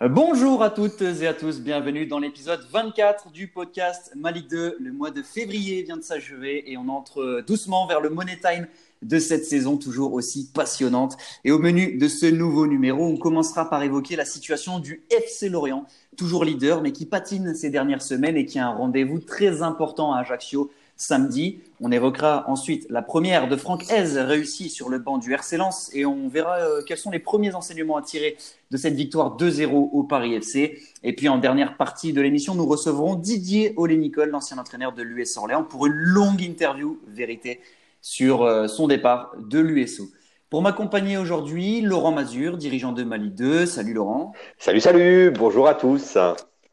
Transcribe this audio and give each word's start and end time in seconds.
Bonjour 0.00 0.62
à 0.62 0.70
toutes 0.70 1.00
et 1.00 1.26
à 1.26 1.34
tous, 1.34 1.60
bienvenue 1.60 2.06
dans 2.06 2.18
l'épisode 2.18 2.66
24 2.70 3.30
du 3.32 3.48
podcast 3.48 4.12
Malik 4.16 4.48
2. 4.48 4.76
Le 4.78 4.92
mois 4.92 5.10
de 5.10 5.22
février 5.22 5.82
vient 5.82 5.96
de 5.96 6.02
s'achever 6.02 6.70
et 6.70 6.76
on 6.76 6.88
entre 6.88 7.42
doucement 7.46 7.86
vers 7.86 8.00
le 8.00 8.10
Money 8.10 8.38
Time 8.38 8.66
de 9.02 9.18
cette 9.18 9.44
saison 9.44 9.76
toujours 9.76 10.12
aussi 10.14 10.50
passionnante. 10.52 11.16
Et 11.44 11.52
au 11.52 11.58
menu 11.58 11.96
de 11.96 12.08
ce 12.08 12.26
nouveau 12.26 12.66
numéro, 12.66 13.04
on 13.04 13.16
commencera 13.16 13.70
par 13.70 13.82
évoquer 13.82 14.16
la 14.16 14.24
situation 14.24 14.78
du 14.78 15.04
FC 15.10 15.48
Lorient, 15.48 15.86
toujours 16.16 16.44
leader 16.44 16.82
mais 16.82 16.92
qui 16.92 17.06
patine 17.06 17.54
ces 17.54 17.70
dernières 17.70 18.02
semaines 18.02 18.36
et 18.36 18.46
qui 18.46 18.58
a 18.58 18.66
un 18.66 18.74
rendez-vous 18.74 19.20
très 19.20 19.62
important 19.62 20.12
à 20.12 20.20
Ajaccio 20.20 20.70
samedi. 21.04 21.60
On 21.80 21.92
évoquera 21.92 22.44
ensuite 22.48 22.86
la 22.90 23.02
première 23.02 23.48
de 23.48 23.56
Franck 23.56 23.84
Hez 23.90 24.20
réussie 24.20 24.70
sur 24.70 24.88
le 24.88 24.98
banc 24.98 25.18
du 25.18 25.32
RC 25.32 25.56
Lens 25.56 25.90
et 25.92 26.06
on 26.06 26.28
verra 26.28 26.58
euh, 26.58 26.82
quels 26.86 26.98
sont 26.98 27.10
les 27.10 27.18
premiers 27.18 27.54
enseignements 27.54 27.96
à 27.96 28.02
tirer 28.02 28.36
de 28.70 28.76
cette 28.76 28.94
victoire 28.94 29.36
2-0 29.36 29.70
au 29.70 30.02
Paris 30.04 30.34
FC. 30.34 30.80
Et 31.02 31.14
puis 31.14 31.28
en 31.28 31.38
dernière 31.38 31.76
partie 31.76 32.12
de 32.12 32.20
l'émission, 32.20 32.54
nous 32.54 32.66
recevrons 32.66 33.14
Didier 33.14 33.74
Olé-Nicole, 33.76 34.30
l'ancien 34.30 34.58
entraîneur 34.58 34.92
de 34.92 35.02
l'US 35.02 35.36
Orléans, 35.36 35.64
pour 35.64 35.86
une 35.86 35.92
longue 35.92 36.42
interview 36.42 36.98
vérité 37.06 37.60
sur 38.00 38.42
euh, 38.42 38.66
son 38.66 38.88
départ 38.88 39.34
de 39.38 39.58
l'USO. 39.58 40.04
Pour 40.50 40.62
m'accompagner 40.62 41.16
aujourd'hui, 41.16 41.80
Laurent 41.80 42.12
Mazur, 42.12 42.56
dirigeant 42.56 42.92
de 42.92 43.02
Mali 43.02 43.30
2. 43.30 43.66
Salut 43.66 43.92
Laurent. 43.92 44.32
Salut, 44.58 44.80
salut, 44.80 45.30
bonjour 45.30 45.66
à 45.66 45.74
tous. 45.74 46.16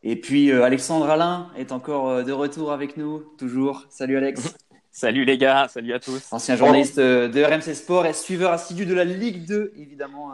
Et 0.03 0.15
puis 0.15 0.51
euh, 0.51 0.63
Alexandre 0.63 1.09
Alain 1.09 1.49
est 1.55 1.71
encore 1.71 2.09
euh, 2.09 2.23
de 2.23 2.31
retour 2.31 2.71
avec 2.71 2.97
nous, 2.97 3.19
toujours. 3.37 3.85
Salut 3.89 4.17
Alex. 4.17 4.55
Salut 4.93 5.23
les 5.23 5.37
gars, 5.37 5.69
salut 5.69 5.93
à 5.93 6.01
tous. 6.01 6.33
Ancien 6.33 6.57
journaliste 6.57 6.97
euh, 6.97 7.29
de 7.29 7.41
RMC 7.41 7.75
Sport 7.75 8.05
et 8.07 8.13
suiveur 8.13 8.52
assidu 8.52 8.85
de 8.85 8.93
la 8.93 9.05
Ligue 9.05 9.47
2, 9.47 9.71
évidemment, 9.77 10.33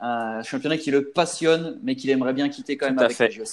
un 0.00 0.42
championnat 0.42 0.78
qui 0.78 0.90
le 0.90 1.10
passionne, 1.10 1.78
mais 1.82 1.96
qu'il 1.96 2.08
aimerait 2.08 2.32
bien 2.32 2.48
quitter 2.48 2.78
quand 2.78 2.86
même 2.86 2.98
avec 2.98 3.14
fait. 3.14 3.28
le 3.28 3.44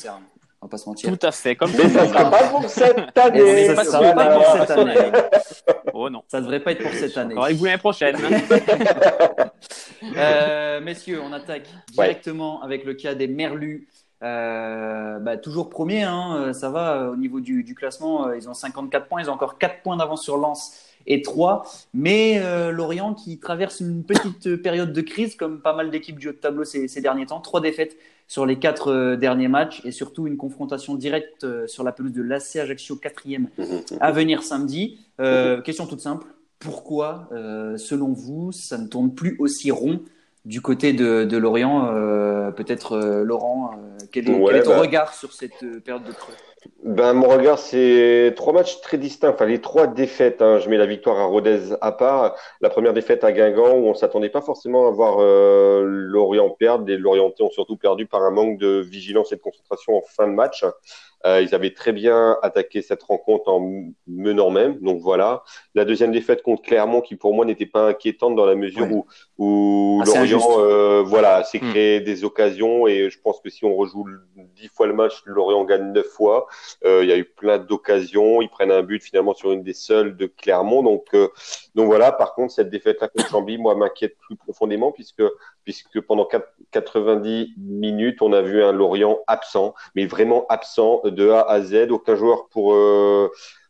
On 0.61 0.67
va 0.67 0.69
pas 0.69 0.77
se 0.77 0.87
mentir. 0.87 1.09
Tout 1.09 1.27
à 1.27 1.33
fait. 1.33 1.57
Comme 1.57 1.71
mais 1.71 1.89
ça 1.89 2.05
ne 2.05 2.07
sera 2.07 2.31
pas 2.31 2.47
pour 2.47 2.63
cette 2.69 3.17
année. 3.25 3.75
Ça 3.75 3.83
sera 3.83 4.13
pas 4.13 4.35
pour 4.35 4.45
cette 4.45 4.71
année. 4.71 5.11
Oh 5.93 6.09
non. 6.09 6.23
Ça 6.29 6.39
devrait 6.39 6.61
pas 6.61 6.71
être 6.71 6.83
pour 6.83 6.93
cette 6.93 7.17
année. 7.17 7.35
Avec 7.37 7.57
vous 7.57 7.65
l'année 7.65 7.77
prochaine. 7.77 8.15
euh, 10.15 10.79
messieurs, 10.79 11.19
on 11.21 11.33
attaque 11.33 11.67
directement 11.91 12.61
avec 12.61 12.85
le 12.85 12.93
cas 12.93 13.15
des 13.15 13.27
Merlus. 13.27 13.85
Euh, 14.23 15.19
bah, 15.19 15.37
toujours 15.37 15.69
premier, 15.69 16.03
hein, 16.03 16.35
euh, 16.37 16.53
ça 16.53 16.69
va 16.69 16.97
euh, 16.97 17.11
au 17.11 17.15
niveau 17.15 17.39
du, 17.39 17.63
du, 17.63 17.75
classement. 17.75 18.33
Ils 18.33 18.49
ont 18.49 18.53
54 18.53 19.07
points, 19.07 19.21
ils 19.21 19.29
ont 19.29 19.33
encore 19.33 19.57
4 19.57 19.83
points 19.83 19.97
d'avance 19.97 20.23
sur 20.23 20.37
Lens 20.37 20.73
et 21.05 21.21
3. 21.21 21.65
Mais 21.93 22.39
euh, 22.43 22.71
Lorient 22.71 23.13
qui 23.13 23.39
traverse 23.39 23.79
une 23.79 24.03
petite 24.03 24.55
période 24.57 24.91
de 24.91 25.01
crise, 25.01 25.35
comme 25.35 25.61
pas 25.61 25.73
mal 25.73 25.91
d'équipes 25.91 26.17
du 26.17 26.29
haut 26.29 26.33
de 26.33 26.37
tableau 26.37 26.63
ces, 26.63 26.87
ces, 26.87 27.01
derniers 27.01 27.27
temps. 27.27 27.41
Trois 27.41 27.61
défaites 27.61 27.95
sur 28.27 28.45
les 28.45 28.57
quatre 28.57 28.91
euh, 28.91 29.15
derniers 29.15 29.47
matchs 29.47 29.81
et 29.85 29.91
surtout 29.91 30.25
une 30.25 30.37
confrontation 30.37 30.95
directe 30.95 31.45
sur 31.67 31.83
la 31.83 31.91
pelouse 31.91 32.11
de 32.11 32.23
l'AC 32.23 32.55
Ajaccio 32.55 32.95
4e 32.95 33.45
à 33.99 34.11
venir 34.11 34.43
samedi. 34.43 34.99
question 35.63 35.85
toute 35.85 36.01
simple. 36.01 36.27
Pourquoi, 36.59 37.29
selon 37.77 38.13
vous, 38.13 38.51
ça 38.51 38.79
ne 38.79 38.87
tourne 38.87 39.13
plus 39.13 39.35
aussi 39.37 39.69
rond 39.69 39.99
du 40.47 40.61
côté 40.61 40.93
de, 40.93 41.25
de 41.25 41.37
Lorient, 41.37 41.93
euh, 41.93 42.51
peut-être 42.51 42.93
euh, 42.93 43.23
Laurent, 43.23 43.71
euh, 43.73 44.05
quel, 44.13 44.29
est, 44.29 44.33
ouais, 44.33 44.45
quel 44.47 44.55
est, 44.55 44.63
ton 44.63 44.71
bah, 44.71 44.79
regard 44.79 45.13
sur 45.13 45.33
cette 45.33 45.59
période 45.83 46.05
de 46.05 46.13
creux? 46.13 46.33
Ben, 46.85 47.11
Mon 47.11 47.27
regard, 47.27 47.59
c'est 47.59 48.33
trois 48.37 48.53
matchs 48.53 48.79
très 48.79 48.97
distincts, 48.97 49.31
enfin 49.31 49.45
les 49.45 49.59
trois 49.59 49.87
défaites. 49.87 50.41
Hein. 50.41 50.59
Je 50.59 50.69
mets 50.69 50.77
la 50.77 50.85
victoire 50.85 51.19
à 51.19 51.25
Rodez 51.25 51.73
à 51.81 51.91
part. 51.91 52.35
La 52.61 52.69
première 52.69 52.93
défaite 52.93 53.25
à 53.25 53.33
Guingamp, 53.33 53.75
où 53.75 53.87
on 53.87 53.93
s'attendait 53.93 54.29
pas 54.29 54.41
forcément 54.41 54.87
à 54.87 54.91
voir 54.91 55.17
Lorient 55.19 56.49
perdre. 56.49 56.85
Les 56.85 56.97
Lorientais 56.97 57.43
ont 57.43 57.51
surtout 57.51 57.75
perdu 57.75 58.05
par 58.05 58.23
un 58.23 58.31
manque 58.31 58.57
de 58.57 58.79
vigilance 58.79 59.33
et 59.33 59.35
de 59.35 59.41
concentration 59.41 59.97
en 59.97 60.01
fin 60.01 60.27
de 60.27 60.33
match. 60.33 60.63
Euh, 61.25 61.41
ils 61.41 61.55
avaient 61.55 61.73
très 61.73 61.93
bien 61.93 62.37
attaqué 62.43 62.81
cette 62.81 63.03
rencontre 63.03 63.49
en 63.49 63.89
menant 64.07 64.51
même. 64.51 64.79
Donc 64.79 65.01
voilà. 65.01 65.43
La 65.73 65.85
deuxième 65.85 66.11
défaite 66.11 66.43
contre 66.43 66.61
Clermont, 66.61 67.01
qui 67.01 67.15
pour 67.15 67.33
moi 67.33 67.45
n'était 67.45 67.65
pas 67.65 67.87
inquiétante 67.87 68.35
dans 68.35 68.45
la 68.45 68.55
mesure 68.55 68.87
où, 68.91 69.05
où 69.37 70.03
Lorient, 70.05 70.59
euh, 70.59 71.03
voilà, 71.03 71.43
s'est 71.43 71.59
hmm. 71.59 71.69
créé 71.69 71.99
des 72.01 72.23
occasions 72.23 72.87
et 72.87 73.09
je 73.09 73.19
pense 73.19 73.39
que 73.39 73.49
si 73.49 73.65
on 73.65 73.75
rejoue 73.75 74.05
dix 74.55 74.67
fois 74.67 74.87
le 74.87 74.93
match, 74.93 75.23
Lorient 75.25 75.65
gagne 75.65 75.91
neuf 75.91 76.07
fois. 76.07 76.47
Euh, 76.85 77.03
il 77.03 77.09
y 77.09 77.11
a 77.11 77.17
eu 77.17 77.25
plein 77.25 77.57
d'occasions. 77.57 78.41
Ils 78.41 78.49
prennent 78.49 78.71
un 78.71 78.83
but 78.83 79.01
finalement 79.03 79.33
sur 79.33 79.51
une 79.51 79.63
des 79.63 79.73
seules 79.73 80.15
de 80.15 80.27
Clermont. 80.27 80.83
Donc 80.83 81.15
donc 81.75 81.85
voilà. 81.87 82.11
Par 82.11 82.33
contre, 82.35 82.53
cette 82.53 82.69
défaite-là 82.69 83.07
contre 83.07 83.29
Chambly, 83.29 83.57
moi, 83.57 83.75
m'inquiète 83.75 84.17
plus 84.19 84.35
profondément 84.35 84.91
puisque 84.91 85.23
puisque 85.63 85.99
pendant 85.99 86.27
90 86.71 87.55
minutes, 87.57 88.21
on 88.21 88.31
a 88.31 88.41
vu 88.41 88.63
un 88.63 88.71
Lorient 88.71 89.19
absent, 89.27 89.73
mais 89.95 90.05
vraiment 90.05 90.45
absent 90.47 91.01
de 91.11 91.29
A 91.29 91.41
à 91.41 91.61
Z. 91.61 91.91
Aucun 91.91 92.15
joueur 92.15 92.47
pour 92.49 92.73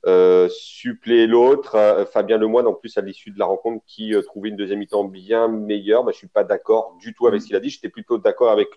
euh, 0.08 0.48
suppléer 0.50 1.28
l'autre. 1.28 1.76
Euh, 1.76 2.06
Fabien 2.06 2.38
Lemoine, 2.38 2.66
en 2.66 2.74
plus, 2.74 2.98
à 2.98 3.02
l'issue 3.02 3.32
de 3.32 3.40
la 3.40 3.46
rencontre, 3.46 3.84
qui 3.86 4.14
euh, 4.16 4.22
trouvait 4.22 4.50
une 4.50 4.56
deuxième 4.56 4.80
mi-temps 4.80 5.04
bien 5.04 5.50
meilleure. 5.50 6.04
Bah, 6.04 6.12
je 6.14 6.18
suis 6.18 6.28
pas 6.28 6.46
d'accord 6.46 6.96
du 7.00 7.14
tout 7.14 7.28
avec 7.28 7.42
ce 7.42 7.48
qu'il 7.48 7.56
a 7.56 7.60
dit. 7.60 7.70
J'étais 7.70 7.90
plutôt 7.90 8.18
d'accord 8.18 8.50
avec 8.52 8.70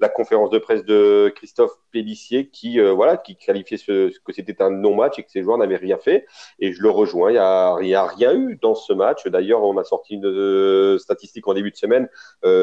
la 0.00 0.08
conférence 0.08 0.50
de 0.50 0.58
presse 0.58 0.84
de 0.84 1.32
Christophe 1.36 1.72
Pellissier, 1.92 2.48
qui 2.48 2.80
euh, 2.80 2.92
voilà, 2.92 3.16
qui 3.16 3.36
qualifiait 3.36 3.78
que 3.78 4.32
c'était 4.32 4.60
un 4.60 4.70
non-match 4.70 5.18
et 5.18 5.22
que 5.22 5.30
ses 5.30 5.42
joueurs 5.42 5.58
n'avaient 5.58 5.76
rien 5.76 5.98
fait. 5.98 6.26
Et 6.58 6.72
je 6.72 6.82
le 6.82 6.90
rejoins. 6.90 7.30
Il 7.30 7.36
y 7.36 7.94
a, 7.94 8.06
rien 8.06 8.34
eu 8.34 8.58
dans 8.60 8.74
ce 8.74 8.92
match. 8.92 9.26
D'ailleurs, 9.28 9.62
on 9.62 9.76
a 9.78 9.84
sorti 9.84 10.14
une 10.14 10.98
statistique 10.98 11.46
en 11.46 11.54
début 11.54 11.70
de 11.70 11.76
semaine. 11.76 12.08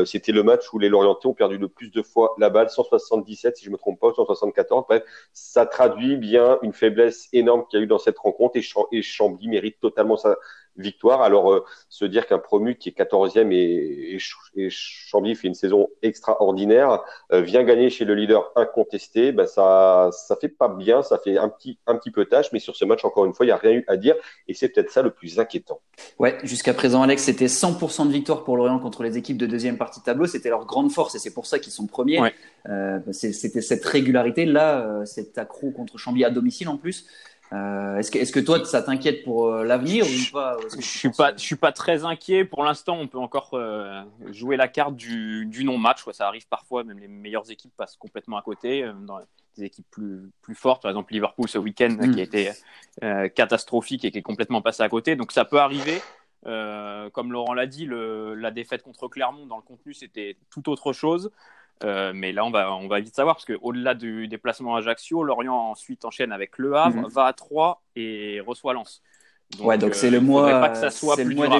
c'était 0.06 0.34
le 0.34 0.44
match 0.44 0.74
où 0.74 0.80
les 0.80 0.90
Lorientais 0.90 1.28
ont 1.28 1.34
perdu 1.34 1.58
le 1.58 1.70
plus 1.70 1.92
de 1.92 2.02
fois 2.02 2.36
la 2.38 2.50
balle, 2.50 2.70
177 2.70 3.56
si 3.58 3.66
je 3.66 3.72
me 3.72 3.78
trompe 3.78 4.00
pas, 4.00 4.12
174. 4.14 4.86
Bref, 4.88 5.04
ça 5.32 5.66
traduit 5.66 6.18
bien 6.18 6.60
une 6.62 6.74
faiblesse 6.74 7.30
énorme 7.32 7.66
qu'il 7.70 7.80
y 7.80 7.82
a 7.82 7.86
eu 7.86 7.88
dans 7.88 7.98
cette 7.98 8.09
cette 8.10 8.20
rencontre 8.20 8.58
et, 8.58 9.02
Chambly 9.02 9.48
mérite 9.48 9.80
totalement 9.80 10.18
sa 10.18 10.38
victoire. 10.80 11.22
Alors, 11.22 11.52
euh, 11.52 11.66
se 11.90 12.06
dire 12.06 12.26
qu'un 12.26 12.40
promu 12.40 12.76
qui 12.76 12.90
est 12.90 12.98
14e 12.98 13.52
et, 13.52 14.16
et, 14.56 14.70
Chambly 14.70 15.36
fait 15.36 15.48
une 15.48 15.54
saison 15.54 15.90
extraordinaire, 16.02 17.04
euh, 17.32 17.42
vient 17.42 17.64
gagner 17.64 17.90
chez 17.90 18.06
le 18.06 18.16
leader 18.16 18.52
incontesté, 18.56 19.32
ben 19.32 19.46
ça 19.46 20.10
ça 20.12 20.36
fait 20.36 20.50
pas 20.50 20.70
bien, 20.70 21.04
ça 21.04 21.18
fait 21.18 21.38
un 21.38 21.50
petit, 21.50 21.78
un 21.86 21.96
petit 21.96 22.12
peu 22.12 22.26
tâche, 22.26 22.48
mais 22.54 22.60
sur 22.60 22.76
ce 22.76 22.86
match, 22.86 23.04
encore 23.06 23.26
une 23.26 23.34
fois, 23.34 23.46
il 23.46 23.50
n'y 23.50 23.54
a 23.54 23.58
rien 23.58 23.72
eu 23.72 23.86
à 23.88 23.98
dire 23.98 24.16
et 24.48 24.54
c'est 24.54 24.70
peut-être 24.70 24.92
ça 24.92 25.02
le 25.02 25.12
plus 25.12 25.40
inquiétant. 25.40 25.82
Ouais, 26.18 26.38
jusqu'à 26.44 26.74
présent, 26.74 27.02
Alex, 27.02 27.24
c'était 27.24 27.48
100% 27.48 28.08
de 28.08 28.12
victoire 28.12 28.44
pour 28.44 28.58
Lorient 28.58 28.80
contre 28.80 29.04
les 29.04 29.18
équipes 29.18 29.38
de 29.38 29.46
deuxième 29.46 29.78
partie 29.78 30.00
de 30.00 30.06
tableau. 30.06 30.26
C'était 30.26 30.50
leur 30.50 30.66
grande 30.66 30.92
force 30.92 31.16
et 31.16 31.20
c'est 31.20 31.34
pour 31.34 31.46
ça 31.46 31.60
qu'ils 31.60 31.74
sont 31.74 31.88
premiers. 31.88 32.20
Euh, 32.68 33.00
c'était 33.12 33.62
cette 33.62 33.86
régularité. 33.86 34.46
Là, 34.46 35.06
cet 35.06 35.38
accro 35.38 35.72
contre 35.72 35.98
Chambly 35.98 36.24
à 36.24 36.30
domicile 36.30 36.70
en 36.70 36.78
plus. 36.78 37.06
Euh, 37.52 37.98
est-ce 37.98 38.12
que, 38.12 38.20
est 38.20 38.32
que, 38.32 38.40
toi, 38.40 38.64
ça 38.66 38.84
t'inquiète 38.84 39.24
pour 39.24 39.48
euh, 39.48 39.64
l'avenir 39.64 40.06
ou 40.06 40.32
pas 40.32 40.58
Je 40.76 40.86
suis 40.86 41.10
pas, 41.10 41.36
je 41.36 41.42
suis 41.42 41.56
pas 41.56 41.72
très 41.72 42.06
inquiet. 42.06 42.46
Pour 42.46 42.64
l'instant, 42.64 42.98
on 43.00 43.08
peut 43.08 43.18
encore 43.18 43.52
euh, 43.54 44.04
jouer 44.32 44.56
la 44.56 44.68
carte 44.68 44.96
du, 44.96 45.46
du 45.48 45.64
non-match. 45.64 46.04
Ça 46.12 46.28
arrive 46.28 46.48
parfois, 46.48 46.84
même 46.84 47.00
les 47.00 47.08
meilleures 47.08 47.50
équipes 47.50 47.74
passent 47.76 47.98
complètement 47.98 48.38
à 48.38 48.42
côté. 48.42 48.84
Euh, 48.84 48.94
dans 48.94 49.20
des 49.58 49.64
équipes 49.64 49.88
plus, 49.90 50.30
plus 50.42 50.56
fortes, 50.56 50.84
par 50.84 50.92
exemple 50.92 51.12
Liverpool 51.12 51.50
ce 51.50 51.58
week-end 51.58 51.98
mm. 52.00 52.12
qui 52.14 52.20
a 52.20 52.24
été 52.24 52.52
catastrophique 53.36 54.06
et 54.06 54.12
qui 54.12 54.20
est 54.20 54.24
complètement 54.24 54.62
passé 54.62 54.84
à 54.84 54.90
côté. 54.90 55.16
Donc 55.16 55.32
ça 55.32 55.44
peut 55.44 55.60
arriver. 55.60 56.02
comme 56.44 57.32
Laurent 57.34 57.54
l'a 57.56 57.66
dit, 57.66 57.86
le, 57.86 58.36
la 58.36 58.52
défaite 58.52 58.84
contre 58.84 59.08
Clermont 59.08 59.48
dans 59.48 59.58
le 59.58 59.64
contenu, 59.64 59.94
c'était 59.94 60.38
tout 60.52 60.70
autre 60.70 60.94
chose. 60.94 61.32
Euh, 61.84 62.12
mais 62.14 62.32
là, 62.32 62.46
on 62.46 62.52
va, 62.52 62.74
on 62.74 62.88
va 62.88 63.00
vite 63.00 63.16
savoir 63.16 63.36
parce 63.36 63.46
qu'au-delà 63.46 63.94
du 63.94 64.28
déplacement 64.28 64.76
à 64.76 64.80
Ajaccio, 64.80 65.24
Lorient 65.24 65.72
ensuite 65.72 66.04
enchaîne 66.06 66.32
avec 66.32 66.58
Le 66.58 66.76
Havre, 66.76 67.02
mhm. 67.02 67.08
va 67.08 67.26
à 67.26 67.34
Troyes 67.34 67.82
et 67.96 68.42
reçoit 68.46 68.74
Lens. 68.74 69.02
Donc, 69.58 69.68
ouais, 69.68 69.78
donc 69.78 69.96
c'est 69.96 70.10
le 70.10 70.18
euh, 70.18 70.22
mois. 70.22 70.50
pas 70.50 70.70
que 70.70 70.78
ça 70.78 70.92
soit 70.92 71.16
plus 71.16 71.26
le 71.26 71.36
mois 71.36 71.60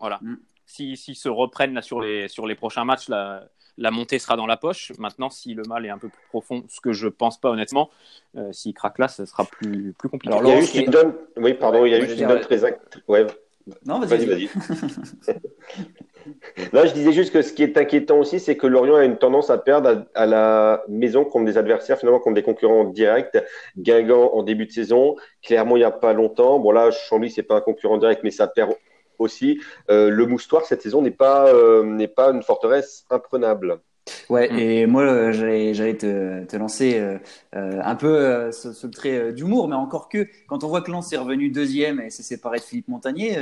Voilà. 0.00 0.18
Mm. 0.22 0.36
S'ils 0.64 0.96
si, 0.96 1.14
se 1.14 1.28
reprennent 1.28 1.74
là, 1.74 1.82
sur, 1.82 2.00
les, 2.00 2.28
sur 2.28 2.46
les 2.46 2.54
prochains 2.54 2.84
matchs, 2.84 3.08
la, 3.08 3.48
la 3.78 3.90
montée 3.90 4.18
sera 4.18 4.36
dans 4.36 4.46
la 4.46 4.56
poche. 4.56 4.92
Maintenant, 4.98 5.30
si 5.30 5.54
le 5.54 5.62
mal 5.64 5.84
est 5.84 5.90
un 5.90 5.98
peu 5.98 6.08
plus 6.08 6.26
profond, 6.28 6.64
ce 6.68 6.80
que 6.80 6.92
je 6.92 7.08
pense 7.08 7.38
pas 7.38 7.50
honnêtement, 7.50 7.90
euh, 8.36 8.52
s'il 8.52 8.74
craque 8.74 8.98
là, 8.98 9.08
ça 9.08 9.26
sera 9.26 9.44
plus, 9.44 9.92
plus 9.98 10.08
compliqué. 10.08 10.34
Alors, 10.34 10.50
il 10.50 10.54
y 10.54 10.56
a 10.56 10.60
juste 10.60 10.74
une 10.74 10.90
donne. 10.90 11.14
Oui, 11.36 11.54
pardon, 11.54 11.84
il 11.84 11.92
y 11.92 11.94
a 11.94 12.00
juste 12.00 12.18
une 12.18 12.28
donne 12.28 12.40
très. 12.40 12.62
Ouais. 13.06 13.26
Non, 13.84 14.00
vas-y, 14.00 14.26
vas-y. 14.26 14.48
Là, 16.72 16.86
je 16.86 16.92
disais 16.92 17.12
juste 17.12 17.32
que 17.32 17.42
ce 17.42 17.52
qui 17.52 17.62
est 17.62 17.76
inquiétant 17.76 18.18
aussi, 18.18 18.40
c'est 18.40 18.56
que 18.56 18.66
Lorient 18.66 18.96
a 18.96 19.04
une 19.04 19.18
tendance 19.18 19.50
à 19.50 19.58
perdre 19.58 20.06
à, 20.14 20.26
la 20.26 20.82
maison 20.88 21.24
contre 21.24 21.44
des 21.44 21.58
adversaires, 21.58 21.98
finalement, 21.98 22.20
contre 22.20 22.34
des 22.34 22.42
concurrents 22.42 22.84
directs. 22.84 23.36
Guingamp 23.76 24.30
en 24.34 24.42
début 24.42 24.66
de 24.66 24.72
saison, 24.72 25.16
Clermont 25.42 25.76
il 25.76 25.80
n'y 25.80 25.84
a 25.84 25.90
pas 25.90 26.12
longtemps. 26.12 26.58
Bon 26.58 26.72
là, 26.72 26.90
Chambly 26.90 27.30
c'est 27.30 27.42
pas 27.42 27.56
un 27.56 27.60
concurrent 27.60 27.98
direct, 27.98 28.22
mais 28.24 28.30
ça 28.30 28.46
perd 28.46 28.72
aussi. 29.18 29.60
Euh, 29.90 30.10
le 30.10 30.26
Moustoir 30.26 30.64
cette 30.64 30.82
saison 30.82 31.02
n'est 31.02 31.10
pas 31.10 31.48
euh, 31.48 31.84
n'est 31.84 32.08
pas 32.08 32.30
une 32.30 32.42
forteresse 32.42 33.04
imprenable. 33.10 33.80
Ouais, 34.30 34.48
mm. 34.48 34.58
et 34.58 34.86
moi, 34.86 35.32
j'allais 35.32 35.96
te, 35.96 36.44
te, 36.44 36.56
lancer 36.56 37.00
euh, 37.00 37.18
un 37.52 37.96
peu 37.96 38.52
ce, 38.52 38.72
ce, 38.72 38.86
trait 38.86 39.32
d'humour, 39.32 39.66
mais 39.66 39.74
encore 39.74 40.08
que 40.08 40.28
quand 40.46 40.62
on 40.62 40.68
voit 40.68 40.80
que 40.80 40.92
Lens 40.92 41.12
est 41.12 41.16
revenu 41.16 41.50
deuxième 41.50 42.00
et 42.00 42.10
s'est 42.10 42.22
séparé 42.22 42.58
de 42.58 42.62
Philippe 42.62 42.86
Montagnier, 42.86 43.36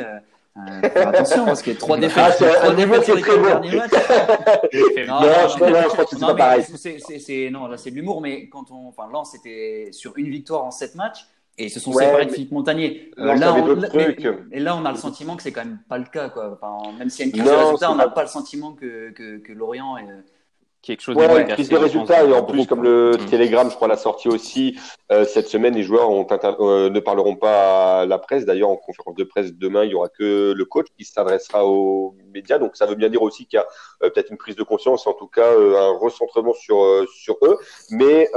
euh, 0.56 0.88
attention 0.94 1.44
parce 1.44 1.62
que 1.62 1.72
trois 1.72 1.98
défaites, 1.98 2.36
ah, 2.40 2.54
trois 2.60 2.74
défaites 2.74 3.04
sur 3.04 3.16
les 3.16 3.22
quatre 3.22 3.42
derniers 3.42 3.76
matchs. 3.76 3.90
non, 5.08 5.20
non, 5.20 5.48
je, 5.48 5.88
crois 5.88 6.04
que 6.04 6.10
c'est 6.10 6.20
pas 6.20 6.34
pareil. 6.34 6.64
C'est, 6.64 7.50
non, 7.50 7.66
là 7.66 7.76
c'est 7.76 7.90
de 7.90 7.96
l'humour, 7.96 8.20
mais 8.20 8.48
quand 8.48 8.70
on, 8.70 8.88
enfin, 8.88 9.08
Lens 9.12 9.32
c'était 9.32 9.88
sur 9.90 10.12
une 10.16 10.30
victoire 10.30 10.64
en 10.64 10.70
sept 10.70 10.94
matchs 10.94 11.26
et 11.58 11.66
ils 11.66 11.70
se 11.70 11.80
sont 11.80 11.92
séparés 11.92 12.26
de 12.26 12.32
Philippe 12.32 12.52
Montagnier. 12.52 13.10
Euh, 13.18 13.34
là, 13.34 13.54
on, 13.54 13.80
et 14.50 14.60
là, 14.60 14.76
on 14.76 14.84
a 14.84 14.90
le 14.90 14.98
sentiment 14.98 15.36
que 15.36 15.42
c'est 15.42 15.52
quand 15.52 15.64
même 15.64 15.78
pas 15.88 15.98
le 15.98 16.04
cas, 16.04 16.28
quoi. 16.28 16.52
Enfin, 16.52 16.92
même 16.98 17.10
s'il 17.10 17.20
y 17.20 17.22
a 17.22 17.26
une 17.26 17.32
crise 17.32 17.44
de 17.44 17.56
résultats, 17.56 17.92
on 17.92 17.96
n'a 17.96 18.08
pas 18.08 18.22
le 18.22 18.28
sentiment 18.28 18.72
que, 18.72 19.10
que, 19.10 19.38
que 19.38 19.52
Lorient 19.52 19.96
est 19.98 20.08
quelque 20.84 21.02
chose 21.02 21.16
ouais, 21.16 21.44
de 21.44 21.52
prise 21.52 21.68
de 21.68 21.76
résultats 21.76 22.24
et 22.24 22.32
en 22.32 22.44
plus 22.44 22.66
comme 22.66 22.82
le 22.82 23.12
mm. 23.12 23.26
Télégramme 23.26 23.70
je 23.70 23.76
crois 23.76 23.88
l'a 23.88 23.96
sorti 23.96 24.28
aussi 24.28 24.76
euh, 25.12 25.24
cette 25.26 25.48
semaine 25.48 25.74
les 25.74 25.82
joueurs 25.82 26.10
ont 26.10 26.26
euh, 26.32 26.88
ne 26.88 26.98
parleront 27.00 27.36
pas 27.36 28.00
à 28.00 28.06
la 28.06 28.18
presse. 28.18 28.46
D'ailleurs 28.46 28.70
en 28.70 28.76
conférence 28.76 29.14
de 29.14 29.24
presse 29.24 29.52
demain 29.52 29.84
il 29.84 29.90
y 29.90 29.94
aura 29.94 30.08
que 30.08 30.54
le 30.56 30.64
coach 30.64 30.86
qui 30.96 31.04
s'adressera 31.04 31.66
aux 31.66 32.14
médias. 32.32 32.58
Donc 32.58 32.74
ça 32.76 32.86
veut 32.86 32.94
bien 32.94 33.10
dire 33.10 33.22
aussi 33.22 33.46
qu'il 33.46 33.58
y 33.58 33.60
a 33.60 33.66
euh, 34.02 34.10
peut-être 34.10 34.30
une 34.30 34.38
prise 34.38 34.56
de 34.56 34.62
conscience 34.62 35.06
en 35.06 35.12
tout 35.12 35.26
cas 35.26 35.50
un 35.50 35.98
recentrement 35.98 36.54
sur 36.54 37.06
sur 37.14 37.36
eux. 37.42 37.58
Mais 37.90 38.30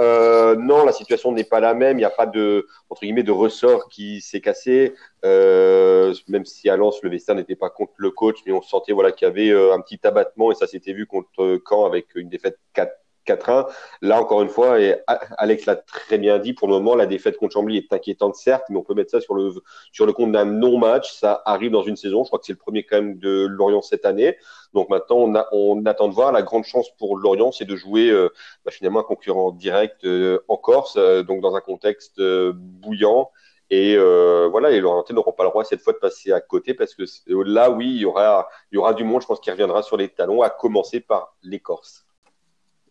non 0.57 0.83
la 0.85 0.91
situation 0.91 1.31
n'est 1.31 1.45
pas 1.45 1.59
la 1.59 1.73
même. 1.73 1.97
Il 1.97 2.01
n'y 2.01 2.05
a 2.05 2.09
pas 2.09 2.25
de 2.25 2.67
entre 2.89 3.01
guillemets 3.01 3.23
de 3.23 3.31
ressort 3.31 3.87
qui 3.87 4.21
s'est 4.21 4.41
cassé. 4.41 4.93
Même 5.23 6.45
si 6.45 6.69
à 6.69 6.77
Lens 6.77 7.01
le 7.01 7.09
vestiaire 7.09 7.35
n'était 7.35 7.55
pas 7.55 7.69
contre 7.69 7.93
le 7.97 8.11
coach, 8.11 8.37
mais 8.45 8.51
on 8.51 8.61
sentait 8.61 8.93
voilà 8.93 9.11
qu'il 9.11 9.27
y 9.27 9.31
avait 9.31 9.73
un 9.73 9.79
petit 9.79 9.99
abattement 10.03 10.51
et 10.51 10.55
ça 10.55 10.67
s'était 10.67 10.93
vu 10.93 11.05
contre 11.05 11.59
Caen 11.67 11.85
avec 11.85 12.15
une 12.15 12.29
défaite 12.37 12.59
4 12.73 12.91
4-1. 13.27 13.67
Là, 14.01 14.21
encore 14.21 14.41
une 14.41 14.49
fois, 14.49 14.79
et 14.79 14.95
Alex 15.37 15.65
l'a 15.65 15.75
très 15.75 16.17
bien 16.17 16.39
dit, 16.39 16.53
pour 16.53 16.69
le 16.69 16.75
moment, 16.75 16.95
la 16.95 17.05
défaite 17.05 17.37
contre 17.37 17.53
Chambly 17.53 17.77
est 17.77 17.91
inquiétante, 17.91 18.35
certes, 18.35 18.63
mais 18.69 18.77
on 18.77 18.83
peut 18.83 18.93
mettre 18.93 19.11
ça 19.11 19.19
sur 19.19 19.35
le, 19.35 19.51
sur 19.91 20.05
le 20.05 20.13
compte 20.13 20.31
d'un 20.31 20.45
non-match. 20.45 21.11
Ça 21.11 21.41
arrive 21.45 21.71
dans 21.71 21.83
une 21.83 21.97
saison. 21.97 22.23
Je 22.23 22.29
crois 22.29 22.39
que 22.39 22.45
c'est 22.45 22.53
le 22.53 22.57
premier 22.57 22.83
quand 22.83 22.97
même 22.97 23.19
de 23.19 23.45
Lorient 23.49 23.81
cette 23.81 24.05
année. 24.05 24.37
Donc 24.73 24.89
maintenant, 24.89 25.29
on, 25.51 25.85
attend 25.85 26.07
de 26.07 26.13
voir. 26.13 26.31
La 26.31 26.41
grande 26.41 26.63
chance 26.63 26.89
pour 26.97 27.17
Lorient, 27.17 27.51
c'est 27.51 27.65
de 27.65 27.75
jouer 27.75 28.09
euh, 28.09 28.29
bah, 28.65 28.71
finalement 28.71 29.01
un 29.01 29.03
concurrent 29.03 29.51
direct 29.51 30.07
en 30.47 30.57
Corse, 30.57 30.95
donc 30.95 31.41
dans 31.41 31.55
un 31.55 31.61
contexte 31.61 32.21
bouillant 32.21 33.29
et 33.69 33.95
euh, 33.97 34.47
voilà, 34.49 34.69
les 34.69 34.79
Lorientais 34.79 35.13
n'auront 35.13 35.33
pas 35.33 35.43
le 35.43 35.49
droit 35.49 35.65
cette 35.65 35.81
fois 35.81 35.91
de 35.91 35.97
passer 35.97 36.31
à 36.31 36.39
côté 36.39 36.73
parce 36.73 36.95
que 36.95 37.03
là, 37.27 37.69
oui, 37.69 37.87
il 37.87 38.01
y 38.01 38.05
aura, 38.05 38.47
il 38.71 38.75
y 38.75 38.77
aura 38.77 38.93
du 38.93 39.03
monde, 39.03 39.21
je 39.21 39.27
pense, 39.27 39.41
qui 39.41 39.51
reviendra 39.51 39.83
sur 39.83 39.97
les 39.97 40.07
talons, 40.07 40.41
à 40.41 40.49
commencer 40.49 41.01
par 41.01 41.35
les 41.43 41.59
Corses. 41.59 42.06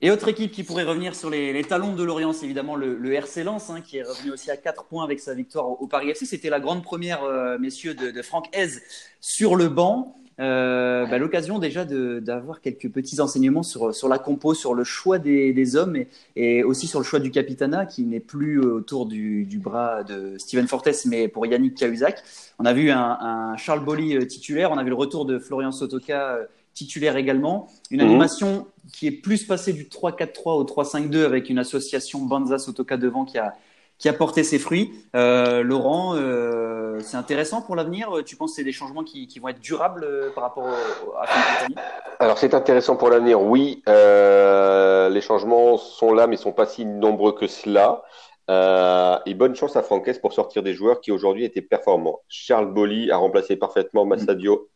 Et 0.03 0.11
autre 0.11 0.29
équipe 0.29 0.53
qui 0.53 0.63
pourrait 0.63 0.85
revenir 0.85 1.15
sur 1.15 1.31
les, 1.31 1.63
talons 1.65 1.95
de 1.95 2.05
Lorient, 2.05 2.35
c'est 2.35 2.45
évidemment 2.45 2.77
le, 2.77 3.13
RC 3.15 3.45
Lens, 3.45 3.71
hein, 3.71 3.81
qui 3.81 3.97
est 3.97 4.03
revenu 4.03 4.31
aussi 4.31 4.51
à 4.51 4.57
4 4.57 4.85
points 4.85 5.05
avec 5.05 5.21
sa 5.21 5.33
victoire 5.33 5.81
au, 5.81 5.87
Paris 5.87 6.11
FC. 6.11 6.27
C'était 6.27 6.51
la 6.51 6.61
grande 6.61 6.83
première, 6.83 7.25
euh, 7.25 7.57
messieurs, 7.59 7.95
de, 7.95 8.23
Franck 8.23 8.55
Hez 8.55 8.83
sur 9.21 9.57
le 9.57 9.69
banc. 9.69 10.17
Euh, 10.39 11.07
bah, 11.07 11.17
l'occasion 11.17 11.59
déjà 11.59 11.87
d'avoir 11.87 12.61
quelques 12.61 12.91
petits 12.91 13.21
enseignements 13.21 13.63
sur, 13.63 13.95
sur 13.95 14.09
la 14.09 14.19
compo, 14.19 14.53
sur 14.53 14.75
le 14.75 14.85
choix 14.85 15.19
des, 15.19 15.77
hommes 15.77 15.97
et, 16.37 16.63
aussi 16.63 16.87
sur 16.87 17.01
le 17.01 17.07
choix 17.07 17.21
du 17.21 17.31
capitana 17.31 17.87
qui 17.87 18.05
n'est 18.05 18.21
plus 18.21 18.61
autour 18.61 19.07
du, 19.07 19.47
bras 19.63 20.05
de 20.05 20.37
Steven 20.37 20.69
Fortes 20.69 21.07
mais 21.07 21.29
pour 21.29 21.47
Yannick 21.47 21.75
Cahuzac. 21.75 22.23
On 22.59 22.67
a 22.67 22.75
vu 22.75 22.91
un, 22.91 23.57
Charles 23.57 23.85
Bolly 23.85 24.17
euh, 24.17 24.27
titulaire, 24.27 24.71
on 24.71 24.79
a 24.79 24.83
vu 24.83 24.91
le 24.91 24.95
retour 24.95 25.25
de 25.25 25.39
Florian 25.39 25.73
Sotoka 25.73 26.35
euh, 26.35 26.45
titulaire 26.77 27.17
également. 27.17 27.69
Une 27.91 28.03
mhm. 28.03 28.09
animation 28.09 28.67
qui 28.93 29.09
est 29.09 29.13
plus 29.13 29.45
passée 29.45 29.73
du 29.73 29.85
3-4-3 29.87 30.53
au 30.53 30.65
3-5-2 30.65 31.25
avec 31.25 31.51
une 31.51 31.59
association 31.59 32.21
Banza-Sotoka 32.21 32.97
devant 32.97 33.25
qui 33.25 33.39
a, 33.39 33.55
qui 33.99 34.09
a 34.09 34.13
porté 34.13 34.45
ses 34.45 34.59
fruits. 34.59 34.93
Euh, 35.17 35.63
Laurent, 35.63 36.15
euh, 36.17 36.99
c'est 37.01 37.17
intéressant 37.17 37.63
pour 37.63 37.75
l'avenir? 37.75 38.11
Tu 38.25 38.37
penses 38.37 38.53
que 38.53 38.57
c'est 38.57 38.65
des 38.65 38.73
changements 38.73 39.03
qui, 39.03 39.27
qui, 39.27 39.39
vont 39.39 39.49
être 39.49 39.61
durables 39.61 40.05
euh, 40.05 40.31
par 40.35 40.45
rapport 40.45 40.69
à 40.69 41.27
Compagnie 41.27 41.75
Alors 42.21 42.39
c'est 42.39 42.55
intéressant 42.55 42.97
pour 42.97 43.09
l'avenir, 43.11 43.41
oui. 43.41 43.83
Les 43.87 45.21
changements 45.23 45.79
sont 45.79 46.13
là, 46.13 46.27
mais 46.27 46.37
sont 46.37 46.53
pas 46.53 46.67
si 46.67 46.85
nombreux 46.85 47.33
que 47.33 47.47
cela. 47.47 48.03
Et 48.49 49.35
bonne 49.35 49.57
chance 49.57 49.77
à 49.77 49.83
Franquès 49.83 50.19
pour 50.19 50.35
sortir 50.35 50.63
des 50.63 50.75
joueurs 50.75 51.01
qui 51.01 51.11
aujourd'hui 51.11 51.45
étaient 51.45 51.63
performants. 51.63 52.21
Charles 52.29 52.73
Bolly 52.73 53.11
a 53.11 53.17
remplacé 53.17 53.57
parfaitement 53.57 54.05
Massadio 54.05 54.69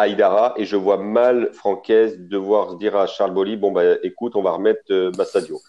Aïdara 0.00 0.54
et 0.56 0.64
je 0.64 0.76
vois 0.76 0.98
mal 0.98 1.50
Franquès 1.52 2.18
devoir 2.18 2.72
se 2.72 2.76
dire 2.76 2.96
à 2.96 3.06
Charles 3.06 3.32
Bolly 3.32 3.56
bon 3.56 3.72
bah 3.72 3.82
écoute 4.02 4.36
on 4.36 4.42
va 4.42 4.52
remettre 4.52 5.12
Massadio 5.16 5.60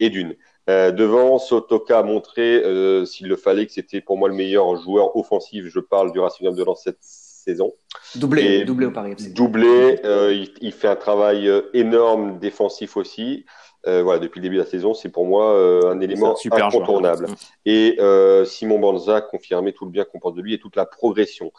et 0.00 0.10
d'une 0.10 0.34
euh, 0.70 0.92
devant, 0.92 1.38
Sotoka 1.38 1.98
a 1.98 2.02
montré, 2.02 2.62
euh, 2.64 3.04
s'il 3.04 3.28
le 3.28 3.36
fallait, 3.36 3.66
que 3.66 3.72
c'était 3.72 4.00
pour 4.00 4.16
moi 4.16 4.28
le 4.28 4.34
meilleur 4.34 4.76
joueur 4.76 5.14
offensif. 5.16 5.66
Je 5.66 5.80
parle 5.80 6.12
du 6.12 6.20
Racing 6.20 6.54
de 6.54 6.64
Lens 6.64 6.80
cette 6.82 7.02
saison. 7.02 7.72
Doublé, 8.14 8.64
doublé 8.64 8.86
au 8.86 8.90
Paris 8.90 9.14
Doublé, 9.34 10.00
euh, 10.04 10.32
il, 10.32 10.52
il, 10.62 10.72
fait 10.72 10.88
un 10.88 10.96
travail 10.96 11.48
euh, 11.48 11.62
énorme 11.74 12.38
défensif 12.38 12.96
aussi. 12.96 13.44
Euh, 13.86 14.02
voilà, 14.02 14.18
depuis 14.18 14.40
le 14.40 14.44
début 14.44 14.56
de 14.56 14.62
la 14.62 14.66
saison, 14.66 14.94
c'est 14.94 15.08
pour 15.08 15.26
moi 15.26 15.50
un 15.86 16.00
élément 16.00 16.34
incontournable. 16.50 17.26
Et 17.64 17.98
Simon 18.44 18.78
Banza 18.78 19.20
confirmé 19.20 19.72
tout 19.72 19.84
le 19.84 19.90
bien 19.90 20.04
qu'on 20.04 20.18
pense 20.18 20.34
de 20.34 20.42
lui 20.42 20.54
et 20.54 20.58
toute 20.58 20.76
la 20.76 20.86
progression 20.86 21.52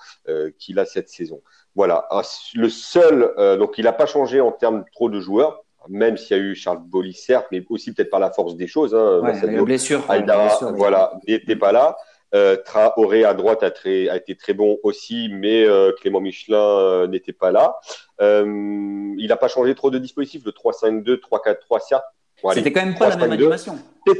qu'il 0.57 0.79
a 0.79 0.85
cette 0.85 1.09
saison. 1.09 1.41
Voilà, 1.75 2.07
ah, 2.09 2.21
le 2.53 2.69
seul, 2.69 3.33
donc 3.59 3.77
il 3.77 3.83
n'a 3.83 3.93
pas 3.93 4.05
changé 4.05 4.39
en 4.41 4.51
termes 4.51 4.85
trop 4.93 5.09
de 5.09 5.19
joueurs 5.19 5.61
même 5.87 6.17
s'il 6.17 6.35
y 6.35 6.39
a 6.39 6.43
eu 6.43 6.55
Charles 6.55 6.81
Bolly, 6.83 7.13
certes, 7.13 7.45
mais 7.51 7.63
aussi 7.69 7.93
peut-être 7.93 8.09
par 8.09 8.19
la 8.19 8.31
force 8.31 8.55
des 8.55 8.65
choses. 8.65 8.95
Hein, 8.95 9.19
ouais, 9.19 9.61
blessure, 9.61 10.01
voilà, 10.73 11.13
n'était 11.27 11.55
pas 11.55 11.71
là. 11.71 11.95
Euh, 12.33 12.57
Traoré 12.57 13.23
à 13.23 13.33
droite 13.33 13.63
a, 13.63 13.71
très, 13.71 14.09
a, 14.09 14.17
été 14.17 14.35
très 14.35 14.53
bon 14.53 14.77
aussi, 14.83 15.29
mais 15.31 15.63
euh, 15.63 15.93
Clément 15.93 16.19
Michelin 16.19 16.57
euh, 16.57 17.07
n'était 17.07 17.33
pas 17.33 17.51
là. 17.51 17.77
Euh, 18.21 18.43
il 19.17 19.27
n'a 19.27 19.37
pas 19.37 19.47
changé 19.47 19.73
trop 19.73 19.89
de 19.89 19.99
dispositifs. 19.99 20.43
Le 20.45 20.51
3-5-2, 20.51 21.19
3-4-3, 21.19 21.87
certes. 21.87 22.05
C'était 22.53 22.71
quand 22.71 22.85
même 22.85 22.95
pas 22.95 23.09
la 23.09 23.17
même 23.17 23.31
animation. 23.31 23.77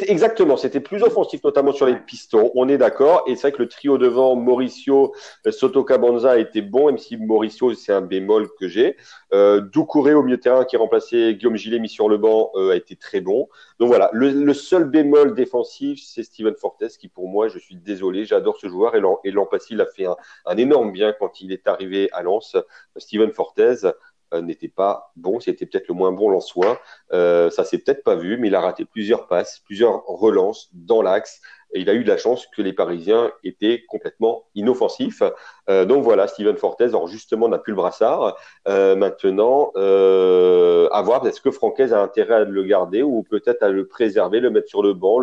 Exactement, 0.08 0.58
c'était 0.58 0.80
plus 0.80 1.04
offensif, 1.04 1.44
notamment 1.44 1.72
sur 1.72 1.86
les 1.86 1.96
pistons. 1.96 2.52
On 2.56 2.68
est 2.68 2.78
d'accord. 2.78 3.24
Et 3.28 3.36
c'est 3.36 3.50
vrai 3.50 3.52
que 3.52 3.62
le 3.62 3.68
trio 3.68 4.00
devant, 4.00 4.36
Mauricio, 4.36 5.14
euh, 5.46 5.52
Soto 5.52 5.84
Cabanza 5.84 6.32
a 6.32 6.38
été 6.38 6.64
bon, 6.64 6.88
même 6.88 6.98
si 6.98 7.18
Mauricio, 7.18 7.74
c'est 7.76 7.94
un 7.94 8.02
bémol 8.02 8.48
que 8.60 8.68
j'ai. 8.68 8.98
Euh, 9.32 9.62
Doucouré 9.62 10.16
au 10.16 10.24
milieu 10.24 10.38
de 10.38 10.42
terrain 10.42 10.66
qui 10.66 10.76
remplaçait 10.76 11.36
Guillaume 11.36 11.56
Gillet 11.56 11.78
mis 11.78 11.90
sur 11.90 12.10
le 12.10 12.18
banc 12.18 12.52
euh, 12.56 12.72
a 12.72 12.76
été 12.76 12.96
très 12.96 13.22
bon. 13.22 13.48
Donc 13.80 13.90
voilà, 13.90 14.10
le, 14.12 14.54
seul 14.54 14.86
bémol 14.86 15.36
défensif, 15.36 16.02
c'est 16.04 16.24
Steven 16.24 16.56
Fortes 16.56 16.98
qui 17.00 17.08
pour 17.08 17.28
moi, 17.28 17.48
je 17.48 17.60
suis 17.60 17.76
désolé, 17.76 18.26
j'adore 18.26 18.58
ce 18.58 18.68
joueur 18.68 18.96
et 18.96 19.32
l'an 19.32 19.46
passé, 19.46 19.68
il 19.72 19.82
a 19.82 19.86
fait 19.86 20.06
un, 20.06 20.16
un, 20.48 20.58
énorme 20.58 20.92
bien 20.92 21.14
quand 21.14 21.42
il 21.42 21.52
est 21.52 21.68
arrivé 21.68 22.10
à 22.12 22.24
Lens. 22.24 22.58
Steven 22.98 23.32
Fortes, 23.32 23.86
n'était 24.34 24.68
pas 24.68 25.12
bon, 25.16 25.40
c'était 25.40 25.66
peut-être 25.66 25.88
le 25.88 25.94
moins 25.94 26.12
bon 26.12 26.30
Lensois. 26.30 26.80
Euh, 27.14 27.50
ça 27.50 27.64
s'est 27.64 27.78
peut-être 27.78 28.04
pas 28.04 28.16
vu, 28.16 28.38
mais 28.38 28.48
il 28.48 28.56
a 28.56 28.62
raté 28.62 28.86
plusieurs 28.86 29.28
passes, 29.28 29.62
plusieurs 29.66 30.06
relances 30.06 30.70
dans 30.74 31.02
l'axe. 31.02 31.42
Et 31.74 31.82
il 31.82 31.90
a 31.90 31.94
eu 31.94 32.04
de 32.04 32.10
la 32.10 32.18
chance 32.18 32.48
que 32.48 32.62
les 32.62 32.74
Parisiens 32.74 33.32
étaient 33.44 33.84
complètement 33.88 34.46
inoffensifs. 34.56 35.24
Euh, 35.70 35.84
donc 35.84 36.04
voilà, 36.04 36.28
Steven 36.28 36.56
Fortes, 36.56 36.82
alors 36.82 37.08
justement, 37.08 37.50
n'a 37.50 37.58
plus 37.58 37.72
le 37.72 37.78
brassard. 37.78 38.38
Euh, 38.68 38.96
maintenant, 38.96 39.72
euh, 39.76 40.88
à 40.92 41.02
voir, 41.02 41.26
est-ce 41.28 41.42
que 41.42 41.52
Francaise 41.52 41.94
a 41.94 42.02
intérêt 42.02 42.36
à 42.36 42.44
le 42.46 42.64
garder 42.64 43.02
ou 43.02 43.24
peut-être 43.24 43.62
à 43.64 43.70
le 43.70 43.88
préserver, 43.88 44.40
le 44.40 44.52
mettre 44.52 44.70
sur 44.70 44.84
le 44.84 44.94
banc, 44.94 45.20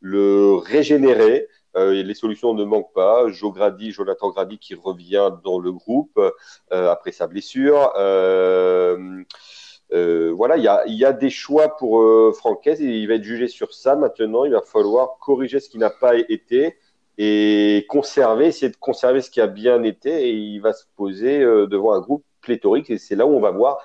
le 0.00 0.54
régénérer? 0.56 1.48
Euh, 1.76 2.02
les 2.02 2.14
solutions 2.14 2.54
ne 2.54 2.64
manquent 2.64 2.92
pas. 2.92 3.28
Joe 3.28 3.52
Grady, 3.52 3.92
Jonathan 3.92 4.30
Grady 4.30 4.58
qui 4.58 4.74
revient 4.74 5.30
dans 5.44 5.58
le 5.58 5.72
groupe 5.72 6.18
euh, 6.18 6.90
après 6.90 7.12
sa 7.12 7.26
blessure. 7.26 7.92
Euh, 7.96 9.22
euh 9.92 10.32
voilà, 10.34 10.56
il 10.56 10.94
y 10.94 11.04
a, 11.04 11.12
des 11.12 11.30
choix 11.30 11.76
pour 11.76 12.00
euh, 12.00 12.32
et 12.66 12.82
il 12.82 13.06
va 13.08 13.14
être 13.14 13.24
jugé 13.24 13.48
sur 13.48 13.74
ça. 13.74 13.96
Maintenant, 13.96 14.44
il 14.44 14.52
va 14.52 14.62
falloir 14.62 15.18
corriger 15.20 15.60
ce 15.60 15.68
qui 15.68 15.78
n'a 15.78 15.90
pas 15.90 16.16
été 16.16 16.76
et 17.18 17.86
conserver, 17.88 18.46
essayer 18.46 18.70
de 18.70 18.76
conserver 18.76 19.20
ce 19.20 19.30
qui 19.30 19.40
a 19.40 19.46
bien 19.46 19.82
été. 19.82 20.28
Et 20.28 20.32
il 20.32 20.60
va 20.60 20.72
se 20.72 20.84
poser 20.96 21.40
devant 21.40 21.92
un 21.92 22.00
groupe 22.00 22.24
pléthorique 22.40 22.90
et 22.90 22.98
c'est 22.98 23.16
là 23.16 23.26
où 23.26 23.34
on 23.34 23.40
va 23.40 23.50
voir 23.50 23.78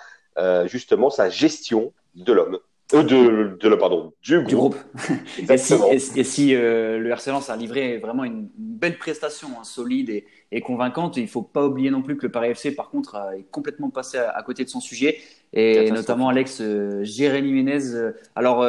justement 0.65 1.09
sa 1.09 1.29
gestion 1.29 1.93
de 2.15 2.33
l'homme. 2.33 2.59
Euh, 2.93 3.03
de, 3.03 3.57
de, 3.59 3.75
pardon, 3.75 4.13
du 4.21 4.41
groupe. 4.43 4.77
et 5.49 5.57
si, 5.57 5.73
et, 6.15 6.23
si 6.23 6.55
euh, 6.55 6.99
le 6.99 7.09
RC 7.09 7.31
Lens 7.31 7.49
a 7.49 7.57
livré 7.57 7.97
vraiment 7.97 8.23
une, 8.23 8.47
belle 8.57 8.97
prestation 8.97 9.49
hein, 9.59 9.63
solide 9.63 10.09
et, 10.09 10.25
et, 10.51 10.61
convaincante, 10.61 11.17
il 11.17 11.23
ne 11.23 11.27
faut 11.27 11.41
pas 11.41 11.65
oublier 11.65 11.89
non 11.89 12.01
plus 12.01 12.15
que 12.15 12.25
le 12.27 12.31
Paris 12.31 12.49
FC, 12.49 12.71
par 12.71 12.89
contre, 12.89 13.17
est 13.37 13.43
complètement 13.51 13.89
passé 13.89 14.17
à, 14.17 14.41
côté 14.43 14.63
de 14.63 14.69
son 14.69 14.79
sujet. 14.79 15.17
Et 15.51 15.91
notamment 15.91 16.29
Alex 16.29 16.61
euh, 16.61 17.03
Jérémy 17.03 17.51
Ménez. 17.51 17.93
Euh, 17.93 18.11
alors, 18.35 18.63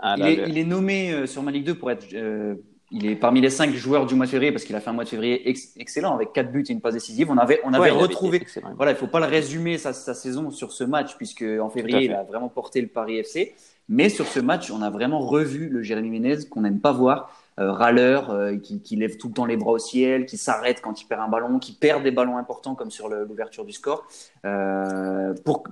ah, 0.00 0.14
il, 0.18 0.26
est, 0.26 0.48
il, 0.48 0.58
est, 0.58 0.64
nommé 0.64 1.26
sur 1.26 1.42
ma 1.42 1.52
Ligue 1.52 1.66
2 1.66 1.74
pour 1.74 1.92
être 1.92 2.06
il 2.90 3.06
est 3.06 3.16
parmi 3.16 3.40
les 3.40 3.50
cinq 3.50 3.72
joueurs 3.72 4.06
du 4.06 4.14
mois 4.14 4.26
de 4.26 4.30
février 4.30 4.52
parce 4.52 4.64
qu'il 4.64 4.74
a 4.74 4.80
fait 4.80 4.90
un 4.90 4.92
mois 4.92 5.04
de 5.04 5.08
février 5.08 5.48
excellent 5.76 6.14
avec 6.14 6.32
quatre 6.32 6.50
buts 6.50 6.64
et 6.68 6.72
une 6.72 6.80
passe 6.80 6.94
décisive. 6.94 7.30
On 7.30 7.38
avait, 7.38 7.60
on 7.64 7.72
avait 7.72 7.90
retrouvé. 7.90 8.42
Voilà, 8.76 8.92
il 8.92 8.96
faut 8.96 9.06
pas 9.06 9.20
le 9.20 9.26
résumer 9.26 9.78
sa, 9.78 9.92
sa, 9.92 10.14
saison 10.14 10.50
sur 10.50 10.72
ce 10.72 10.84
match 10.84 11.16
puisque 11.16 11.44
en 11.60 11.70
février 11.70 12.04
il 12.04 12.12
a 12.12 12.24
vraiment 12.24 12.48
porté 12.48 12.80
le 12.80 12.88
Paris 12.88 13.18
FC. 13.18 13.54
Mais 13.88 14.08
sur 14.08 14.26
ce 14.26 14.38
match, 14.38 14.70
on 14.70 14.82
a 14.82 14.90
vraiment 14.90 15.18
revu 15.18 15.68
le 15.68 15.82
Jérémy 15.82 16.10
Ménez 16.10 16.46
qu'on 16.48 16.60
n'aime 16.60 16.80
pas 16.80 16.92
voir. 16.92 17.32
Euh, 17.58 17.72
râleur, 17.72 18.30
euh, 18.30 18.56
qui, 18.56 18.80
qui, 18.80 18.96
lève 18.96 19.18
tout 19.18 19.28
le 19.28 19.34
temps 19.34 19.44
les 19.44 19.58
bras 19.58 19.72
au 19.72 19.78
ciel, 19.78 20.24
qui 20.24 20.38
s'arrête 20.38 20.80
quand 20.80 21.02
il 21.02 21.04
perd 21.04 21.20
un 21.20 21.28
ballon, 21.28 21.58
qui 21.58 21.72
perd 21.72 22.02
des 22.02 22.10
ballons 22.10 22.38
importants 22.38 22.74
comme 22.74 22.90
sur 22.90 23.08
l'ouverture 23.08 23.66
du 23.66 23.72
score. 23.72 24.06
Euh, 24.46 25.34
pour, 25.44 25.64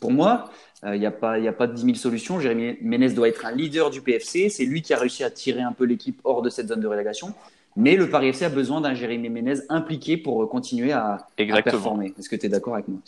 pour 0.00 0.12
moi, 0.12 0.50
il 0.82 0.88
euh, 0.88 0.98
n'y 0.98 1.06
a, 1.06 1.10
pas, 1.10 1.38
y 1.38 1.48
a 1.48 1.52
pas 1.52 1.66
de 1.66 1.72
10 1.72 1.82
000 1.82 1.94
solutions. 1.94 2.40
Jérémy 2.40 2.76
Ménez 2.82 3.10
doit 3.10 3.28
être 3.28 3.46
un 3.46 3.52
leader 3.52 3.90
du 3.90 4.02
PFC. 4.02 4.48
C'est 4.48 4.64
lui 4.64 4.82
qui 4.82 4.92
a 4.92 4.98
réussi 4.98 5.24
à 5.24 5.30
tirer 5.30 5.62
un 5.62 5.72
peu 5.72 5.84
l'équipe 5.84 6.20
hors 6.24 6.42
de 6.42 6.50
cette 6.50 6.68
zone 6.68 6.80
de 6.80 6.86
relégation. 6.86 7.34
Mais 7.76 7.96
le 7.96 8.08
Paris 8.08 8.28
FC 8.28 8.44
a 8.44 8.50
besoin 8.50 8.80
d'un 8.80 8.94
Jérémy 8.94 9.30
Ménez 9.30 9.54
impliqué 9.68 10.16
pour 10.16 10.48
continuer 10.48 10.92
à, 10.92 11.26
performer. 11.36 12.14
Est-ce 12.18 12.28
que 12.28 12.36
tu 12.36 12.46
es 12.46 12.48
d'accord 12.48 12.74
avec 12.74 12.88
moi? 12.88 13.00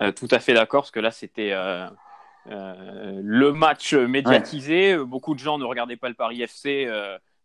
Euh, 0.00 0.12
Tout 0.12 0.28
à 0.30 0.40
fait 0.40 0.54
d'accord, 0.54 0.82
parce 0.82 0.90
que 0.90 1.00
là, 1.00 1.10
c'était 1.10 1.52
euh, 1.52 1.88
le 2.46 3.52
match 3.52 3.94
médiatisé. 3.94 4.96
Beaucoup 4.96 5.34
de 5.34 5.38
gens 5.38 5.56
ne 5.58 5.64
regardaient 5.64 5.96
pas 5.96 6.08
le 6.08 6.14
Paris 6.14 6.42
FC. 6.42 6.88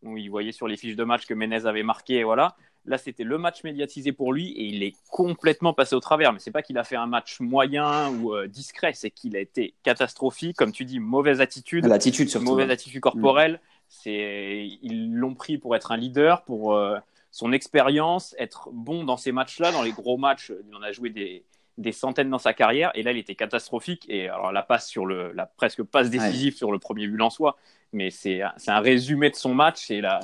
où 0.01 0.17
ils 0.17 0.29
voyaient 0.29 0.51
sur 0.51 0.67
les 0.67 0.77
fiches 0.77 0.95
de 0.95 1.03
match 1.03 1.25
que 1.25 1.33
Ménez 1.33 1.65
avait 1.65 1.83
marqué. 1.83 2.15
Et 2.15 2.23
voilà. 2.23 2.55
Là, 2.89 2.97
c'était 2.97 3.23
le 3.23 3.37
match 3.37 3.63
médiatisé 3.63 4.11
pour 4.11 4.33
lui 4.33 4.49
et 4.49 4.63
il 4.63 4.81
est 4.81 4.95
complètement 5.11 5.75
passé 5.75 5.93
au 5.93 5.99
travers. 5.99 6.33
Mais 6.33 6.39
c'est 6.39 6.49
pas 6.49 6.63
qu'il 6.63 6.75
a 6.79 6.83
fait 6.83 6.95
un 6.95 7.05
match 7.05 7.39
moyen 7.39 8.09
ou 8.09 8.33
euh, 8.33 8.47
discret, 8.47 8.93
c'est 8.95 9.11
qu'il 9.11 9.37
a 9.37 9.39
été 9.39 9.75
catastrophique. 9.83 10.57
Comme 10.57 10.71
tu 10.71 10.85
dis, 10.85 10.97
mauvaise 10.97 11.39
attitude. 11.39 11.85
L'attitude 11.85 12.29
surtout. 12.29 12.47
Mauvaise 12.47 12.71
attitude 12.71 12.99
corporelle. 12.99 13.61
C'est, 13.89 14.67
ils 14.81 15.13
l'ont 15.13 15.35
pris 15.35 15.59
pour 15.59 15.75
être 15.75 15.91
un 15.91 15.97
leader, 15.97 16.41
pour 16.41 16.73
euh, 16.73 16.97
son 17.29 17.51
expérience, 17.51 18.35
être 18.39 18.69
bon 18.73 19.03
dans 19.03 19.17
ces 19.17 19.31
matchs-là, 19.31 19.71
dans 19.71 19.83
les 19.83 19.91
gros 19.91 20.17
matchs. 20.17 20.51
Il 20.67 20.75
en 20.75 20.81
a 20.81 20.91
joué 20.91 21.11
des, 21.11 21.43
des 21.77 21.91
centaines 21.91 22.31
dans 22.31 22.39
sa 22.39 22.53
carrière 22.53 22.89
et 22.95 23.03
là, 23.03 23.11
il 23.11 23.19
était 23.19 23.35
catastrophique. 23.35 24.07
Et 24.09 24.29
alors, 24.29 24.51
la 24.51 24.63
passe 24.63 24.89
sur 24.89 25.05
le, 25.05 25.31
la 25.33 25.45
presque 25.45 25.83
passe 25.83 26.09
décisive 26.09 26.55
sur 26.55 26.71
le 26.71 26.79
premier 26.79 27.05
but 27.05 27.21
en 27.21 27.29
soi, 27.29 27.55
mais 27.93 28.09
c'est, 28.09 28.41
c'est 28.57 28.71
un 28.71 28.79
résumé 28.79 29.29
de 29.29 29.35
son 29.35 29.53
match. 29.53 29.91
Et 29.91 30.01
là, 30.01 30.21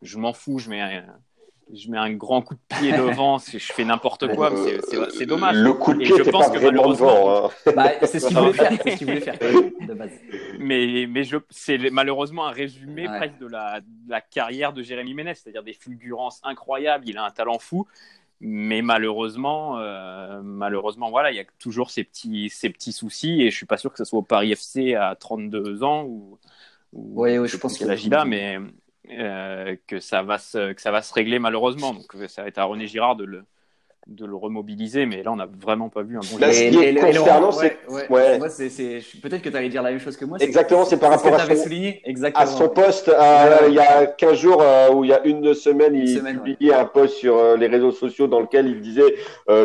je 0.00 0.16
m'en 0.16 0.32
fous, 0.32 0.60
je 0.60 0.70
mets 0.70 0.80
un, 0.80 1.04
je 1.72 1.90
mets 1.90 1.98
un 1.98 2.12
grand 2.12 2.42
coup 2.42 2.54
de 2.54 2.76
pied 2.76 2.92
devant, 2.96 3.38
je 3.38 3.58
fais 3.58 3.84
n'importe 3.84 4.34
quoi, 4.34 4.52
c'est 5.16 5.26
dommage. 5.26 5.56
Le 5.56 5.72
coup 5.72 5.94
de 5.94 5.98
pied, 5.98 6.12
c'est 6.16 6.30
pas 6.30 6.48
vraiment 6.48 6.88
devant. 6.88 7.46
Hein. 7.46 7.50
Bah, 7.74 7.90
c'est 8.02 8.20
ce 8.20 8.28
qu'il 8.28 8.36
voulait 8.36 8.52
faire, 8.52 8.72
c'est 8.82 8.90
ce 8.90 8.96
qu'il 8.96 9.06
voulait 9.06 9.20
faire 9.20 9.38
de 9.88 9.94
base. 9.94 10.10
Mais, 10.58 11.06
mais 11.08 11.22
c'est 11.50 11.78
malheureusement 11.90 12.46
un 12.46 12.50
résumé 12.52 13.04
presque 13.04 13.38
de 13.38 13.46
la, 13.46 13.80
la, 14.08 14.20
carrière 14.20 14.72
de 14.72 14.82
Jérémy 14.82 15.14
Ménez, 15.14 15.34
c'est-à-dire 15.34 15.62
des 15.62 15.74
fulgurances 15.74 16.40
incroyables, 16.44 17.08
il 17.08 17.18
a 17.18 17.24
un 17.24 17.30
talent 17.30 17.58
fou, 17.58 17.86
mais 18.40 18.82
malheureusement, 18.82 19.78
euh, 19.78 20.40
malheureusement, 20.42 21.10
voilà, 21.10 21.30
il 21.30 21.36
y 21.36 21.40
a 21.40 21.44
toujours 21.58 21.90
ces 21.90 22.04
petits, 22.04 22.50
ces 22.50 22.70
petits 22.70 22.92
soucis, 22.92 23.42
et 23.42 23.50
je 23.50 23.56
suis 23.56 23.66
pas 23.66 23.78
sûr 23.78 23.90
que 23.90 23.98
ce 23.98 24.04
soit 24.04 24.18
au 24.18 24.22
Paris 24.22 24.52
FC 24.52 24.94
à 24.94 25.14
32 25.14 25.82
ans 25.82 26.04
ou, 26.04 26.38
ou 26.92 27.22
oui, 27.22 27.38
oui, 27.38 27.48
je 27.48 27.56
pense 27.56 27.78
qu'il 27.78 27.90
agit 27.90 28.10
là, 28.10 28.24
mais 28.24 28.58
euh, 29.10 29.76
que, 29.86 30.00
ça 30.00 30.22
va 30.22 30.38
se, 30.38 30.72
que 30.72 30.80
ça 30.80 30.90
va 30.90 31.02
se 31.02 31.12
régler 31.12 31.38
malheureusement. 31.38 31.92
Donc 31.92 32.06
ça 32.28 32.42
va 32.42 32.48
être 32.48 32.58
à 32.58 32.64
René 32.64 32.86
Girard 32.86 33.16
de 33.16 33.24
le, 33.24 33.44
de 34.06 34.24
le 34.24 34.34
remobiliser, 34.34 35.04
mais 35.04 35.22
là 35.22 35.32
on 35.32 35.36
n'a 35.36 35.46
vraiment 35.46 35.90
pas 35.90 36.02
vu 36.02 36.16
un 36.16 36.20
bon. 36.20 36.38
Là, 36.38 36.52
ce 36.52 36.70
qui 36.70 36.78
est 36.78 36.94
concernant, 36.94 37.52
c'est 37.52 37.78
ouais, 37.88 38.38
peut-être 38.38 39.42
que 39.42 39.48
tu 39.50 39.56
allais 39.56 39.68
dire 39.68 39.82
la 39.82 39.90
même 39.90 40.00
chose 40.00 40.16
que 40.16 40.24
moi. 40.24 40.38
Exactement, 40.40 40.84
c'est 40.84 40.98
par 40.98 41.10
rapport 41.10 41.34
à 41.34 41.46
son, 41.46 41.56
souligné. 41.56 42.00
Exactement. 42.04 42.44
à 42.44 42.46
son 42.46 42.68
poste. 42.70 43.08
Euh, 43.08 43.66
il 43.68 43.74
y 43.74 43.78
a 43.78 44.06
15 44.06 44.38
jours 44.38 44.62
euh, 44.62 44.92
ou 44.92 45.04
il 45.04 45.10
y 45.10 45.12
a 45.12 45.24
une 45.26 45.52
semaine, 45.54 45.94
il 45.94 46.22
publiait 46.22 46.74
un 46.74 46.86
post 46.86 47.16
sur 47.16 47.56
les 47.56 47.66
réseaux 47.66 47.92
sociaux 47.92 48.26
dans 48.26 48.40
lequel 48.40 48.66
il 48.68 48.80
disait 48.80 49.14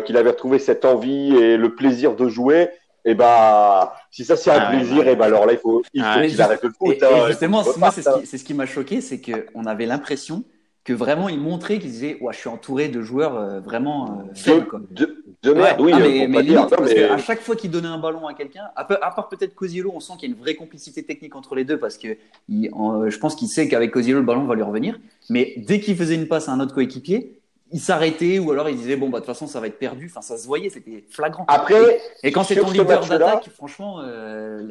qu'il 0.05 0.17
avait 0.17 0.31
retrouvé 0.31 0.59
cette 0.59 0.83
envie 0.83 1.35
et 1.37 1.55
le 1.55 1.75
plaisir 1.75 2.15
de 2.15 2.27
jouer 2.27 2.69
et 3.05 3.11
eh 3.11 3.15
bah 3.15 3.95
si 4.11 4.25
ça 4.25 4.35
c'est 4.35 4.51
un 4.51 4.59
ah 4.59 4.71
plaisir, 4.71 5.07
et 5.07 5.11
eh 5.11 5.15
bah 5.15 5.25
alors 5.25 5.45
là 5.45 5.53
il 5.53 5.59
faut 5.59 5.81
il 5.93 6.03
faut 6.03 6.19
qu'il 6.19 6.41
arrête 6.41 6.63
le 6.63 6.69
foot. 6.71 6.95
Et, 6.95 7.03
hein, 7.03 7.27
justement, 7.27 7.63
moi 7.77 7.91
c'est 7.91 8.01
ce 8.01 8.19
qui, 8.19 8.37
ce 8.37 8.43
qui 8.43 8.53
m'a 8.53 8.65
choqué, 8.65 8.99
c'est 9.01 9.21
qu'on 9.21 9.65
avait 9.65 9.85
l'impression 9.85 10.43
que 10.83 10.93
vraiment 10.93 11.29
il 11.29 11.39
montrait 11.39 11.79
qu'il 11.79 11.91
disait 11.91 12.17
ouais, 12.19 12.33
je 12.33 12.39
suis 12.39 12.49
entouré 12.49 12.89
de 12.89 13.01
joueurs 13.01 13.37
euh, 13.37 13.59
vraiment 13.59 14.07
euh, 14.07 14.33
faibles. 14.33 14.67
Quoi. 14.67 14.81
De, 14.91 15.23
de 15.43 15.53
merde, 15.53 15.79
oui, 15.79 15.91
ah, 15.93 15.99
mais, 15.99 16.27
mais 16.27 16.43
dire. 16.43 16.67
parce 16.67 16.93
mais... 16.93 17.03
à 17.03 17.17
chaque 17.17 17.41
fois 17.41 17.55
qu'il 17.55 17.71
donnait 17.71 17.87
un 17.87 17.97
ballon 17.97 18.27
à 18.27 18.33
quelqu'un, 18.33 18.63
à, 18.75 18.83
part 18.83 19.29
peut-être 19.29 19.55
Cosiello, 19.55 19.91
on 19.93 19.99
sent 19.99 20.13
qu'il 20.19 20.29
y 20.29 20.33
a 20.33 20.35
une 20.35 20.41
vraie 20.41 20.55
complicité 20.55 21.03
technique 21.03 21.35
entre 21.35 21.55
les 21.55 21.63
deux 21.63 21.77
parce 21.77 21.97
que 21.97 22.17
il, 22.49 22.69
je 22.73 23.17
pense 23.17 23.35
qu'il 23.35 23.47
sait 23.47 23.69
qu'avec 23.69 23.91
Cosiello 23.91 24.19
le 24.19 24.25
ballon 24.25 24.45
va 24.45 24.55
lui 24.55 24.63
revenir. 24.63 24.99
Mais 25.29 25.53
dès 25.57 25.79
qu'il 25.79 25.95
faisait 25.95 26.15
une 26.15 26.27
passe 26.27 26.49
à 26.49 26.51
un 26.51 26.59
autre 26.59 26.73
coéquipier, 26.73 27.38
il 27.71 27.79
s'arrêtait 27.79 28.39
ou 28.39 28.51
alors 28.51 28.69
il 28.69 28.75
disait 28.75 28.95
bon 28.95 29.09
bah 29.09 29.19
de 29.19 29.25
toute 29.25 29.33
façon 29.33 29.47
ça 29.47 29.59
va 29.59 29.67
être 29.67 29.79
perdu. 29.79 30.07
Enfin 30.09 30.21
ça 30.21 30.37
se 30.37 30.45
voyait, 30.47 30.69
c'était 30.69 31.03
flagrant. 31.09 31.45
Après 31.47 32.01
et, 32.23 32.31
quand 32.31 32.43
c'est 32.43 32.55
ton 32.55 32.71
leader 32.71 33.05
d'attaque, 33.05 33.49
franchement, 33.55 34.01
euh, 34.01 34.69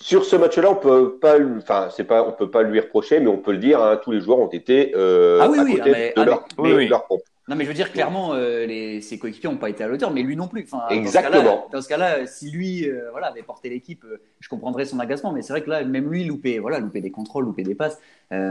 sur 0.00 0.24
ce 0.24 0.36
match-là, 0.36 0.70
on 0.70 0.74
peut 0.74 1.16
pas, 1.20 1.36
enfin 1.58 1.88
c'est 1.94 2.04
pas, 2.04 2.26
on 2.26 2.32
peut 2.32 2.50
pas 2.50 2.62
lui 2.62 2.80
reprocher, 2.80 3.20
mais 3.20 3.28
on 3.28 3.38
peut 3.38 3.52
le 3.52 3.58
dire. 3.58 3.82
Hein, 3.82 4.00
tous 4.02 4.12
les 4.12 4.20
joueurs 4.20 4.38
ont 4.38 4.48
été 4.48 4.92
euh, 4.96 5.38
ah 5.40 5.48
oui, 5.48 5.58
à 5.58 5.62
oui, 5.62 5.76
côté 5.76 5.90
mais, 5.90 6.08
de, 6.08 6.20
ah, 6.20 6.24
leur, 6.24 6.44
de 6.58 6.88
leur 6.88 7.06
pompe. 7.06 7.22
Non, 7.48 7.56
mais 7.56 7.64
je 7.64 7.68
veux 7.68 7.74
dire, 7.74 7.92
clairement, 7.92 8.34
euh, 8.34 8.66
les, 8.66 9.00
ses 9.00 9.18
coéquipiers 9.18 9.50
n'ont 9.50 9.56
pas 9.56 9.68
été 9.68 9.82
à 9.82 9.88
l'auteur, 9.88 10.12
mais 10.12 10.22
lui 10.22 10.36
non 10.36 10.46
plus. 10.46 10.64
Enfin, 10.70 10.86
Exactement. 10.90 11.66
Dans 11.72 11.82
ce 11.82 11.88
cas-là, 11.88 12.24
si 12.26 12.50
lui 12.52 12.88
euh, 12.88 13.10
voilà, 13.10 13.26
avait 13.26 13.42
porté 13.42 13.68
l'équipe, 13.68 14.04
euh, 14.04 14.20
je 14.38 14.48
comprendrais 14.48 14.84
son 14.84 15.00
agacement. 15.00 15.32
Mais 15.32 15.42
c'est 15.42 15.52
vrai 15.52 15.62
que 15.62 15.68
là, 15.68 15.82
même 15.82 16.08
lui, 16.08 16.22
loupé, 16.22 16.60
voilà, 16.60 16.78
loupé 16.78 17.00
des 17.00 17.10
contrôles, 17.10 17.44
loupé 17.44 17.64
des 17.64 17.74
passes, 17.74 17.98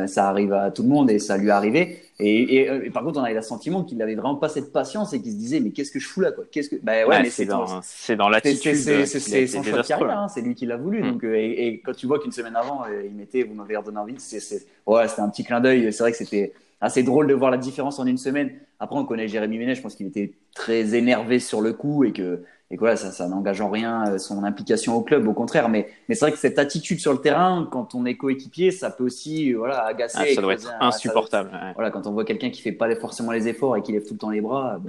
ça 0.07 0.29
arrive 0.29 0.53
à 0.53 0.69
tout 0.71 0.83
le 0.83 0.89
monde 0.89 1.09
et 1.09 1.19
ça 1.19 1.37
lui 1.37 1.47
est 1.47 1.51
arrivé. 1.51 1.97
Et, 2.19 2.67
et, 2.85 2.89
par 2.91 3.03
contre, 3.03 3.19
on 3.19 3.23
avait 3.23 3.33
le 3.33 3.41
sentiment 3.41 3.83
qu'il 3.83 3.97
n'avait 3.97 4.13
vraiment 4.13 4.35
pas 4.35 4.49
cette 4.49 4.71
patience 4.71 5.11
et 5.13 5.21
qu'il 5.21 5.31
se 5.31 5.37
disait, 5.37 5.59
mais 5.59 5.71
qu'est-ce 5.71 5.89
que 5.89 5.99
je 5.99 6.07
fous 6.07 6.21
là 6.21 6.31
quoi? 6.31 6.43
Qu'est-ce 6.51 6.69
que 6.69 6.75
bah, 6.83 7.07
ouais, 7.07 7.23
mais 7.23 7.31
c'est 7.31 7.45
dans, 7.45 7.81
c'est 7.81 8.15
dans 8.15 8.29
l'attitude. 8.29 8.75
C'est 8.75 9.47
son 9.47 9.63
choix 9.63 9.81
de 9.81 9.87
carrière, 9.87 10.19
hein, 10.19 10.27
c'est 10.27 10.41
lui 10.41 10.53
qui 10.53 10.67
l'a 10.67 10.77
voulu. 10.77 11.01
Mm. 11.01 11.11
Donc, 11.11 11.23
et, 11.23 11.67
et, 11.67 11.79
quand 11.79 11.95
tu 11.95 12.05
vois 12.05 12.19
qu'une 12.19 12.31
semaine 12.31 12.55
avant, 12.55 12.83
il 13.03 13.15
mettait, 13.15 13.43
vous 13.43 13.55
m'avez 13.55 13.75
redonné 13.75 13.97
envie, 13.97 14.15
c'est 14.19 14.67
ouais, 14.85 15.07
c'était 15.07 15.21
un 15.21 15.29
petit 15.29 15.43
clin 15.43 15.61
d'œil. 15.61 15.91
C'est 15.91 16.03
vrai 16.03 16.11
que 16.11 16.17
c'était 16.17 16.53
assez 16.81 17.03
drôle 17.03 17.27
de 17.27 17.33
voir 17.33 17.51
la 17.51 17.57
différence 17.57 17.99
en 17.99 18.05
une 18.05 18.17
semaine. 18.17 18.51
Après, 18.79 18.99
on 18.99 19.05
connaît 19.05 19.27
Jérémy 19.27 19.59
Ménez, 19.59 19.75
je 19.75 19.81
pense 19.81 19.95
qu'il 19.95 20.07
était 20.07 20.33
très 20.55 20.95
énervé 20.95 21.39
sur 21.39 21.61
le 21.61 21.73
coup 21.73 22.03
et 22.03 22.11
que, 22.11 22.43
et 22.71 22.77
voilà, 22.77 22.95
ça, 22.95 23.11
ça 23.11 23.27
n'engage 23.27 23.59
en 23.59 23.69
rien 23.69 24.05
euh, 24.07 24.17
son 24.17 24.45
implication 24.45 24.95
au 24.95 25.01
club, 25.01 25.27
au 25.27 25.33
contraire. 25.33 25.67
Mais, 25.67 25.89
mais 26.07 26.15
c'est 26.15 26.25
vrai 26.25 26.31
que 26.31 26.37
cette 26.37 26.57
attitude 26.57 26.99
sur 27.01 27.11
le 27.11 27.19
terrain, 27.19 27.67
quand 27.69 27.95
on 27.95 28.05
est 28.05 28.15
coéquipier, 28.15 28.71
ça 28.71 28.89
peut 28.89 29.03
aussi 29.03 29.51
voilà, 29.51 29.83
agacer. 29.83 30.17
Ah, 30.21 30.33
ça 30.33 30.41
doit 30.41 30.53
être 30.53 30.73
insupportable. 30.79 31.51
Voilà, 31.75 31.91
quand 31.91 32.07
on 32.07 32.11
voit 32.13 32.23
quelqu'un 32.23 32.49
qui 32.49 32.61
fait 32.61 32.71
pas 32.71 32.93
forcément 32.95 33.33
les 33.33 33.49
efforts 33.49 33.75
et 33.75 33.81
qui 33.81 33.91
lève 33.91 34.05
tout 34.05 34.13
le 34.13 34.19
temps 34.19 34.29
les 34.29 34.39
bras, 34.39 34.79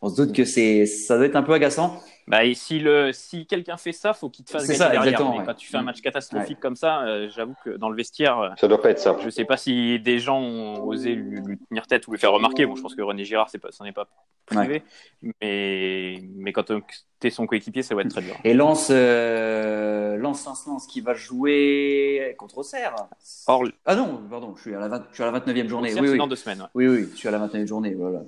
on 0.00 0.08
se 0.08 0.16
doute 0.16 0.32
que 0.32 0.44
c'est, 0.44 0.86
ça 0.86 1.16
doit 1.16 1.26
être 1.26 1.36
un 1.36 1.42
peu 1.42 1.52
agaçant. 1.52 2.00
Bah, 2.26 2.44
et 2.44 2.54
si, 2.54 2.78
le, 2.78 3.12
si 3.12 3.46
quelqu'un 3.46 3.76
fait 3.76 3.92
ça, 3.92 4.14
faut 4.14 4.30
qu'il 4.30 4.46
te 4.46 4.50
fasse 4.50 4.62
gagner 4.62 4.78
ça, 4.78 4.88
derrière. 4.88 5.30
Mais 5.30 5.44
quand 5.44 5.54
tu 5.54 5.68
fais 5.68 5.76
un 5.76 5.82
match 5.82 6.00
catastrophique 6.00 6.58
comme 6.58 6.76
ça, 6.76 7.02
euh, 7.02 7.28
j'avoue 7.28 7.54
que 7.64 7.70
dans 7.70 7.90
le 7.90 7.96
vestiaire, 7.96 8.38
euh, 8.38 8.48
ça 8.56 8.66
doit 8.66 8.80
pas 8.80 8.90
être 8.90 8.98
simple. 8.98 9.20
Je 9.22 9.28
sais 9.28 9.44
pas 9.44 9.58
si 9.58 10.00
des 10.00 10.18
gens 10.18 10.40
ont 10.40 10.82
osé 10.84 11.14
lui, 11.14 11.58
tenir 11.68 11.86
tête 11.86 12.06
ou 12.08 12.12
lui 12.12 12.18
faire 12.18 12.32
remarquer. 12.32 12.64
Bon, 12.64 12.76
je 12.76 12.82
pense 12.82 12.94
que 12.94 13.02
René 13.02 13.24
Girard, 13.24 13.50
c'est 13.50 13.58
pas, 13.58 13.70
ça 13.72 13.84
n'est 13.84 13.92
pas 13.92 14.08
privé, 14.46 14.82
mais, 15.40 16.22
mais 16.36 16.52
quand 16.52 16.64
tu 16.64 17.26
es 17.26 17.30
son 17.30 17.46
coéquipier, 17.46 17.82
ça 17.82 17.94
va 17.94 18.02
être 18.02 18.08
très 18.08 18.22
dur. 18.22 18.36
Et 18.44 18.54
Lance, 18.54 18.88
euh, 18.90 20.16
Lance 20.16 20.46
Lance 20.46 20.86
qui 20.86 21.02
va 21.02 21.12
jouer 21.12 22.34
contre 22.38 22.58
Auxerre. 22.58 22.94
Ah 23.84 23.96
non, 23.96 24.22
pardon, 24.30 24.54
je 24.56 24.62
suis 24.62 24.74
à 24.74 24.80
la, 24.80 24.88
20, 24.88 25.04
je 25.10 25.14
suis 25.14 25.22
à 25.22 25.30
la 25.30 25.40
29e 25.40 25.68
journée. 25.68 25.92
oui, 25.94 26.08
oui. 26.08 26.18
dans 26.18 26.26
deux 26.26 26.36
semaines. 26.36 26.66
Oui, 26.74 26.88
oui, 26.88 27.08
je 27.12 27.16
suis 27.16 27.28
à 27.28 27.30
la 27.30 27.46
29e 27.46 27.66
journée. 27.66 27.94
Voilà. 27.94 28.22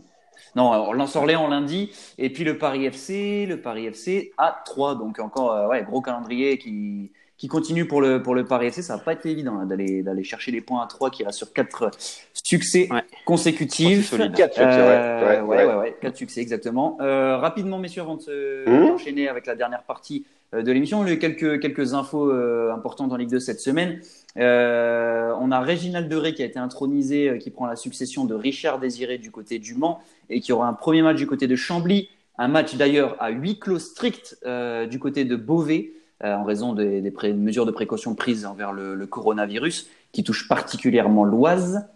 Non, 0.57 0.73
alors 0.73 0.95
Lens 0.95 1.15
Orléans 1.17 1.49
lundi, 1.49 1.91
et 2.17 2.31
puis 2.31 2.43
le 2.43 2.57
Paris 2.57 2.87
FC, 2.87 3.45
le 3.47 3.61
Paris 3.61 3.87
FC 3.87 4.33
à 4.39 4.63
3. 4.65 4.95
Donc 4.97 5.19
encore, 5.19 5.53
euh, 5.53 5.69
ouais, 5.69 5.85
gros 5.85 6.01
calendrier 6.01 6.57
qui, 6.57 7.13
qui 7.37 7.47
continue 7.47 7.87
pour 7.87 8.01
le, 8.01 8.23
pour 8.23 8.35
le 8.35 8.47
Paris 8.47 8.69
FC. 8.69 8.81
Ça 8.81 8.97
va 8.97 9.03
pas 9.03 9.13
été 9.13 9.31
évident 9.31 9.59
hein, 9.59 9.67
d'aller, 9.67 10.03
d'aller 10.03 10.25
chercher 10.25 10.53
les 10.53 10.63
points 10.63 10.83
à 10.83 10.87
3 10.87 11.11
qui 11.11 11.25
reste 11.25 11.39
sur 11.39 11.53
4 11.53 11.91
succès 12.33 12.89
consécutifs. 13.27 14.17
4 14.17 14.33
succès, 14.33 14.63
euh, 14.63 15.43
ouais, 15.43 15.65
ouais, 15.65 15.75
ouais, 15.75 15.97
4 16.01 16.17
succès 16.17 16.41
exactement. 16.41 16.97
Euh, 17.03 17.37
rapidement, 17.37 17.79
messieurs, 17.79 18.03
avant 18.03 18.17
de 18.17 18.65
mmh. 18.67 18.93
enchaîner 18.93 19.29
avec 19.29 19.47
la 19.47 19.57
dernière 19.57 19.83
partie 19.83 20.25
euh, 20.25 20.36
de 20.63 20.73
l'émission, 20.73 21.05
y 21.07 21.11
a 21.11 21.13
eu 21.15 21.19
quelques, 21.19 21.61
quelques 21.61 21.95
infos 21.95 22.31
euh, 22.31 22.73
importantes 22.73 23.13
en 23.13 23.17
Ligue 23.17 23.31
2 23.31 23.39
cette 23.39 23.61
semaine. 23.61 24.01
Euh, 24.39 25.35
on 25.41 25.51
a 25.51 25.61
Réginald 25.61 26.09
Deré 26.09 26.35
qui 26.35 26.43
a 26.43 26.47
été 26.47 26.59
intronisé, 26.59 27.31
euh, 27.31 27.39
qui 27.39 27.51
prend 27.51 27.67
la 27.67 27.77
succession 27.77 28.25
de 28.25 28.35
Richard 28.35 28.79
Désiré 28.79 29.19
du 29.19 29.31
côté 29.31 29.59
du 29.59 29.75
Mans 29.75 30.01
et 30.29 30.41
qui 30.41 30.53
aura 30.53 30.69
un 30.69 30.75
premier 30.75 31.03
match 31.03 31.17
du 31.17 31.27
côté 31.27 31.47
de 31.47 31.57
Chambly, 31.57 32.11
un 32.39 32.49
match 32.49 32.75
d'ailleurs 32.77 33.17
à 33.19 33.31
huis 33.31 33.59
clos 33.59 33.79
strict 33.79 34.39
euh, 34.45 34.87
du 34.87 34.99
côté 34.99 35.25
de 35.25 35.37
Beauvais 35.37 35.93
en 36.25 36.45
raison 36.45 36.73
des, 36.73 37.03
des 37.03 37.13
mesures 37.35 37.67
de 37.67 37.71
précaution 37.71 38.15
prises 38.15 38.47
envers 38.47 38.73
le, 38.73 38.95
le, 38.95 39.07
coronavirus 39.07 39.91
qui 40.13 40.25
touche 40.25 40.49
particulièrement 40.49 41.25
l'Oise. 41.25 41.87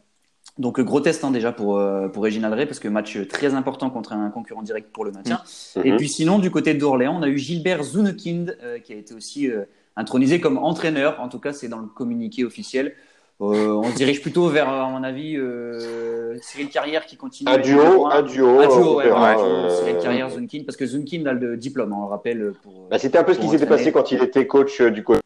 Donc 0.60 0.80
gros 0.80 1.00
test 1.00 1.24
hein, 1.24 1.32
déjà 1.32 1.50
pour 1.50 1.82
pour 2.12 2.22
Réginald 2.22 2.54
Ray 2.54 2.66
parce 2.66 2.78
que 2.78 2.86
match 2.86 3.18
très 3.28 3.54
important 3.54 3.90
contre 3.90 4.12
un 4.12 4.30
concurrent 4.30 4.62
direct 4.62 4.92
pour 4.92 5.04
le 5.04 5.10
maintien. 5.10 5.40
Mmh. 5.74 5.80
Et 5.84 5.96
puis 5.96 6.08
sinon 6.08 6.38
du 6.38 6.52
côté 6.52 6.74
d'Orléans, 6.74 7.16
on 7.18 7.22
a 7.22 7.28
eu 7.28 7.38
Gilbert 7.38 7.82
Zunekind 7.82 8.56
qui 8.84 8.92
a 8.92 8.96
été 8.96 9.14
aussi 9.14 9.50
intronisé 9.96 10.40
comme 10.40 10.58
entraîneur. 10.58 11.20
En 11.20 11.28
tout 11.28 11.38
cas, 11.38 11.52
c'est 11.52 11.68
dans 11.68 11.78
le 11.78 11.86
communiqué 11.86 12.44
officiel. 12.44 12.94
on 13.38 13.84
se 13.84 13.96
dirige 13.96 14.20
plutôt 14.20 14.48
vers, 14.48 14.68
à 14.68 14.90
mon 14.90 15.02
avis, 15.02 15.36
Cyril 16.42 16.68
Carrière 16.68 17.06
qui 17.06 17.16
continue. 17.16 17.50
Un 17.50 17.58
duo, 17.58 18.06
un 18.06 18.22
duo. 18.22 18.60
Un 18.60 18.68
duo, 18.68 18.96
ouais, 18.96 19.10
Cyril 19.76 19.98
Carrière, 20.02 20.30
Zunkin, 20.30 20.62
parce 20.64 20.76
que 20.76 20.86
Zunkin 20.86 21.24
a 21.26 21.32
le 21.32 21.56
diplôme, 21.56 21.92
hein, 21.92 21.96
on 21.98 22.04
le 22.04 22.10
rappelle. 22.10 22.52
Bah, 22.90 22.98
C'était 22.98 23.18
un 23.18 23.24
peu 23.24 23.34
ce 23.34 23.40
qui 23.40 23.48
s'était 23.48 23.66
passé 23.66 23.92
quand 23.92 24.10
il 24.12 24.22
était 24.22 24.46
coach 24.46 24.80
du 24.82 25.02
côté 25.02 25.20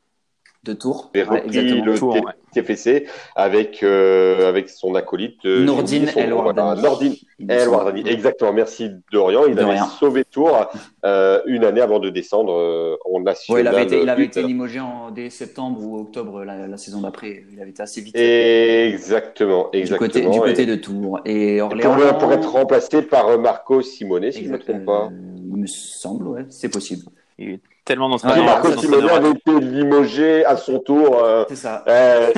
de 0.64 0.73
Tours. 0.73 1.11
Et 1.14 1.23
repris 1.23 1.80
le 1.83 1.99
Tour, 1.99 2.16
TFC 2.52 3.06
avec, 3.37 3.83
euh, 3.83 4.49
avec 4.49 4.71
son 4.71 4.94
acolyte. 4.94 5.44
Euh, 5.44 5.64
Nordine 5.64 6.09
El 6.16 6.33
Wardani. 6.33 6.83
Nordine 6.83 7.14
El 7.49 7.68
Wardani. 7.68 8.02
Exactement. 8.09 8.52
Merci 8.52 8.90
Dorian. 9.12 9.42
Il 9.47 9.59
avait 9.59 9.78
sauvé 9.99 10.25
Tours 10.25 10.71
euh, 11.04 11.40
une 11.47 11.64
année 11.64 11.83
avant 11.83 11.99
de 11.99 12.09
descendre 12.09 12.99
en 13.04 13.21
national. 13.21 13.62
Ouais, 13.62 13.71
il 13.71 13.75
avait 13.75 13.85
été, 13.85 14.02
il 14.02 14.09
avait 14.09 14.25
été 14.25 14.42
limogé 14.42 14.80
en 14.80 15.11
dès 15.11 15.30
septembre 15.30 15.83
ou 15.83 15.99
octobre 15.99 16.44
la, 16.44 16.66
la 16.66 16.76
saison 16.76 17.02
d'après. 17.02 17.44
Il 17.52 17.61
avait 17.61 17.71
été 17.71 17.83
assez 17.83 18.00
vite. 18.00 18.16
Exactement. 18.16 19.68
exactement. 19.73 20.06
Du 20.06 20.12
côté, 20.12 20.21
du 20.23 20.40
côté 20.40 20.66
de 20.66 20.76
Tours. 20.76 21.21
Et 21.26 21.61
Orléans. 21.61 21.94
Pour, 21.94 22.18
pour, 22.18 22.33
être 22.33 22.50
remplacé 22.50 23.02
par 23.02 23.38
Marco 23.38 23.83
Simone, 23.83 24.33
si 24.33 24.44
je 24.44 24.49
ne 24.49 24.54
me 24.54 24.59
trompe 24.59 24.85
pas. 24.85 25.11
Il 25.47 25.56
me 25.56 25.66
semble, 25.66 26.28
ouais. 26.28 26.47
C'est 26.49 26.71
possible. 26.71 27.04
Et 27.38 27.61
tellement 27.85 28.09
d'entraîneurs. 28.09 28.38
Ouais, 28.38 28.45
Marco 28.45 28.81
Simone 28.81 29.09
avait 29.09 29.31
été 29.31 29.61
limogé 29.61 30.45
à 30.45 30.57
son 30.57 30.79
tour. 30.79 31.23
Euh, 31.23 31.45
c'est 31.49 31.57
ça. 31.57 31.85
Euh, 31.87 32.33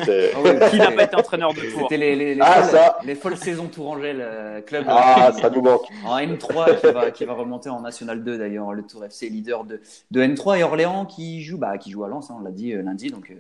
Qui 0.71 0.79
n'a 0.79 0.91
pas 0.91 1.05
été 1.05 1.17
entraîneur 1.17 1.55
de 1.55 1.61
tour 1.61 1.83
C'était 1.83 1.97
les, 1.97 2.17
les, 2.17 2.35
les, 2.35 2.41
ah, 2.43 2.63
folles, 2.63 2.71
ça. 2.71 2.99
les 3.05 3.15
folles 3.15 3.37
saisons 3.37 3.67
Tourangelle 3.69 4.21
euh, 4.21 4.61
club. 4.61 4.85
Ah, 4.89 5.33
ça 5.41 5.51
nous 5.51 5.63
manque. 5.63 5.87
En 6.05 6.19
N3 6.19 6.81
qui 6.81 6.93
va, 6.93 7.11
qui 7.11 7.25
va 7.25 7.33
remonter 7.35 7.69
en 7.69 7.81
National 7.81 8.23
2 8.25 8.39
d'ailleurs. 8.39 8.73
Le 8.73 8.83
Tour 8.83 9.05
FC 9.05 9.29
leader 9.29 9.65
de, 9.65 9.81
de 10.11 10.23
N3 10.23 10.59
et 10.59 10.63
Orléans 10.65 11.07
qui 11.07 11.43
joue, 11.43 11.59
bah, 11.59 11.79
qui 11.79 11.91
joue 11.91 12.05
à 12.05 12.09
Lens, 12.09 12.31
hein, 12.31 12.37
on 12.41 12.43
l'a 12.43 12.51
dit 12.51 12.73
euh, 12.73 12.83
lundi. 12.83 13.11
Donc 13.11 13.31
euh, 13.31 13.35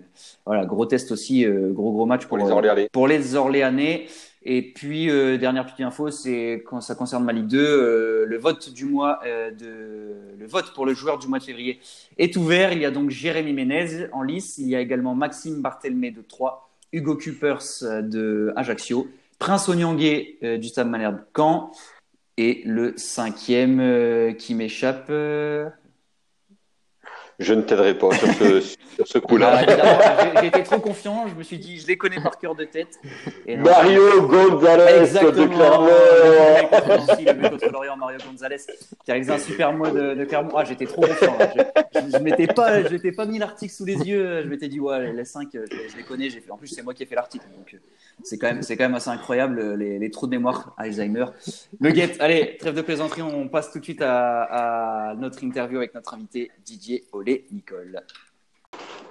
voilà, 0.44 0.64
gros 0.64 0.86
test 0.86 1.10
aussi, 1.12 1.44
euh, 1.44 1.72
gros 1.72 1.92
gros 1.92 2.06
match 2.06 2.26
pour, 2.26 2.38
pour 2.38 2.46
les 2.46 2.52
Orléanais. 2.52 2.88
Pour 2.92 3.08
les 3.08 3.34
Orléanais. 3.34 4.06
Et 4.48 4.62
puis, 4.62 5.10
euh, 5.10 5.38
dernière 5.38 5.66
petite 5.66 5.80
info, 5.80 6.12
c'est 6.12 6.62
quand 6.64 6.80
ça 6.80 6.94
concerne 6.94 7.24
ma 7.24 7.32
Ligue 7.32 7.48
2, 7.48 7.58
euh, 7.58 8.26
le 8.26 8.38
vote 8.38 8.72
du 8.72 8.84
mois 8.84 9.18
euh, 9.26 9.50
le 10.38 10.46
vote 10.46 10.72
pour 10.72 10.86
le 10.86 10.94
joueur 10.94 11.18
du 11.18 11.26
mois 11.26 11.40
de 11.40 11.44
février 11.44 11.80
est 12.16 12.36
ouvert. 12.36 12.72
Il 12.72 12.78
y 12.78 12.84
a 12.84 12.92
donc 12.92 13.10
Jérémy 13.10 13.52
Ménez 13.52 14.06
en 14.12 14.22
lice. 14.22 14.58
Il 14.58 14.68
y 14.68 14.76
a 14.76 14.80
également 14.80 15.16
Maxime 15.16 15.62
Barthelmé 15.62 16.12
de 16.12 16.22
3, 16.22 16.70
Hugo 16.92 17.16
Kupers 17.16 17.64
de 17.82 18.52
Ajaccio, 18.54 19.08
Prince 19.40 19.68
Onyangé 19.68 20.38
du 20.60 20.68
Stade 20.68 20.88
Malherbe 20.88 21.18
Caen 21.36 21.72
et 22.36 22.62
le 22.66 22.94
cinquième 22.96 24.36
qui 24.36 24.54
m'échappe. 24.54 25.10
Je 27.38 27.52
ne 27.52 27.62
t'aiderai 27.62 27.98
pas 27.98 28.10
sur 28.12 28.28
ce, 28.34 28.60
sur 28.94 29.06
ce 29.06 29.18
coup-là. 29.18 29.60
Ah, 29.68 30.40
j'ai 30.40 30.46
été 30.46 30.62
trop 30.62 30.78
confiant, 30.78 31.26
je 31.28 31.34
me 31.34 31.42
suis 31.42 31.58
dit, 31.58 31.78
je 31.78 31.86
les 31.86 31.98
connais 31.98 32.20
par 32.20 32.38
cœur 32.38 32.54
de 32.54 32.64
tête. 32.64 32.98
Et 33.46 33.56
Mario 33.56 34.22
Gonzalez 34.26 35.00
Exactement. 35.02 35.32
de 35.32 35.46
Clermont. 35.46 35.88
le 37.26 37.34
mec 37.34 37.50
contre 37.50 37.70
Lorient, 37.70 37.96
Mario 37.96 38.18
Gonzalez, 38.26 38.56
qui 39.04 39.10
a 39.10 39.14
réalisé 39.14 39.32
un 39.32 39.38
super 39.38 39.72
mois 39.72 39.90
de, 39.90 40.14
de 40.14 40.24
Clermont. 40.24 40.56
Ah, 40.56 40.64
j'étais 40.64 40.86
trop 40.86 41.02
confiant. 41.02 41.36
Je, 41.38 42.00
je, 42.00 42.16
je 42.16 42.22
m'étais 42.22 42.46
pas, 42.46 42.82
pas 43.16 43.26
mis 43.26 43.38
l'article 43.38 43.72
sous 43.72 43.84
les 43.84 43.96
yeux. 43.96 44.42
Je 44.42 44.48
m'étais 44.48 44.68
dit, 44.68 44.80
ouais, 44.80 45.12
les 45.12 45.24
5, 45.24 45.48
je, 45.52 45.58
je 45.90 45.96
les 45.96 46.02
connais. 46.04 46.30
J'ai 46.30 46.40
fait. 46.40 46.50
En 46.50 46.56
plus, 46.56 46.68
c'est 46.68 46.82
moi 46.82 46.94
qui 46.94 47.02
ai 47.02 47.06
fait 47.06 47.14
l'article. 47.16 47.44
Donc, 47.56 47.76
c'est 48.22 48.38
quand 48.38 48.46
même, 48.46 48.62
c'est 48.62 48.76
quand 48.78 48.84
même 48.84 48.94
assez 48.94 49.10
incroyable 49.10 49.74
les, 49.74 49.98
les 49.98 50.10
trous 50.10 50.26
de 50.26 50.30
mémoire 50.30 50.74
Alzheimer. 50.78 51.26
Le 51.80 51.90
guette. 51.90 52.16
Allez, 52.20 52.56
trêve 52.58 52.74
de 52.74 52.80
plaisanterie. 52.80 53.20
On 53.22 53.48
passe 53.48 53.70
tout 53.72 53.78
de 53.78 53.84
suite 53.84 54.00
à, 54.02 55.10
à 55.10 55.14
notre 55.16 55.44
interview 55.44 55.78
avec 55.78 55.94
notre 55.94 56.14
invité 56.14 56.50
Didier 56.64 57.04
Nicole. 57.50 58.02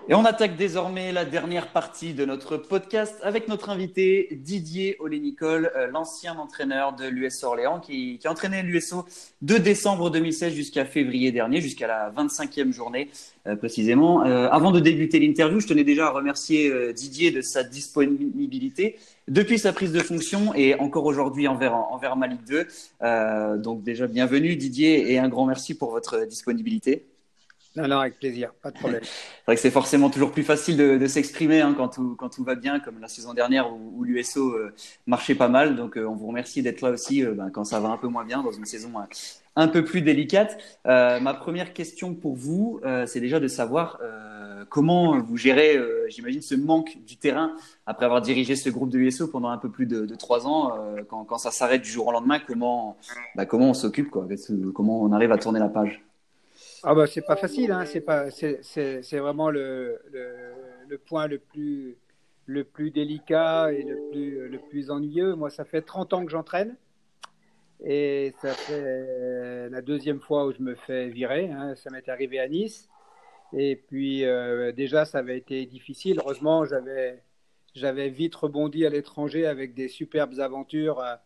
Et 0.07 0.13
on 0.13 0.23
attaque 0.23 0.55
désormais 0.55 1.11
la 1.11 1.25
dernière 1.25 1.71
partie 1.71 2.13
de 2.13 2.25
notre 2.25 2.57
podcast 2.57 3.15
avec 3.23 3.47
notre 3.47 3.71
invité 3.71 4.29
Didier 4.39 4.97
Olé-Nicole, 4.99 5.71
euh, 5.75 5.87
l'ancien 5.87 6.37
entraîneur 6.37 6.95
de 6.95 7.07
l'US 7.07 7.43
Orléans 7.43 7.79
qui, 7.79 8.19
a 8.23 8.29
entraîné 8.29 8.61
l'USO 8.61 9.05
de 9.41 9.57
décembre 9.57 10.11
2016 10.11 10.53
jusqu'à 10.53 10.85
février 10.85 11.31
dernier, 11.31 11.59
jusqu'à 11.59 11.87
la 11.87 12.11
25e 12.11 12.71
journée 12.71 13.09
euh, 13.47 13.55
précisément. 13.55 14.23
Euh, 14.27 14.47
avant 14.51 14.71
de 14.71 14.79
débuter 14.79 15.19
l'interview, 15.19 15.59
je 15.59 15.65
tenais 15.65 15.83
déjà 15.83 16.05
à 16.05 16.11
remercier 16.11 16.93
Didier 16.93 17.31
de 17.31 17.41
sa 17.41 17.63
disponibilité 17.63 18.99
depuis 19.27 19.57
sa 19.57 19.73
prise 19.73 19.91
de 19.91 20.01
fonction 20.01 20.53
et 20.53 20.75
encore 20.75 21.05
aujourd'hui 21.05 21.47
envers, 21.47 21.73
envers 21.73 22.15
ma 22.15 22.27
Ligue 22.27 22.45
2. 22.47 23.57
donc 23.57 23.81
déjà 23.81 24.05
bienvenue 24.05 24.55
Didier 24.55 25.11
et 25.11 25.17
un 25.17 25.29
grand 25.29 25.47
merci 25.47 25.75
pour 25.75 25.89
votre 25.89 26.27
disponibilité. 26.27 27.07
Non, 27.75 27.89
non, 27.89 27.99
avec 27.99 28.19
plaisir, 28.19 28.53
pas 28.61 28.71
de 28.71 28.77
problème. 28.77 29.01
C'est 29.03 29.45
vrai 29.45 29.55
que 29.55 29.61
c'est 29.61 29.71
forcément 29.71 30.09
toujours 30.09 30.31
plus 30.31 30.43
facile 30.43 30.77
de, 30.77 31.07
s'exprimer 31.07 31.59
hein, 31.59 31.75
quand, 31.75 31.89
tout, 31.89 32.43
va 32.43 32.55
bien, 32.55 32.79
comme 32.79 32.99
la 32.99 33.09
saison 33.09 33.33
dernière 33.33 33.71
où, 33.71 34.03
l'USO 34.03 34.53
euh, 34.53 34.73
marchait 35.07 35.35
pas 35.35 35.49
mal. 35.49 35.75
Donc 35.75 35.97
euh, 35.97 36.05
on 36.05 36.15
vous 36.15 36.27
remercie 36.27 36.61
d'être 36.61 36.81
là 36.81 36.91
aussi 36.91 37.23
euh, 37.23 37.33
ben, 37.33 37.49
quand 37.49 37.65
ça 37.65 37.79
va 37.81 37.89
un 37.89 37.97
peu 37.97 38.07
moins 38.07 38.23
bien, 38.23 38.43
dans 38.43 38.51
une 38.51 38.65
saison 38.65 38.93
un 39.57 39.67
peu 39.67 39.83
plus 39.83 40.01
délicate. 40.01 40.57
ma 40.85 41.33
première 41.33 41.73
question 41.73 42.13
pour 42.13 42.35
vous, 42.35 42.81
c'est 43.07 43.19
déjà 43.19 43.39
de 43.39 43.47
savoir 43.47 43.99
comment 44.69 45.19
vous 45.19 45.37
gérez, 45.37 45.79
j'imagine, 46.09 46.41
ce 46.41 46.55
manque 46.55 46.97
du 47.05 47.17
terrain 47.17 47.55
après 47.85 48.05
avoir 48.05 48.21
dirigé 48.21 48.55
ce 48.55 48.69
groupe 48.69 48.89
de 48.89 48.97
l'USO 48.97 49.27
pendant 49.27 49.49
un 49.49 49.57
peu 49.57 49.69
plus 49.69 49.85
de, 49.85 50.13
trois 50.15 50.45
ans. 50.45 50.77
Quand, 51.09 51.37
ça 51.37 51.51
s'arrête 51.51 51.81
du 51.81 51.89
jour 51.89 52.07
au 52.07 52.11
lendemain, 52.11 52.39
comment, 52.39 52.97
comment 53.47 53.69
on 53.69 53.73
s'occupe, 53.73 54.09
comment 54.09 55.01
on 55.01 55.11
arrive 55.13 55.31
à 55.31 55.37
tourner 55.37 55.59
la 55.59 55.69
page? 55.69 56.01
Ah 56.87 56.93
bah 56.93 57.07
c'est 57.07 57.23
pas 57.23 57.35
facile, 57.35 57.71
hein. 57.71 57.83
c'est 57.85 58.01
pas, 58.01 58.29
c'est, 58.29 59.17
vraiment 59.17 59.49
le, 59.49 59.99
le, 60.87 60.97
point 60.99 61.27
le 61.27 61.39
plus, 61.39 61.97
le 62.45 62.63
plus 62.63 62.91
délicat 62.91 63.73
et 63.73 63.81
le 63.81 63.97
plus, 64.11 64.47
le 64.47 64.59
plus 64.59 64.91
ennuyeux. 64.91 65.33
Moi, 65.33 65.49
ça 65.49 65.65
fait 65.65 65.81
30 65.81 66.13
ans 66.13 66.23
que 66.23 66.31
j'entraîne 66.31 66.77
et 67.83 68.35
ça 68.39 68.53
fait 68.53 69.67
la 69.69 69.81
deuxième 69.81 70.21
fois 70.21 70.45
où 70.45 70.53
je 70.53 70.61
me 70.61 70.75
fais 70.75 71.09
virer. 71.09 71.49
Hein. 71.49 71.73
Ça 71.75 71.89
m'est 71.89 72.07
arrivé 72.07 72.39
à 72.39 72.47
Nice 72.47 72.87
et 73.51 73.75
puis 73.75 74.23
euh, 74.23 74.71
déjà 74.71 75.05
ça 75.05 75.17
avait 75.17 75.39
été 75.39 75.65
difficile. 75.65 76.19
Heureusement, 76.19 76.65
j'avais, 76.65 77.23
j'avais 77.73 78.09
vite 78.09 78.35
rebondi 78.35 78.85
à 78.85 78.89
l'étranger 78.91 79.47
avec 79.47 79.73
des 79.73 79.87
superbes 79.87 80.39
aventures 80.39 80.99
à 80.99 81.23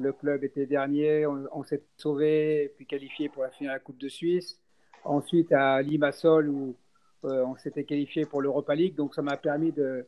le 0.00 0.12
club 0.12 0.44
était 0.44 0.66
dernier, 0.66 1.26
on, 1.26 1.46
on 1.52 1.62
s'est 1.62 1.82
sauvé, 1.96 2.72
puis 2.76 2.86
qualifié 2.86 3.28
pour 3.28 3.42
la 3.42 3.50
finale 3.50 3.74
de 3.74 3.78
la 3.78 3.80
Coupe 3.80 3.98
de 3.98 4.08
Suisse. 4.08 4.58
Ensuite 5.04 5.52
à 5.52 5.80
Limassol 5.82 6.48
où 6.48 6.76
euh, 7.24 7.44
on 7.44 7.56
s'était 7.56 7.84
qualifié 7.84 8.24
pour 8.24 8.42
l'Europa 8.42 8.74
League, 8.74 8.94
donc 8.94 9.14
ça 9.14 9.22
m'a 9.22 9.36
permis 9.36 9.72
de 9.72 10.06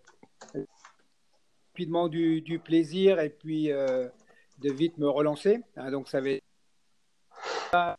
rapidement 1.68 2.09
du, 2.09 2.40
du, 2.40 2.59
plaisir 2.59 3.20
et 3.20 3.31
puis 3.31 3.70
euh, 3.70 4.09
de 4.59 4.70
vite 4.70 4.98
me 4.98 5.09
relancer. 5.09 5.61
Hein, 5.76 5.90
donc 5.90 6.09
ça 6.09 6.18
avait 6.18 6.42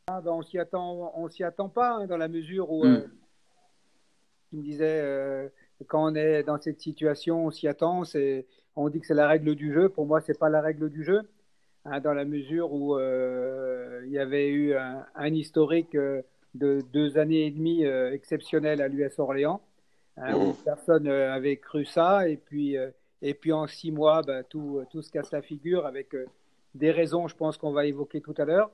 on 0.06 0.43
s'y 0.43 0.60
attend, 0.60 1.12
on 1.15 1.27
s'y 1.29 1.43
attend 1.43 1.69
pas 1.69 1.95
hein, 1.95 2.06
dans 2.06 2.17
la 2.17 2.27
mesure 2.27 2.71
où 2.71 2.86
mm. 2.86 2.88
euh, 2.88 3.08
il 4.51 4.60
me 4.60 4.63
disait 4.63 5.51
quand 5.88 6.12
on 6.12 6.15
est 6.15 6.43
dans 6.43 6.62
cette 6.62 6.79
situation, 6.79 7.47
on 7.47 7.51
s'y 7.51 7.67
attend. 7.67 8.03
On 8.75 8.89
dit 8.89 8.99
que 8.99 9.08
c'est 9.08 9.13
la 9.13 9.27
règle 9.27 9.56
du 9.56 9.73
jeu. 9.73 9.89
Pour 9.89 10.06
moi, 10.06 10.21
c'est 10.21 10.38
pas 10.38 10.49
la 10.49 10.62
règle 10.62 10.89
du 10.89 11.03
jeu 11.03 11.21
hein, 11.86 12.00
dans 12.00 12.13
la 12.13 12.26
mesure 12.26 12.72
où 12.74 12.98
euh, 12.98 14.02
il 14.06 14.12
y 14.12 14.19
avait 14.19 14.50
eu 14.50 14.76
un, 14.76 15.06
un 15.15 15.34
historique 15.34 15.96
euh, 15.96 16.22
de 16.56 16.82
deux 16.93 17.17
années 17.17 17.46
et 17.46 17.52
demie 17.52 17.86
euh, 17.86 18.13
exceptionnel 18.13 18.82
à 18.82 18.88
l'US 18.88 19.17
Orléans, 19.19 19.62
hein, 20.17 20.36
où 20.36 20.54
personne 20.63 21.08
euh, 21.08 21.34
avait 21.34 21.58
cru 21.58 21.86
ça, 21.86 22.28
et 22.28 22.38
puis, 22.38 22.76
et 23.22 23.34
puis 23.34 23.52
en 23.52 23.67
six 23.67 23.91
mois, 23.91 24.22
bah, 24.22 24.43
tout, 24.43 24.84
tout 24.91 25.02
se 25.02 25.12
casse 25.12 25.32
la 25.32 25.41
figure 25.41 25.86
avec 25.86 26.15
des 26.76 26.91
raisons, 26.91 27.28
je 27.28 27.36
pense 27.36 27.58
qu'on 27.58 27.72
va 27.72 27.86
évoquer 27.86 28.22
tout 28.22 28.36
à 28.38 28.46
l'heure. 28.46 28.72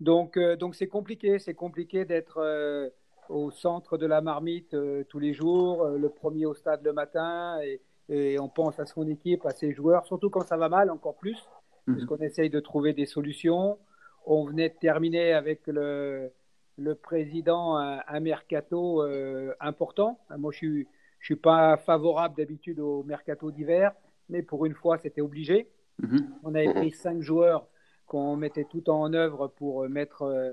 Donc, 0.00 0.38
donc 0.38 0.76
c'est 0.76 0.86
compliqué, 0.86 1.38
c'est 1.38 1.54
compliqué 1.54 2.04
d'être 2.04 2.92
au 3.28 3.50
centre 3.50 3.98
de 3.98 4.06
la 4.06 4.20
marmite 4.20 4.76
tous 5.08 5.18
les 5.18 5.34
jours, 5.34 5.86
le 5.86 6.08
premier 6.08 6.46
au 6.46 6.54
stade 6.54 6.84
le 6.84 6.92
matin, 6.92 7.58
et, 7.62 7.80
et 8.08 8.38
on 8.38 8.48
pense 8.48 8.78
à 8.78 8.86
son 8.86 9.08
équipe, 9.08 9.44
à 9.44 9.50
ses 9.50 9.72
joueurs, 9.72 10.06
surtout 10.06 10.30
quand 10.30 10.46
ça 10.46 10.56
va 10.56 10.68
mal, 10.68 10.90
encore 10.90 11.16
plus 11.16 11.48
puisqu'on 11.92 12.18
essaye 12.18 12.50
de 12.50 12.60
trouver 12.60 12.92
des 12.92 13.06
solutions? 13.06 13.78
On 14.26 14.44
venait 14.44 14.68
de 14.68 14.74
terminer 14.74 15.32
avec 15.32 15.66
le, 15.66 16.30
le 16.76 16.94
président 16.94 17.76
un, 17.76 18.00
un 18.06 18.20
mercato 18.20 19.02
euh, 19.02 19.54
important. 19.60 20.18
Moi, 20.36 20.52
je 20.52 20.66
ne 20.66 20.82
je 21.20 21.26
suis 21.26 21.36
pas 21.36 21.76
favorable 21.76 22.36
d'habitude 22.36 22.78
au 22.80 23.02
mercato 23.02 23.50
d'hiver, 23.50 23.92
mais 24.28 24.42
pour 24.42 24.66
une 24.66 24.74
fois, 24.74 24.98
c'était 24.98 25.20
obligé. 25.20 25.68
Mhm. 26.00 26.28
On 26.44 26.54
avait 26.54 26.72
pris 26.72 26.90
cinq 26.92 27.20
joueurs 27.22 27.66
qu'on 28.06 28.36
mettait 28.36 28.64
tout 28.64 28.88
en 28.88 29.12
œuvre 29.12 29.48
pour 29.48 29.88
mettre, 29.88 30.22
euh, 30.22 30.52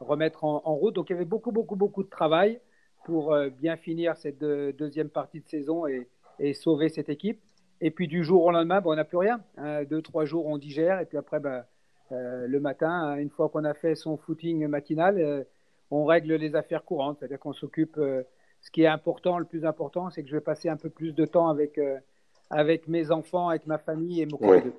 remettre 0.00 0.44
en, 0.44 0.62
en, 0.64 0.74
route. 0.74 0.94
Donc, 0.94 1.10
il 1.10 1.12
y 1.12 1.16
avait 1.16 1.24
beaucoup, 1.24 1.52
beaucoup, 1.52 1.76
beaucoup 1.76 2.02
de 2.02 2.08
travail 2.08 2.60
pour 3.04 3.32
euh, 3.32 3.50
bien 3.50 3.76
finir 3.76 4.16
cette 4.16 4.38
de, 4.38 4.74
deuxième 4.76 5.10
partie 5.10 5.40
de 5.40 5.48
saison 5.48 5.86
et, 5.86 6.08
et 6.38 6.54
sauver 6.54 6.88
cette 6.88 7.08
équipe. 7.08 7.40
Et 7.80 7.90
puis 7.90 8.08
du 8.08 8.24
jour 8.24 8.44
au 8.44 8.50
lendemain, 8.50 8.80
ben, 8.80 8.90
on 8.90 8.94
n'a 8.94 9.04
plus 9.04 9.18
rien. 9.18 9.40
Hein, 9.58 9.84
deux, 9.84 10.02
trois 10.02 10.24
jours, 10.24 10.46
on 10.46 10.58
digère. 10.58 11.00
Et 11.00 11.06
puis 11.06 11.18
après, 11.18 11.40
ben, 11.40 11.64
euh, 12.12 12.46
le 12.46 12.60
matin, 12.60 13.16
une 13.16 13.30
fois 13.30 13.48
qu'on 13.48 13.64
a 13.64 13.74
fait 13.74 13.94
son 13.94 14.16
footing 14.16 14.66
matinal, 14.66 15.18
euh, 15.18 15.44
on 15.90 16.04
règle 16.04 16.34
les 16.34 16.54
affaires 16.56 16.84
courantes. 16.84 17.18
C'est-à-dire 17.18 17.38
qu'on 17.38 17.52
s'occupe 17.52 17.98
euh, 17.98 18.22
ce 18.60 18.70
qui 18.70 18.82
est 18.82 18.86
important, 18.86 19.38
le 19.38 19.44
plus 19.44 19.64
important, 19.64 20.10
c'est 20.10 20.22
que 20.22 20.28
je 20.28 20.36
vais 20.36 20.40
passer 20.40 20.68
un 20.68 20.76
peu 20.76 20.90
plus 20.90 21.12
de 21.12 21.24
temps 21.26 21.48
avec, 21.48 21.78
avec 22.50 22.88
mes 22.88 23.10
enfants, 23.10 23.50
avec 23.50 23.66
ma 23.66 23.78
famille 23.78 24.22
et 24.22 24.26
m'occuper 24.26 24.62
d'eux. 24.62 24.74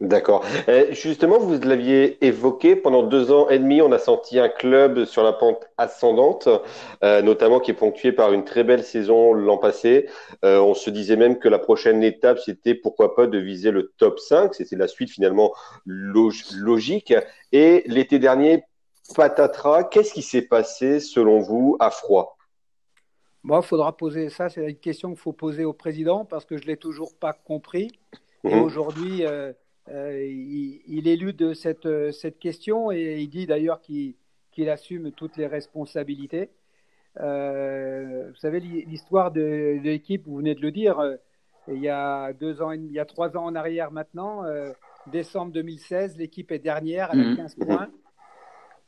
D'accord. 0.00 0.44
Justement, 0.90 1.40
vous 1.40 1.58
l'aviez 1.58 2.24
évoqué, 2.24 2.76
pendant 2.76 3.02
deux 3.02 3.32
ans 3.32 3.48
et 3.48 3.58
demi, 3.58 3.82
on 3.82 3.90
a 3.90 3.98
senti 3.98 4.38
un 4.38 4.48
club 4.48 5.04
sur 5.06 5.24
la 5.24 5.32
pente 5.32 5.68
ascendante, 5.76 6.48
euh, 7.02 7.20
notamment 7.20 7.58
qui 7.58 7.72
est 7.72 7.74
ponctué 7.74 8.12
par 8.12 8.32
une 8.32 8.44
très 8.44 8.62
belle 8.62 8.84
saison 8.84 9.32
l'an 9.32 9.58
passé. 9.58 10.08
Euh, 10.44 10.60
on 10.60 10.74
se 10.74 10.90
disait 10.90 11.16
même 11.16 11.40
que 11.40 11.48
la 11.48 11.58
prochaine 11.58 12.04
étape, 12.04 12.38
c'était 12.38 12.76
pourquoi 12.76 13.16
pas 13.16 13.26
de 13.26 13.38
viser 13.38 13.72
le 13.72 13.92
top 13.98 14.20
5. 14.20 14.54
C'était 14.54 14.76
la 14.76 14.86
suite 14.86 15.10
finalement 15.10 15.52
logique. 15.84 17.12
Et 17.50 17.82
l'été 17.86 18.20
dernier, 18.20 18.62
patatras, 19.16 19.82
qu'est-ce 19.82 20.12
qui 20.12 20.22
s'est 20.22 20.42
passé 20.42 21.00
selon 21.00 21.40
vous 21.40 21.76
à 21.80 21.90
froid? 21.90 22.38
Moi, 23.42 23.58
il 23.64 23.66
faudra 23.66 23.96
poser 23.96 24.28
ça, 24.28 24.48
c'est 24.48 24.64
une 24.64 24.76
question 24.76 25.08
qu'il 25.08 25.18
faut 25.18 25.32
poser 25.32 25.64
au 25.64 25.72
président 25.72 26.24
parce 26.24 26.44
que 26.44 26.56
je 26.56 26.62
ne 26.62 26.68
l'ai 26.68 26.76
toujours 26.76 27.16
pas 27.18 27.32
compris. 27.32 27.90
Et 28.44 28.54
mmh. 28.54 28.62
aujourd'hui, 28.62 29.24
euh, 29.90 30.08
euh, 30.08 30.24
il, 30.86 31.08
élude 31.08 31.36
de 31.36 31.54
cette, 31.54 31.86
euh, 31.86 32.12
cette 32.12 32.38
question 32.38 32.90
et 32.90 33.20
il 33.20 33.28
dit 33.28 33.46
d'ailleurs 33.46 33.80
qu'il 33.80 34.14
assume 34.68 35.12
toutes 35.12 35.36
les 35.36 35.46
responsabilités. 35.46 36.50
Euh, 37.20 38.28
vous 38.30 38.36
savez, 38.36 38.60
l'histoire 38.60 39.30
de, 39.30 39.78
l'équipe, 39.82 40.26
vous 40.26 40.36
venez 40.36 40.54
de 40.54 40.60
le 40.60 40.70
dire, 40.70 41.02
il 41.68 41.78
y 41.78 41.88
a 41.88 42.32
deux 42.32 42.62
ans, 42.62 42.72
il 42.72 42.92
y 42.92 42.98
a 42.98 43.04
trois 43.04 43.36
ans 43.36 43.44
en 43.44 43.54
arrière 43.54 43.90
maintenant, 43.90 44.44
décembre 45.08 45.52
2016, 45.52 46.16
l'équipe 46.16 46.52
est 46.52 46.58
dernière, 46.58 47.10
elle 47.12 47.32
a 47.32 47.36
15 47.36 47.56
mmh. 47.56 47.64
points. 47.66 47.88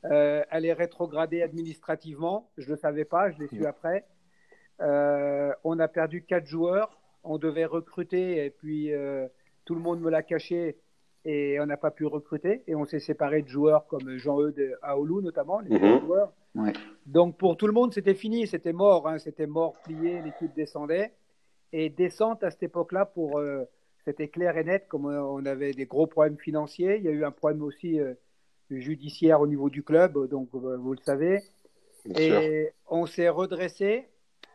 elle 0.03 0.65
est 0.65 0.73
rétrogradée 0.73 1.43
administrativement, 1.43 2.51
je 2.57 2.67
ne 2.67 2.71
le 2.71 2.77
savais 2.77 3.05
pas, 3.05 3.31
je 3.31 3.39
l'ai 3.39 3.49
su 3.49 3.61
mmh. 3.61 3.67
après. 3.67 4.07
on 4.79 5.79
a 5.79 5.89
perdu 5.89 6.23
quatre 6.23 6.47
joueurs, 6.47 7.01
on 7.25 7.39
devait 7.39 7.67
recruter 7.67 8.45
et 8.45 8.51
puis 8.51 8.93
tout 9.65 9.75
le 9.75 9.81
monde 9.81 10.01
me 10.01 10.11
l'a 10.11 10.23
caché 10.23 10.77
et 11.25 11.59
on 11.61 11.67
n'a 11.67 11.77
pas 11.77 11.91
pu 11.91 12.07
recruter 12.07 12.63
et 12.67 12.75
on 12.75 12.85
s'est 12.85 13.01
séparé 13.01 13.43
de 13.43 13.49
joueurs 13.49 13.87
comme 13.87 14.17
Jean-Eudes 14.17 14.79
Aoulou 14.83 15.21
notamment, 15.21 15.61
les 15.61 15.79
mhm. 15.79 16.01
joueurs. 16.01 16.33
Donc 17.07 17.37
pour 17.37 17.57
tout 17.57 17.67
le 17.67 17.73
monde, 17.73 17.93
c'était 17.93 18.15
fini, 18.15 18.47
c'était 18.47 18.73
mort, 18.73 19.09
hein, 19.09 19.19
c'était 19.19 19.47
mort, 19.47 19.75
plié, 19.85 20.21
l'équipe 20.23 20.55
descendait. 20.55 21.13
Et 21.73 21.89
descente 21.89 22.43
à 22.43 22.51
cette 22.51 22.65
époque-là, 22.65 23.05
pour 23.07 23.39
euh, 23.39 23.65
c'était 24.05 24.29
clair 24.29 24.57
et 24.57 24.65
net, 24.65 24.87
comme 24.89 25.07
on 25.07 25.45
avait 25.47 25.73
des 25.73 25.87
gros 25.87 26.07
problèmes 26.07 26.39
financiers, 26.39 26.97
il 26.97 27.05
y 27.05 27.09
a 27.09 27.13
eu 27.13 27.25
un 27.25 27.31
problème 27.31 27.63
aussi 27.63 28.01
euh, 28.01 28.15
judiciaire 28.71 29.41
au 29.41 29.47
niveau 29.47 29.71
du 29.71 29.85
club, 29.85 30.29
donc 30.29 30.49
euh, 30.55 30.77
vous 30.77 30.93
le 30.93 31.01
savez. 31.03 31.41
et 32.17 32.71
on 32.89 33.07
s'est 33.07 33.29
redressé, 33.29 34.09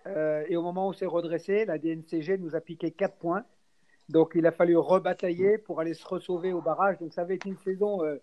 et 0.06 0.56
au 0.56 0.62
moment 0.62 0.88
où 0.88 0.90
on 0.90 0.94
s'est 0.94 1.06
redressé, 1.06 1.66
la 1.66 1.78
DNCG 1.78 2.38
nous 2.38 2.56
a 2.56 2.62
piqué 2.62 2.92
4 2.92 3.16
points. 3.16 3.44
Donc 4.10 4.34
il 4.36 4.46
a 4.46 4.52
fallu 4.52 4.78
rebatailler 4.78 5.58
pour 5.58 5.80
aller 5.80 5.94
se 5.94 6.20
sauver 6.20 6.54
au 6.54 6.62
barrage. 6.62 6.98
Donc 7.00 7.14
ça 7.14 7.22
avait 7.22 7.36
été 7.36 7.50
une 7.50 7.58
saison 7.58 8.04
euh, 8.04 8.18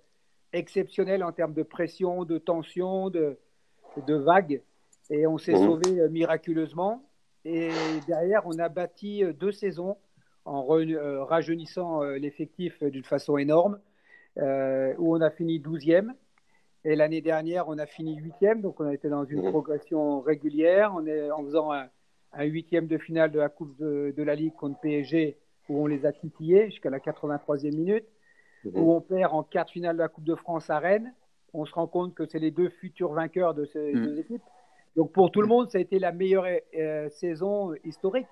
exceptionnelle 0.53 1.25
en 1.25 1.33
termes 1.33 1.55
de 1.55 1.62
pression, 1.62 2.25
de 2.25 2.38
tension, 2.38 3.11
de, 3.11 3.38
de 4.07 4.14
vagues. 4.14 4.62
Et 5.11 5.27
on 5.27 5.38
s'est 5.38 5.55
mmh. 5.55 5.64
sauvé 5.64 6.01
euh, 6.01 6.09
miraculeusement. 6.09 7.05
Et 7.45 7.71
derrière, 8.07 8.42
on 8.47 8.59
a 8.59 8.68
bâti 8.68 9.25
euh, 9.25 9.33
deux 9.33 9.53
saisons 9.53 9.97
en 10.45 10.64
rajeunissant 11.25 12.03
l'effectif 12.03 12.83
d'une 12.83 13.05
façon 13.05 13.38
énorme, 13.38 13.79
où 14.37 15.16
on 15.16 15.21
a 15.21 15.31
fini 15.31 15.61
12e. 15.61 16.11
Et 16.85 16.97
l'année 16.97 17.21
dernière, 17.21 17.68
on 17.68 17.79
a 17.79 17.87
fini 17.87 18.21
8e. 18.21 18.61
Donc 18.61 18.81
on 18.81 18.87
a 18.87 18.92
été 18.92 19.09
dans 19.09 19.25
une 19.25 19.47
mmh. 19.47 19.51
progression 19.51 20.21
régulière. 20.21 20.92
On 20.97 21.07
est, 21.07 21.31
en 21.31 21.45
faisant 21.45 21.71
un, 21.71 21.88
huitième 22.40 22.88
de 22.88 22.99
finale 22.99 23.31
de 23.31 23.38
la 23.38 23.51
Coupe 23.51 23.79
de, 23.79 24.12
de 24.16 24.23
la 24.25 24.35
Ligue 24.35 24.55
contre 24.57 24.81
PSG 24.81 25.38
où 25.68 25.83
on 25.83 25.87
les 25.87 26.07
a 26.07 26.12
titillés 26.12 26.66
jusqu'à 26.66 26.90
la 26.90 26.98
83e 26.98 27.75
minute, 27.75 28.05
où 28.64 28.92
on 28.92 29.01
perd 29.01 29.33
en 29.33 29.42
quart 29.42 29.68
finale 29.68 29.96
de 29.96 30.03
la 30.03 30.09
Coupe 30.09 30.25
de 30.25 30.35
France 30.35 30.70
à 30.70 30.79
Rennes. 30.79 31.12
On 31.53 31.64
se 31.64 31.75
rend 31.75 31.87
compte 31.87 32.14
que 32.14 32.27
c'est 32.27 32.38
les 32.38 32.51
deux 32.51 32.68
futurs 32.68 33.12
vainqueurs 33.12 33.55
de 33.55 33.64
ces 33.64 33.92
mhm. 33.92 34.07
deux 34.07 34.18
équipes. 34.20 34.42
Donc 34.96 35.12
pour 35.12 35.31
tout 35.31 35.40
le 35.40 35.48
monde, 35.48 35.70
ça 35.70 35.79
a 35.79 35.81
été 35.81 35.98
la 35.98 36.12
meilleure 36.12 36.46
euh, 36.77 37.09
saison 37.11 37.75
historique. 37.85 38.27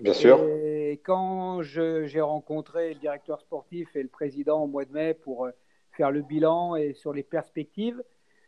Bien 0.00 0.14
sûr. 0.14 0.40
Et 0.42 1.00
quand 1.04 1.62
j'ai 1.62 2.20
rencontré 2.20 2.94
le 2.94 3.00
directeur 3.00 3.40
sportif 3.40 3.94
et 3.94 4.02
le 4.02 4.08
président 4.08 4.62
au 4.62 4.66
mois 4.66 4.84
de 4.84 4.92
mai 4.92 5.14
pour 5.14 5.44
euh, 5.46 5.50
faire 5.92 6.10
le 6.10 6.22
bilan 6.22 6.76
et 6.76 6.94
sur 6.94 7.12
les 7.12 7.22
perspectives, 7.22 8.02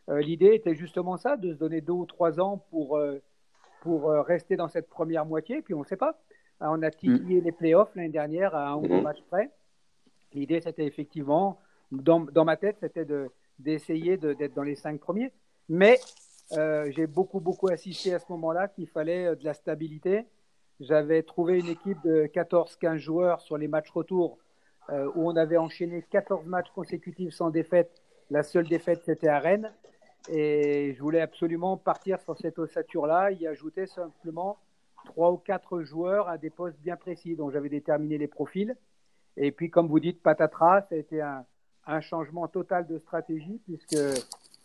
euh, 0.09 0.19
l'idée 0.19 0.55
était 0.55 0.73
justement 0.73 1.17
ça, 1.17 1.37
de 1.37 1.53
se 1.53 1.57
donner 1.57 1.81
deux 1.81 1.93
ou 1.93 2.05
trois 2.05 2.39
ans 2.39 2.65
pour, 2.71 2.99
pour 3.81 4.09
rester 4.09 4.55
dans 4.55 4.67
cette 4.67 4.89
première 4.89 5.25
moitié. 5.25 5.61
Puis 5.61 5.73
on 5.73 5.81
ne 5.81 5.85
sait 5.85 5.97
pas. 5.97 6.22
Ah, 6.65 6.71
on 6.71 6.81
a 6.81 6.91
titillé 6.91 7.41
les 7.41 7.51
playoffs 7.51 7.93
l'année 7.93 8.07
dernière 8.07 8.55
à 8.55 8.69
un 8.69 8.75
ou 8.75 8.87
deux 8.87 8.95
mhm. 8.95 9.03
matchs 9.03 9.21
près. 9.29 9.51
L'idée, 10.31 10.61
c'était 10.61 10.85
effectivement, 10.85 11.59
dans, 11.91 12.45
ma 12.45 12.55
tête, 12.55 12.77
c'était 12.79 13.05
d'essayer 13.59 14.15
d'être 14.15 14.53
dans 14.53 14.63
les 14.63 14.75
cinq 14.75 15.01
premiers. 15.01 15.33
Mais 15.67 15.99
euh, 16.53 16.89
j'ai 16.91 17.05
beaucoup, 17.05 17.41
beaucoup 17.41 17.67
assisté 17.67 18.13
à 18.13 18.19
ce 18.19 18.25
moment-là 18.29 18.69
qu'il 18.69 18.87
fallait 18.87 19.25
euh, 19.25 19.35
de 19.35 19.43
la 19.43 19.53
stabilité. 19.53 20.25
J'avais 20.79 21.21
trouvé 21.23 21.59
une 21.59 21.67
équipe 21.67 22.01
de 22.05 22.27
14-15 22.33 22.95
joueurs 22.95 23.41
sur 23.41 23.57
les 23.57 23.67
matchs 23.67 23.91
retour 23.91 24.37
euh, 24.89 25.11
où 25.15 25.29
on 25.29 25.35
avait 25.35 25.57
enchaîné 25.57 26.01
14 26.11 26.45
matchs 26.45 26.71
consécutifs 26.73 27.33
sans 27.33 27.49
défaite. 27.49 28.01
La 28.29 28.41
seule 28.41 28.69
défaite, 28.69 29.01
c'était 29.03 29.27
à 29.27 29.39
Rennes. 29.39 29.69
Et 30.29 30.93
je 30.95 31.01
voulais 31.01 31.19
absolument 31.19 31.75
partir 31.75 32.21
sur 32.21 32.37
cette 32.37 32.57
ossature-là, 32.57 33.31
y 33.31 33.47
ajouter 33.47 33.85
simplement 33.85 34.57
trois 35.05 35.31
ou 35.31 35.37
quatre 35.37 35.81
joueurs 35.81 36.29
à 36.29 36.37
des 36.37 36.49
postes 36.49 36.79
bien 36.79 36.95
précis 36.95 37.35
dont 37.35 37.49
j'avais 37.49 37.69
déterminé 37.69 38.17
les 38.17 38.27
profils. 38.27 38.75
Et 39.37 39.51
puis, 39.51 39.69
comme 39.69 39.87
vous 39.87 39.99
dites, 39.99 40.21
patatras, 40.21 40.81
ça 40.89 40.95
a 40.95 40.97
été 40.97 41.21
un, 41.21 41.45
changement 42.01 42.47
total 42.47 42.87
de 42.87 42.97
stratégie 42.97 43.59
puisque 43.65 43.97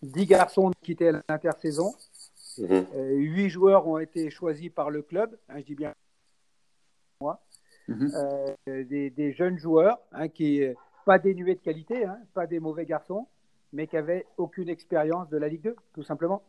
dix 0.03 0.27
garçons 0.27 0.67
ont 0.67 0.73
quitté 0.83 1.11
l'intersaison. 1.29 1.93
Mhm. 2.59 2.87
Euh, 2.95 3.15
huit 3.15 3.51
joueurs 3.51 3.87
ont 3.89 3.99
été 3.99 4.31
choisis 4.31 4.71
par 4.71 4.91
le 4.91 5.03
club, 5.03 5.37
hein, 5.49 5.59
je 5.59 5.65
dis 5.65 5.75
bien 5.75 5.93
moi, 7.21 7.41
mhm. 7.89 8.13
euh, 8.15 8.85
des, 8.85 9.33
jeunes 9.33 9.59
joueurs 9.59 9.99
hein, 10.13 10.29
qui 10.29 10.63
pas 11.09 11.19
dénués 11.19 11.55
de 11.55 11.61
qualité, 11.61 12.05
hein, 12.05 12.19
pas 12.35 12.47
des 12.47 12.61
mauvais 12.61 12.85
garçons, 12.85 13.27
mais 13.73 13.87
qui 13.87 13.97
avaient 13.97 14.27
aucune 14.37 14.69
expérience 14.69 15.31
de 15.31 15.39
la 15.39 15.49
Ligue 15.49 15.63
2, 15.63 15.77
tout 15.95 16.03
simplement. 16.03 16.43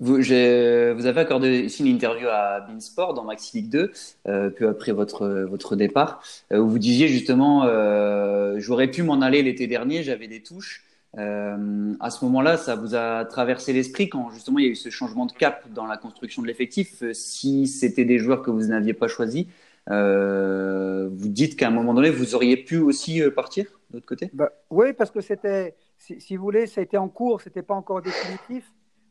Vous, 0.00 0.16
vous, 0.16 1.06
avez 1.06 1.20
accordé 1.20 1.60
ici 1.60 1.82
une 1.82 1.94
interview 1.94 2.26
à 2.28 2.60
Beansport 2.60 3.14
dans 3.14 3.24
Maxi 3.24 3.58
League 3.58 3.70
2, 3.70 3.92
euh, 4.26 4.50
peu 4.50 4.68
après 4.68 4.92
votre, 4.92 5.28
votre 5.48 5.76
départ, 5.76 6.20
euh, 6.52 6.58
où 6.58 6.68
vous 6.68 6.80
disiez 6.80 7.06
justement 7.06 7.64
euh, 7.64 8.56
j'aurais 8.58 8.88
pu 8.88 9.02
m'en 9.04 9.20
aller 9.20 9.42
l'été 9.42 9.66
dernier, 9.66 10.02
j'avais 10.02 10.26
des 10.26 10.42
touches. 10.42 10.84
Euh, 11.18 11.94
à 12.00 12.10
ce 12.10 12.24
moment-là, 12.24 12.56
ça 12.56 12.74
vous 12.74 12.94
a 12.94 13.24
traversé 13.24 13.72
l'esprit 13.72 14.08
quand 14.08 14.30
justement 14.30 14.58
il 14.58 14.64
y 14.64 14.68
a 14.68 14.70
eu 14.70 14.76
ce 14.76 14.90
changement 14.90 15.26
de 15.26 15.32
cap 15.32 15.68
dans 15.72 15.86
la 15.86 15.96
construction 15.96 16.42
de 16.42 16.48
l'effectif? 16.48 17.02
Euh, 17.02 17.12
si 17.12 17.66
c'était 17.66 18.04
des 18.04 18.18
joueurs 18.18 18.42
que 18.42 18.50
vous 18.50 18.66
n'aviez 18.66 18.94
pas 18.94 19.06
choisis, 19.06 19.46
euh, 19.90 21.08
vous 21.12 21.28
dites 21.28 21.56
qu'à 21.56 21.68
un 21.68 21.70
moment 21.70 21.94
donné, 21.94 22.10
vous 22.10 22.34
auriez 22.34 22.56
pu 22.56 22.78
aussi 22.78 23.22
partir 23.34 23.66
de 23.90 23.96
l'autre 23.96 24.06
côté? 24.06 24.30
Bah, 24.32 24.50
Oui, 24.70 24.92
parce 24.92 25.10
que 25.10 25.20
c'était, 25.20 25.76
si, 25.98 26.20
si, 26.20 26.36
vous 26.36 26.42
voulez, 26.42 26.64
été 26.78 26.96
en 26.96 27.08
cours, 27.08 27.40
c'était 27.40 27.62
pas 27.62 27.74
encore 27.74 28.02
définitif. 28.02 28.64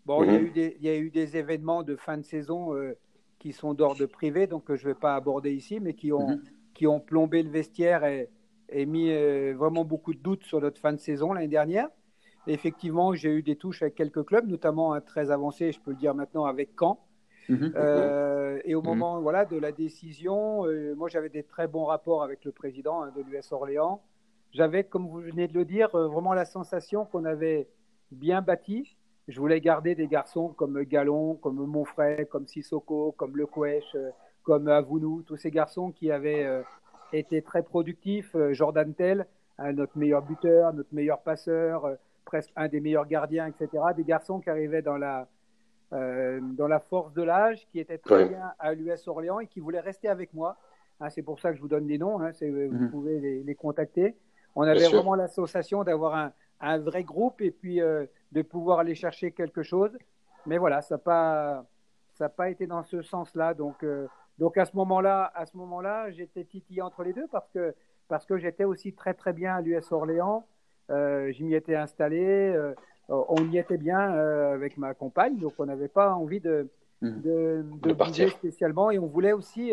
Bon, 0.06 0.24
il, 0.24 0.32
y 0.32 0.36
a 0.36 0.40
mhm. 0.40 0.46
eu 0.46 0.52
des, 0.52 0.78
il 0.80 0.86
y 0.86 0.90
a 0.90 0.98
eu 0.98 1.10
des 1.10 1.38
événements 1.38 1.84
de 1.84 1.96
fin 1.96 2.18
de 2.18 2.24
saison 2.24 2.76
euh, 2.76 2.94
qui 3.40 3.54
sont 3.54 3.74
d'ordre 3.74 4.06
privé, 4.06 4.48
donc 4.48 4.66
que 4.66 4.76
je 4.76 4.88
ne 4.88 4.94
vais 4.94 5.00
pas 5.00 5.16
aborder 5.16 5.54
ici, 5.54 5.80
mais 5.80 5.94
qui 5.94 6.12
ont, 6.12 6.28
mhm. 6.28 6.42
qui 6.74 6.88
ont 6.88 7.00
plombé 7.00 7.42
le 7.42 7.50
vestiaire 7.50 8.04
et, 8.04 8.30
et 8.70 8.86
mis 8.86 9.12
euh, 9.12 9.54
vraiment 9.58 9.86
beaucoup 9.86 10.14
de 10.14 10.20
doutes 10.20 10.44
sur 10.44 10.60
notre 10.60 10.80
fin 10.80 10.92
de 10.92 11.00
saison 11.00 11.34
l'année 11.34 11.48
dernière. 11.48 11.90
effectivement, 12.48 13.14
j'ai 13.14 13.30
eu 13.30 13.44
des 13.44 13.56
touches 13.56 13.82
avec 13.82 13.96
quelques 13.96 14.26
clubs, 14.26 14.48
notamment 14.48 14.94
un 14.94 15.00
très 15.02 15.32
avancé, 15.32 15.72
je 15.72 15.80
peux 15.80 15.92
le 15.92 15.98
dire 15.98 16.14
maintenant, 16.14 16.46
avec 16.46 16.72
Caen. 16.78 17.00
Mhm. 17.48 17.74
Euh, 17.76 18.60
et 18.64 18.76
au 18.76 18.82
moment 18.82 19.22
voilà, 19.22 19.46
de 19.46 19.58
la 19.58 19.74
décision, 19.74 20.66
moi 20.96 21.10
j'avais 21.10 21.30
des 21.30 21.44
très 21.44 21.68
bons 21.68 21.86
rapports 21.86 22.24
avec 22.24 22.44
le 22.46 22.52
président 22.52 23.04
hein, 23.04 23.14
de 23.16 23.22
l'US 23.22 23.52
Orléans. 23.52 24.02
J'avais, 24.52 24.84
comme 24.84 25.08
vous 25.08 25.20
venez 25.20 25.48
de 25.48 25.54
le 25.54 25.66
dire, 25.66 25.90
vraiment 25.92 26.34
la 26.34 26.46
sensation 26.46 27.06
qu'on 27.06 27.26
avait 27.26 27.68
bien 28.12 28.42
bâti, 28.42 28.96
je 29.28 29.40
voulais 29.40 29.62
garder 29.62 29.96
des 29.96 30.08
garçons 30.08 30.50
comme 30.50 30.82
Galon, 30.84 31.36
comme 31.36 31.66
Monfray, 31.66 32.26
comme 32.26 32.48
Sissoko, 32.48 33.14
comme 33.18 33.38
Le 33.38 33.48
euh, 33.58 34.10
comme 34.44 34.68
Avounou, 34.68 35.22
tous 35.22 35.38
ces 35.38 35.52
garçons 35.52 35.92
qui 35.92 36.12
avaient 36.12 36.44
euh, 36.44 36.62
été 37.14 37.42
très 37.42 37.64
productifs. 37.64 38.36
Euh, 38.36 38.54
Jordan 38.54 38.94
Tell, 38.94 39.26
notre 39.60 39.98
meilleur 39.98 40.24
buteur, 40.24 40.74
notre 40.74 40.94
meilleur 40.94 41.22
passeur, 41.22 41.88
presque 42.26 42.52
un 42.56 42.68
des 42.68 42.82
meilleurs 42.82 43.06
gardiens, 43.06 43.48
etc. 43.48 43.70
Des 43.96 44.04
garçons 44.04 44.40
qui 44.40 44.50
arrivaient 44.50 44.82
dans 44.82 44.98
la, 44.98 45.28
dans 45.92 46.68
la 46.68 46.80
force 46.80 47.14
de 47.14 47.22
l'âge, 47.22 47.68
qui 47.72 47.80
étaient 47.80 48.00
très 48.00 48.26
bien 48.30 48.52
à 48.58 48.74
l'US 48.74 49.08
Orléans 49.08 49.40
et 49.40 49.46
qui 49.46 49.60
voulaient 49.60 49.80
rester 49.80 50.10
avec 50.10 50.34
moi. 50.34 50.58
Hein, 51.00 51.10
c'est 51.12 51.22
pour 51.22 51.40
ça 51.40 51.52
que 51.52 51.58
je 51.58 51.62
vous 51.62 51.68
donne 51.68 51.86
des 51.86 52.00
noms, 52.00 52.20
hein, 52.20 52.32
vous 52.42 52.48
mhm. 52.48 52.90
pouvez 52.90 53.44
les, 53.44 53.56
contacter. 53.56 54.16
On 54.56 54.64
avait 54.64 54.90
vraiment 54.90 55.14
l'association 55.14 55.84
d'avoir 55.84 56.16
un, 56.16 56.34
un, 56.60 56.80
vrai 56.80 57.04
groupe 57.04 57.40
et 57.40 57.52
puis 57.52 57.80
de 58.34 58.42
pouvoir 58.42 58.80
aller 58.80 58.96
chercher 58.96 59.32
quelque 59.32 59.64
chose. 59.64 59.98
Mais 60.46 60.58
voilà, 60.58 60.82
ça 60.82 60.96
n'a 60.96 61.00
pas, 61.00 61.66
ça 62.14 62.30
pas 62.30 62.50
été 62.50 62.68
dans 62.68 62.84
ce 62.84 63.02
sens-là. 63.02 63.54
Donc, 63.54 63.86
donc 64.40 64.58
à 64.58 64.66
ce 64.66 64.76
moment-là, 64.76 65.32
à 65.36 65.46
ce 65.46 65.56
moment-là, 65.58 66.10
j'étais 66.12 66.44
titillé 66.44 66.82
entre 66.82 67.04
les 67.04 67.14
deux 67.14 67.28
parce 67.28 67.50
que 67.50 67.74
parce 68.10 68.26
que 68.26 68.38
j'étais 68.38 68.66
aussi 68.66 68.94
très 68.94 69.14
très 69.14 69.32
bien 69.32 69.56
à 69.56 69.62
l'US 69.62 69.92
Orléans. 69.92 70.46
Euh, 70.90 71.32
J'y 71.32 71.46
m'y 71.46 71.54
étais 71.54 71.76
installé. 71.76 72.54
on 73.08 73.50
y 73.50 73.58
était 73.58 73.78
bien 73.78 74.00
avec 74.00 74.78
ma 74.78 74.94
compagne, 74.94 75.38
donc 75.38 75.54
on 75.60 75.66
n'avait 75.66 75.88
pas 75.88 76.14
envie 76.14 76.42
de, 76.42 76.70
mmh. 77.02 77.22
de, 77.22 77.66
de, 77.82 77.94
bouger 77.94 78.30
spécialement 78.30 78.92
et 78.92 79.00
on 79.00 79.08
voulait 79.08 79.34
aussi 79.34 79.72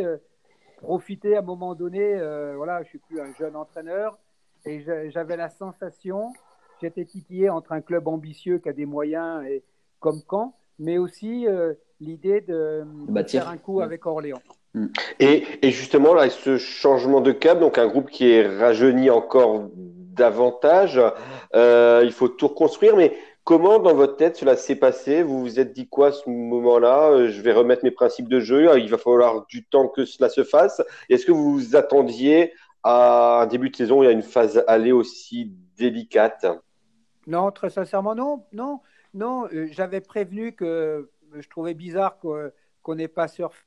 profiter 0.78 1.36
à 1.36 1.40
un 1.40 1.42
moment 1.42 1.74
donné. 1.74 2.14
voilà, 2.54 2.82
je 2.84 2.88
suis 2.90 2.98
plus 2.98 3.20
un 3.20 3.32
jeune 3.34 3.56
entraîneur 3.56 4.16
et 4.64 4.80
j'avais 5.10 5.36
la 5.36 5.48
sensation, 5.48 6.32
j'étais 6.80 7.04
titillé 7.04 7.48
entre 7.48 7.72
un 7.72 7.80
club 7.80 8.08
ambitieux 8.08 8.58
qui 8.58 8.68
a 8.68 8.72
des 8.72 8.86
moyens 8.86 9.44
et, 9.46 9.62
comme 9.98 10.20
Caen, 10.28 10.54
mais 10.78 10.98
aussi 10.98 11.46
euh, 11.46 11.74
l'idée 12.00 12.40
de, 12.40 12.84
faire 13.28 13.48
un 13.48 13.58
coup 13.58 13.80
avec 13.80 14.06
Orléans. 14.06 14.42
Mm. 14.74 14.86
Et, 15.20 15.44
et, 15.62 15.70
justement, 15.70 16.14
là, 16.14 16.28
ce 16.30 16.56
changement 16.56 17.20
de 17.20 17.32
cap, 17.32 17.60
donc 17.60 17.78
un 17.78 17.86
groupe 17.86 18.10
qui 18.10 18.30
est 18.30 18.46
rajeuni 18.46 19.10
encore 19.10 19.68
davantage, 19.74 21.00
euh, 21.54 22.02
il 22.04 22.12
faut 22.12 22.28
tout 22.28 22.48
reconstruire, 22.48 22.96
mais 22.96 23.16
comment 23.44 23.78
dans 23.78 23.94
votre 23.94 24.16
tête 24.16 24.36
cela 24.36 24.56
s'est 24.56 24.76
passé? 24.76 25.22
Vous 25.22 25.40
vous 25.40 25.60
êtes 25.60 25.72
dit 25.72 25.88
quoi 25.88 26.08
à 26.08 26.12
ce 26.12 26.28
moment-là? 26.28 27.10
Euh, 27.10 27.28
Je 27.28 27.40
vais 27.42 27.52
remettre 27.52 27.84
mes 27.84 27.90
principes 27.90 28.28
de 28.28 28.40
jeu, 28.40 28.78
il 28.78 28.88
va 28.90 28.98
falloir 28.98 29.46
du 29.46 29.64
temps 29.64 29.88
que 29.88 30.04
cela 30.04 30.28
se 30.28 30.44
fasse. 30.44 30.82
Est-ce 31.08 31.26
que 31.26 31.32
vous 31.32 31.52
vous 31.52 31.76
attendiez 31.76 32.52
à 32.82 33.42
un 33.42 33.46
début 33.46 33.70
de 33.70 33.76
saison 33.76 34.00
où 34.00 34.02
il 34.02 34.06
y 34.06 34.08
a 34.08 34.12
une 34.12 34.22
phase 34.22 34.64
aller 34.66 34.92
aussi 34.92 35.52
délicate? 35.76 36.46
Non, 37.30 37.52
très 37.52 37.70
sincèrement, 37.70 38.16
non. 38.16 38.44
Non, 38.52 38.80
non 39.14 39.46
euh, 39.52 39.68
j'avais 39.70 40.00
prévenu 40.00 40.52
que 40.52 41.08
je 41.32 41.48
trouvais 41.48 41.74
bizarre 41.74 42.18
qu'on 42.18 42.94
n'ait 42.94 43.08
pas 43.08 43.28
surfé 43.28 43.64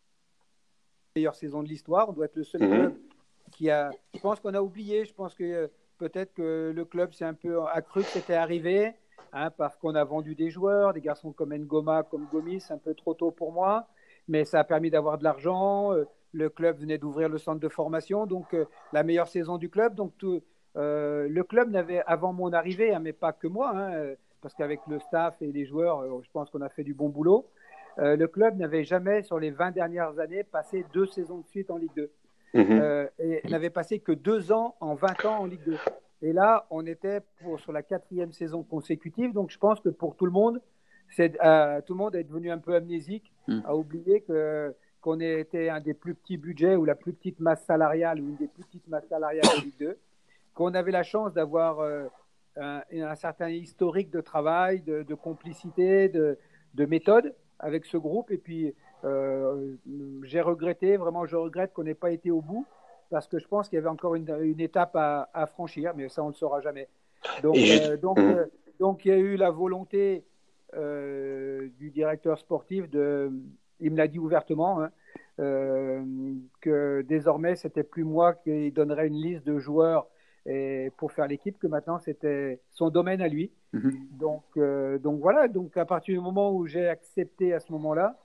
la 1.15 1.19
meilleure 1.19 1.35
saison 1.35 1.63
de 1.63 1.69
l'histoire. 1.69 2.09
On 2.09 2.13
doit 2.13 2.25
être 2.25 2.35
le 2.35 2.43
seul 2.43 2.61
mhm. 2.61 2.69
club 2.69 2.93
qui 3.53 3.69
a. 3.69 3.91
Je 4.13 4.19
pense 4.19 4.41
qu'on 4.41 4.53
a 4.53 4.61
oublié. 4.61 5.05
Je 5.05 5.13
pense 5.13 5.33
que 5.33 5.43
euh, 5.43 5.67
peut-être 5.97 6.33
que 6.33 6.73
le 6.75 6.85
club 6.85 7.13
s'est 7.13 7.23
un 7.23 7.33
peu 7.33 7.63
accru 7.67 8.01
que 8.01 8.09
c'était 8.09 8.35
arrivé. 8.35 8.93
Hein, 9.35 9.49
parce 9.49 9.75
qu'on 9.77 9.95
a 9.95 10.03
vendu 10.03 10.35
des 10.35 10.51
joueurs, 10.51 10.93
des 10.93 11.01
garçons 11.01 11.31
comme 11.31 11.55
Ngoma, 11.55 12.03
comme 12.03 12.27
Gomis, 12.31 12.63
un 12.69 12.77
peu 12.77 12.93
trop 12.93 13.15
tôt 13.15 13.31
pour 13.31 13.51
moi, 13.51 13.87
mais 14.27 14.45
ça 14.45 14.59
a 14.59 14.63
permis 14.63 14.91
d'avoir 14.91 15.17
de 15.17 15.23
l'argent. 15.23 15.91
Euh, 15.91 16.05
le 16.33 16.49
club 16.49 16.77
venait 16.77 16.99
d'ouvrir 16.99 17.29
le 17.29 17.39
centre 17.39 17.59
de 17.59 17.69
formation, 17.69 18.27
donc 18.27 18.53
euh, 18.53 18.65
la 18.91 19.01
meilleure 19.01 19.27
saison 19.27 19.57
du 19.57 19.69
club. 19.69 19.95
Donc 19.95 20.13
tout, 20.19 20.43
euh, 20.75 21.27
le 21.29 21.43
club 21.43 21.69
n'avait, 21.69 22.01
avant 22.05 22.33
mon 22.33 22.51
arrivée, 22.53 22.93
hein, 22.93 22.99
mais 22.99 23.13
pas 23.13 23.31
que 23.31 23.47
moi, 23.47 23.71
hein, 23.75 24.13
parce 24.41 24.53
qu'avec 24.53 24.79
le 24.87 24.99
staff 24.99 25.35
et 25.41 25.51
les 25.51 25.65
joueurs, 25.65 25.99
euh, 25.99 26.21
je 26.23 26.29
pense 26.31 26.49
qu'on 26.49 26.61
a 26.61 26.69
fait 26.69 26.83
du 26.83 26.93
bon 26.93 27.09
boulot. 27.09 27.47
le 27.97 28.25
club 28.25 28.57
n'avait 28.57 28.83
jamais, 28.83 29.21
sur 29.21 29.39
les 29.39 29.51
20 29.51 29.71
dernières 29.71 30.19
années, 30.19 30.43
passé 30.43 30.85
deux 30.93 31.05
saisons 31.05 31.39
de 31.39 31.47
suite 31.47 31.69
en 31.69 31.77
Ligue 31.77 31.95
2. 31.95 32.11
Mhm. 32.55 33.09
et 33.17 33.41
n'avait 33.49 33.71
passé 33.71 33.97
que 33.97 34.11
deux 34.11 34.51
ans 34.51 34.75
en 34.79 34.93
20 34.93 35.25
ans 35.25 35.39
en 35.39 35.45
Ligue 35.45 35.63
2. 35.65 35.77
Et 36.21 36.33
là, 36.33 36.67
on 36.69 36.85
était 36.85 37.21
pour, 37.41 37.59
sur 37.59 37.71
la 37.71 37.81
quatrième 37.81 38.31
saison 38.31 38.61
consécutive. 38.61 39.33
Donc, 39.33 39.49
je 39.49 39.57
pense 39.57 39.79
que 39.79 39.89
pour 39.89 40.15
tout 40.15 40.25
le 40.25 40.31
monde, 40.31 40.61
c'est, 41.09 41.31
tout 41.31 41.93
le 41.93 41.97
monde 41.97 42.15
est 42.15 42.23
devenu 42.23 42.51
un 42.51 42.59
peu 42.59 42.75
amnésique, 42.75 43.31
à 43.47 43.51
mhm. 43.51 43.63
a 43.65 43.75
oublié 43.75 44.21
que 44.21 44.73
qu'on 45.03 45.19
ait 45.19 45.41
été 45.41 45.69
un 45.69 45.81
des 45.81 45.93
plus 45.93 46.15
petits 46.15 46.37
budgets 46.37 46.77
ou 46.77 46.85
la 46.85 46.95
plus 46.95 47.11
petite 47.11 47.39
masse 47.41 47.61
salariale 47.65 48.21
ou 48.21 48.29
une 48.29 48.37
des 48.37 48.47
plus 48.47 48.63
petites 48.63 48.87
masses 48.87 49.07
salariales 49.09 49.45
de 49.57 49.65
Ligue 49.65 49.79
2, 49.79 49.97
qu'on 50.53 50.73
avait 50.73 50.91
la 50.91 51.03
chance 51.03 51.33
d'avoir 51.33 51.79
euh, 51.79 52.07
un, 52.57 53.15
certain 53.15 53.49
historique 53.49 54.11
de 54.11 54.21
travail, 54.21 54.81
de, 54.81 55.13
complicité, 55.15 56.09
de, 56.09 56.37
de, 56.75 56.85
méthode 56.85 57.33
avec 57.59 57.85
ce 57.85 57.97
groupe. 57.97 58.31
Et 58.31 58.37
puis, 58.37 58.73
euh, 59.03 59.75
j'ai 60.23 60.41
regretté, 60.41 60.97
vraiment, 60.97 61.25
je 61.25 61.35
regrette 61.35 61.73
qu'on 61.73 61.83
n'ait 61.83 61.93
pas 61.93 62.11
été 62.11 62.31
au 62.31 62.41
bout 62.41 62.65
parce 63.09 63.27
que 63.27 63.37
je 63.37 63.47
pense 63.47 63.69
qu'il 63.69 63.75
y 63.75 63.79
avait 63.79 63.89
encore 63.89 64.15
une, 64.15 64.35
une 64.41 64.59
étape 64.59 64.95
à, 64.95 65.29
à, 65.33 65.45
franchir, 65.45 65.93
mais 65.95 66.09
ça, 66.09 66.23
on 66.23 66.27
ne 66.27 66.31
le 66.31 66.37
saura 66.37 66.61
jamais. 66.61 66.87
Donc, 67.41 67.57
euh, 67.57 67.97
donc, 67.97 68.19
mmh. 68.19 68.47
donc, 68.79 69.05
il 69.05 69.09
y 69.09 69.11
a 69.11 69.17
eu 69.17 69.35
la 69.35 69.51
volonté 69.51 70.23
du 70.73 71.91
directeur 71.91 72.39
sportif 72.39 72.89
de 72.89 73.31
il 73.83 73.91
me 73.91 73.97
l'a 73.97 74.07
dit 74.07 74.19
ouvertement, 74.19 74.81
hein, 74.81 74.91
euh, 75.39 76.01
que 76.61 77.01
désormais, 77.01 77.55
c'était 77.55 77.83
plus 77.83 78.03
moi 78.03 78.33
qui 78.33 78.71
donnerais 78.71 79.07
une 79.07 79.21
liste 79.21 79.45
de 79.45 79.59
joueurs 79.59 80.07
et 80.45 80.91
pour 80.97 81.11
faire 81.11 81.27
l'équipe, 81.27 81.57
que 81.57 81.67
maintenant, 81.67 81.99
c'était 81.99 82.61
son 82.71 82.89
domaine 82.89 83.21
à 83.21 83.27
lui. 83.27 83.51
Mhm. 83.71 84.07
Donc, 84.11 84.43
euh, 84.57 84.97
donc 84.99 85.21
voilà, 85.21 85.47
donc 85.47 85.77
à 85.77 85.85
partir 85.85 86.15
du 86.15 86.21
moment 86.21 86.51
où 86.51 86.67
j'ai 86.67 86.87
accepté 86.87 87.53
à 87.53 87.59
ce 87.59 87.71
moment-là, 87.71 88.19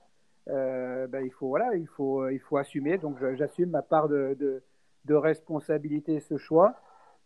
euh, 0.49 1.07
ben, 1.07 1.23
il, 1.23 1.31
faut, 1.31 1.47
voilà, 1.47 1.75
il, 1.75 1.87
faut, 1.87 2.27
il 2.29 2.39
faut 2.39 2.57
assumer. 2.57 2.97
Donc 2.97 3.17
j'assume 3.35 3.69
ma 3.69 3.81
part 3.81 4.09
de, 4.09 4.35
de, 4.39 4.63
de, 5.05 5.15
responsabilité, 5.15 6.19
ce 6.19 6.37
choix. 6.37 6.75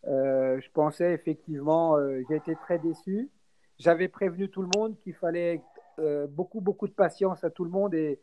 je 0.06 0.71
pensais 0.71 1.13
effectivement, 1.13 1.97
j'ai 2.29 2.36
été 2.36 2.56
très 2.56 2.79
déçu. 2.79 3.29
J'avais 3.79 4.08
prévenu 4.08 4.49
tout 4.49 4.62
le 4.62 4.69
monde 4.77 4.95
qu'il 4.99 5.13
fallait 5.13 5.62
euh, 5.99 6.25
beaucoup, 6.27 6.60
beaucoup 6.60 6.88
de 6.88 6.93
patience 6.93 7.43
à 7.43 7.51
tout 7.51 7.63
le 7.63 7.69
monde 7.69 7.93
et 7.93 8.19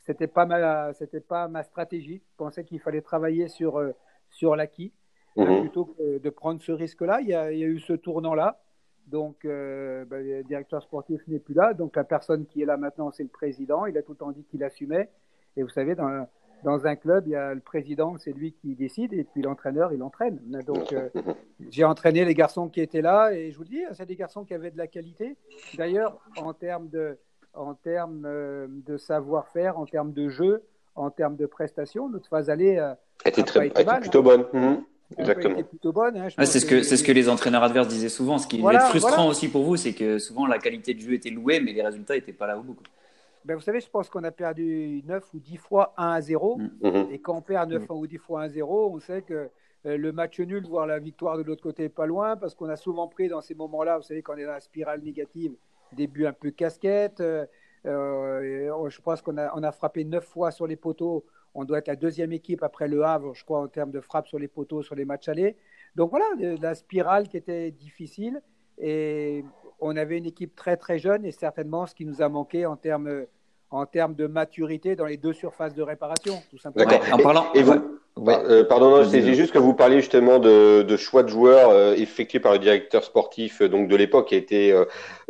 c'était 0.00 0.26
pas 0.26 0.44
ma, 0.44 0.92
c'était 0.94 1.20
pas 1.20 1.46
ma 1.48 1.62
stratégie. 1.62 2.22
Je 2.30 2.36
pensais 2.36 2.64
qu'il 2.64 2.80
fallait 2.80 3.00
travailler 3.02 3.48
sur, 3.48 3.78
euh, 3.78 3.92
sur 4.30 4.56
l'acquis 4.56 4.92
mhm. 5.36 5.60
plutôt 5.60 5.84
que 5.86 6.18
de 6.18 6.30
prendre 6.30 6.60
ce 6.60 6.72
risque-là. 6.72 7.20
Il, 7.20 7.28
y 7.28 7.34
a, 7.34 7.52
eu 7.52 7.80
ce 7.80 7.92
tournant-là. 7.92 8.60
Donc, 9.06 9.44
euh, 9.44 10.04
ben, 10.04 10.24
le 10.24 10.42
directeur 10.44 10.82
sportif 10.82 11.20
n'est 11.28 11.38
plus 11.38 11.54
là. 11.54 11.74
Donc, 11.74 11.96
la 11.96 12.04
personne 12.04 12.46
qui 12.46 12.62
est 12.62 12.66
là 12.66 12.76
maintenant, 12.76 13.10
c'est 13.10 13.22
le 13.22 13.28
président. 13.28 13.86
Il 13.86 13.96
a 13.98 14.02
tout 14.02 14.12
le 14.12 14.18
temps 14.18 14.30
dit 14.30 14.44
qu'il 14.44 14.62
assumait. 14.62 15.10
Et 15.56 15.62
vous 15.62 15.68
savez, 15.68 15.94
dans, 15.94 16.26
dans 16.62 16.86
un 16.86 16.96
club, 16.96 17.24
il 17.26 17.30
y 17.32 17.36
a 17.36 17.54
le 17.54 17.60
président, 17.60 18.16
c'est 18.18 18.32
lui 18.32 18.52
qui 18.52 18.74
décide, 18.74 19.12
et 19.12 19.24
puis 19.24 19.42
l'entraîneur, 19.42 19.92
il 19.92 20.02
entraîne. 20.02 20.38
Donc, 20.66 20.92
euh, 20.92 21.08
j'ai 21.70 21.84
entraîné 21.84 22.24
les 22.24 22.34
garçons 22.34 22.68
qui 22.68 22.80
étaient 22.80 23.02
là, 23.02 23.32
et 23.32 23.50
je 23.50 23.56
vous 23.56 23.64
le 23.64 23.68
dis, 23.68 23.82
c'est 23.92 24.06
des 24.06 24.16
garçons 24.16 24.44
qui 24.44 24.54
avaient 24.54 24.70
de 24.70 24.78
la 24.78 24.86
qualité. 24.86 25.36
D'ailleurs, 25.76 26.18
en 26.36 26.52
termes 26.54 26.88
de, 26.88 27.18
en 27.54 27.74
termes 27.74 28.24
euh, 28.26 28.66
de 28.68 28.96
savoir-faire, 28.96 29.78
en 29.78 29.86
termes 29.86 30.12
de 30.12 30.28
jeu, 30.28 30.62
en 30.94 31.10
termes 31.10 31.36
de 31.36 31.46
prestations, 31.46 32.08
notre 32.08 32.28
phase 32.28 32.50
allée 32.50 32.80
était, 33.24 33.42
très, 33.42 33.68
était 33.68 33.84
plutôt 34.00 34.20
hein. 34.20 34.22
bonne. 34.22 34.46
Mmh. 34.52 34.84
Exactement. 35.18 35.62
Plutôt 35.62 35.92
bonne, 35.92 36.16
hein, 36.16 36.28
c'est 36.44 36.60
ce 36.60 36.66
que 36.66 36.82
c'est 36.82 36.96
ce 36.96 37.04
que 37.04 37.12
les 37.12 37.28
entraîneurs 37.28 37.62
adverses 37.62 37.88
disaient 37.88 38.08
souvent. 38.08 38.38
Ce 38.38 38.46
qui 38.46 38.60
est 38.60 38.78
frustrant 38.88 39.28
aussi 39.28 39.48
pour 39.48 39.64
vous, 39.64 39.76
c'est 39.76 39.92
que 39.92 40.18
souvent 40.18 40.46
la 40.46 40.58
qualité 40.58 40.94
de 40.94 41.00
jeu 41.00 41.14
était 41.14 41.30
louée, 41.30 41.60
mais 41.60 41.72
les 41.72 41.82
résultats 41.82 42.14
n'étaient 42.14 42.32
pas 42.32 42.46
là 42.46 42.58
au 42.58 42.62
bout. 42.62 42.76
Ben, 43.44 43.56
vous 43.56 43.60
savez, 43.60 43.80
je 43.80 43.88
pense 43.88 44.08
qu'on 44.08 44.22
a 44.22 44.30
perdu 44.30 45.02
9 45.04 45.24
ou 45.34 45.40
10 45.40 45.56
fois 45.56 45.94
1 45.96 46.12
à 46.12 46.20
0. 46.20 46.58
Mm. 46.58 46.70
Mm-hmm. 46.82 47.12
Et 47.12 47.18
quand 47.18 47.36
on 47.36 47.40
perd 47.40 47.70
9 47.70 47.82
mm. 47.82 47.92
ou 47.92 48.06
10 48.06 48.18
fois 48.18 48.42
1 48.42 48.44
à 48.44 48.48
0, 48.48 48.92
on 48.94 49.00
sait 49.00 49.22
que 49.22 49.50
euh, 49.84 49.96
le 49.96 50.12
match 50.12 50.38
nul, 50.38 50.64
voire 50.64 50.86
la 50.86 51.00
victoire 51.00 51.36
de 51.36 51.42
l'autre 51.42 51.62
côté, 51.62 51.84
n'est 51.84 51.88
pas 51.88 52.06
loin, 52.06 52.36
parce 52.36 52.54
qu'on 52.54 52.68
a 52.68 52.76
souvent 52.76 53.08
pris 53.08 53.28
dans 53.28 53.40
ces 53.40 53.54
moments-là, 53.54 53.96
vous 53.96 54.04
savez, 54.04 54.22
quand 54.22 54.34
on 54.34 54.38
est 54.38 54.44
dans 54.44 54.52
la 54.52 54.60
spirale 54.60 55.00
négative, 55.02 55.54
des 55.92 56.06
buts 56.06 56.26
un 56.26 56.32
peu 56.32 56.50
casquettes. 56.50 57.20
Euh, 57.20 57.44
euh, 57.84 58.88
je 58.88 59.00
pense 59.00 59.22
qu'on 59.22 59.36
a, 59.38 59.52
on 59.56 59.62
a 59.64 59.72
frappé 59.72 60.04
9 60.04 60.24
fois 60.24 60.52
sur 60.52 60.68
les 60.68 60.76
poteaux. 60.76 61.24
On 61.54 61.64
doit 61.64 61.78
être 61.78 61.88
la 61.88 61.96
deuxième 61.96 62.32
équipe 62.32 62.62
après 62.62 62.88
le 62.88 63.04
Havre, 63.04 63.34
je 63.34 63.44
crois, 63.44 63.60
en 63.60 63.68
termes 63.68 63.90
de 63.90 64.00
frappe 64.00 64.26
sur 64.26 64.38
les 64.38 64.48
poteaux, 64.48 64.82
sur 64.82 64.94
les 64.94 65.04
matchs 65.04 65.28
allés. 65.28 65.56
Donc 65.96 66.10
voilà, 66.10 66.24
la 66.60 66.74
spirale 66.74 67.28
qui 67.28 67.36
était 67.36 67.70
difficile. 67.70 68.40
Et 68.78 69.44
on 69.80 69.96
avait 69.96 70.18
une 70.18 70.26
équipe 70.26 70.54
très 70.54 70.76
très 70.76 70.98
jeune 70.98 71.24
et 71.24 71.32
certainement 71.32 71.86
ce 71.86 71.94
qui 71.94 72.06
nous 72.06 72.22
a 72.22 72.28
manqué 72.28 72.64
en 72.66 72.76
termes 72.76 73.26
en 73.70 73.86
termes 73.86 74.14
de 74.14 74.26
maturité 74.26 74.96
dans 74.96 75.06
les 75.06 75.16
deux 75.16 75.32
surfaces 75.32 75.74
de 75.74 75.82
réparation, 75.82 76.34
tout 76.50 76.58
simplement. 76.58 76.90
D'accord. 76.90 77.14
En 77.14 77.22
parlant, 77.22 77.52
et, 77.54 77.62
vous, 77.62 78.00
euh, 78.18 78.64
pardon, 78.64 79.04
c'est 79.08 79.34
juste 79.34 79.52
que 79.52 79.58
vous 79.58 79.72
parliez 79.72 79.96
justement 80.00 80.38
de, 80.38 80.82
de 80.82 80.96
choix 80.96 81.22
de 81.22 81.28
joueurs 81.28 81.70
euh, 81.70 81.94
effectués 81.94 82.40
par 82.40 82.52
le 82.52 82.58
directeur 82.58 83.04
sportif 83.04 83.62
euh, 83.62 83.68
donc 83.68 83.88
de 83.88 83.96
l'époque, 83.96 84.28
qui 84.28 84.34
a 84.34 84.38
été 84.38 84.70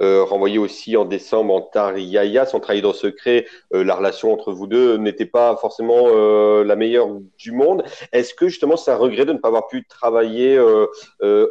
euh, 0.01 0.25
renvoyé 0.25 0.59
aussi 0.59 0.97
en 0.97 1.05
décembre 1.05 1.55
en 1.55 1.61
Tariaya, 1.61 2.45
sans 2.45 2.59
trahir 2.59 2.83
dans 2.83 2.93
secret. 2.93 3.47
la 3.71 3.95
relation 3.95 4.33
entre 4.33 4.53
vous 4.53 4.67
deux 4.67 4.97
n'était 4.97 5.27
pas 5.27 5.57
forcément 5.57 6.09
la 6.09 6.77
meilleure 6.77 7.09
du 7.39 7.53
monde. 7.53 7.85
Est-ce 8.13 8.35
que 8.35 8.49
justement 8.49 8.77
c'est 8.77 8.91
un 8.91 8.97
regret 8.97 9.25
de 9.25 9.33
ne 9.33 9.39
pas 9.39 9.49
avoir 9.49 9.69
pu 9.69 9.87
travailler 9.87 10.61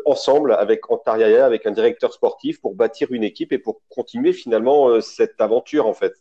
ensemble 0.05 0.53
avec 0.53 0.91
Antariaya, 0.91 1.45
avec 1.45 1.65
un 1.65 1.71
directeur 1.71 2.11
sportif 2.13 2.59
pour 2.59 2.75
bâtir 2.75 3.07
une 3.11 3.23
équipe 3.23 3.53
et 3.53 3.57
pour 3.57 3.81
continuer 3.89 4.33
finalement 4.33 4.99
cette 5.01 5.39
aventure 5.39 5.87
en 5.87 5.93
fait? 5.93 6.13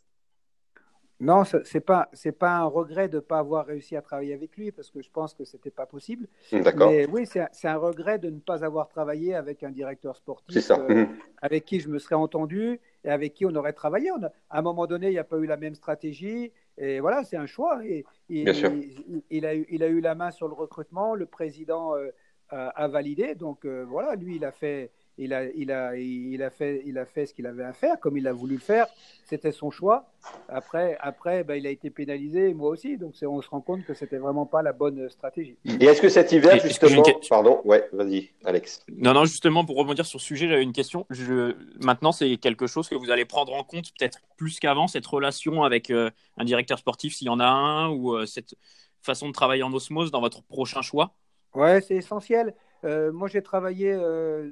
Non, 1.20 1.44
ce 1.44 1.58
n'est 1.58 1.80
pas, 1.80 2.10
pas 2.38 2.56
un 2.56 2.64
regret 2.64 3.08
de 3.08 3.16
ne 3.16 3.20
pas 3.20 3.38
avoir 3.38 3.66
réussi 3.66 3.94
à 3.94 4.00
travailler 4.00 4.32
avec 4.32 4.56
lui, 4.56 4.72
parce 4.72 4.90
que 4.90 5.02
je 5.02 5.10
pense 5.10 5.34
que 5.34 5.44
ce 5.44 5.56
n'était 5.56 5.70
pas 5.70 5.84
possible. 5.84 6.26
Mais 6.50 7.06
oui, 7.06 7.26
c'est 7.26 7.68
un 7.68 7.76
regret 7.76 8.18
de 8.18 8.30
ne 8.30 8.38
pas 8.38 8.64
avoir 8.64 8.88
travaillé 8.88 9.34
avec 9.34 9.62
un 9.62 9.70
directeur 9.70 10.16
sportif 10.16 10.70
euh, 10.70 10.88
mhm. 10.88 11.08
avec 11.42 11.66
qui 11.66 11.80
je 11.80 11.88
me 11.90 11.98
serais 11.98 12.14
entendu 12.14 12.80
et 13.04 13.10
avec 13.10 13.34
qui 13.34 13.44
on 13.44 13.54
aurait 13.54 13.74
travaillé. 13.74 14.10
On 14.10 14.22
à 14.24 14.30
un 14.50 14.62
moment 14.62 14.86
donné, 14.86 15.08
il 15.08 15.12
n'y 15.12 15.18
a 15.18 15.24
pas 15.24 15.36
eu 15.36 15.46
la 15.46 15.58
même 15.58 15.74
stratégie. 15.74 16.52
Et 16.78 17.00
voilà, 17.00 17.22
c'est 17.24 17.36
un 17.36 17.46
choix. 17.46 17.84
Et, 17.84 18.06
il, 18.30 18.48
a, 18.48 18.52
il, 19.30 19.82
a, 19.84 19.88
eu 19.88 20.00
la 20.00 20.14
main 20.14 20.30
sur 20.30 20.48
le 20.48 20.54
recrutement, 20.54 21.14
le 21.14 21.26
président 21.26 21.94
euh, 21.96 22.08
a, 22.48 22.88
validé. 22.88 23.34
Donc 23.34 23.66
euh, 23.66 23.84
voilà, 23.86 24.14
lui, 24.14 24.36
il 24.36 24.44
a 24.44 24.52
fait 24.52 24.90
il 25.20 25.34
a, 25.34 25.44
il 25.44 25.70
a, 25.70 25.96
il 25.96 26.42
a, 26.42 26.50
fait, 26.50 26.82
il 26.86 26.98
a 26.98 27.04
fait 27.04 27.26
ce 27.26 27.34
qu'il 27.34 27.46
avait 27.46 27.64
à 27.64 27.72
faire, 27.72 28.00
comme 28.00 28.16
il 28.16 28.26
a 28.26 28.32
voulu 28.32 28.54
le 28.54 28.60
faire. 28.60 28.86
C'était 29.24 29.52
son 29.52 29.70
choix. 29.70 30.06
Après, 30.48 30.96
après 31.00 31.44
bah, 31.44 31.56
il 31.56 31.66
a 31.66 31.70
été 31.70 31.90
pénalisé, 31.90 32.52
moi 32.54 32.70
aussi. 32.70 32.96
Donc, 32.96 33.14
on 33.22 33.40
se 33.40 33.48
rend 33.48 33.60
compte 33.60 33.84
que 33.84 33.94
c'était 33.94 34.16
vraiment 34.16 34.46
pas 34.46 34.62
la 34.62 34.72
bonne 34.72 35.08
stratégie. 35.10 35.56
Et 35.64 35.84
est-ce 35.84 36.00
que 36.00 36.08
cet 36.08 36.32
hiver, 36.32 36.58
justement. 36.60 37.02
Pardon, 37.28 37.60
ouais, 37.64 37.88
vas-y, 37.92 38.30
Alex. 38.44 38.84
Non, 38.96 39.12
non, 39.12 39.24
justement, 39.26 39.64
pour 39.64 39.76
rebondir 39.76 40.06
sur 40.06 40.20
ce 40.20 40.26
sujet, 40.26 40.48
j'avais 40.48 40.62
une 40.62 40.72
question. 40.72 41.06
Je... 41.10 41.54
Maintenant, 41.84 42.12
c'est 42.12 42.38
quelque 42.38 42.66
chose 42.66 42.88
que 42.88 42.94
vous 42.94 43.10
allez 43.10 43.26
prendre 43.26 43.54
en 43.54 43.62
compte, 43.62 43.92
peut-être 43.98 44.18
plus 44.36 44.58
qu'avant, 44.58 44.88
cette 44.88 45.06
relation 45.06 45.62
avec 45.62 45.90
euh, 45.90 46.10
un 46.38 46.44
directeur 46.44 46.78
sportif, 46.78 47.14
s'il 47.14 47.26
y 47.26 47.30
en 47.30 47.40
a 47.40 47.46
un, 47.46 47.90
ou 47.90 48.14
euh, 48.14 48.26
cette 48.26 48.54
façon 49.02 49.28
de 49.28 49.32
travailler 49.32 49.62
en 49.62 49.72
osmose 49.72 50.10
dans 50.10 50.20
votre 50.20 50.42
prochain 50.42 50.82
choix? 50.82 51.14
Ouais, 51.54 51.80
c'est 51.80 51.96
essentiel. 51.96 52.54
Euh, 52.84 53.12
moi, 53.12 53.28
j'ai 53.28 53.42
travaillé, 53.42 53.92
euh, 53.92 54.50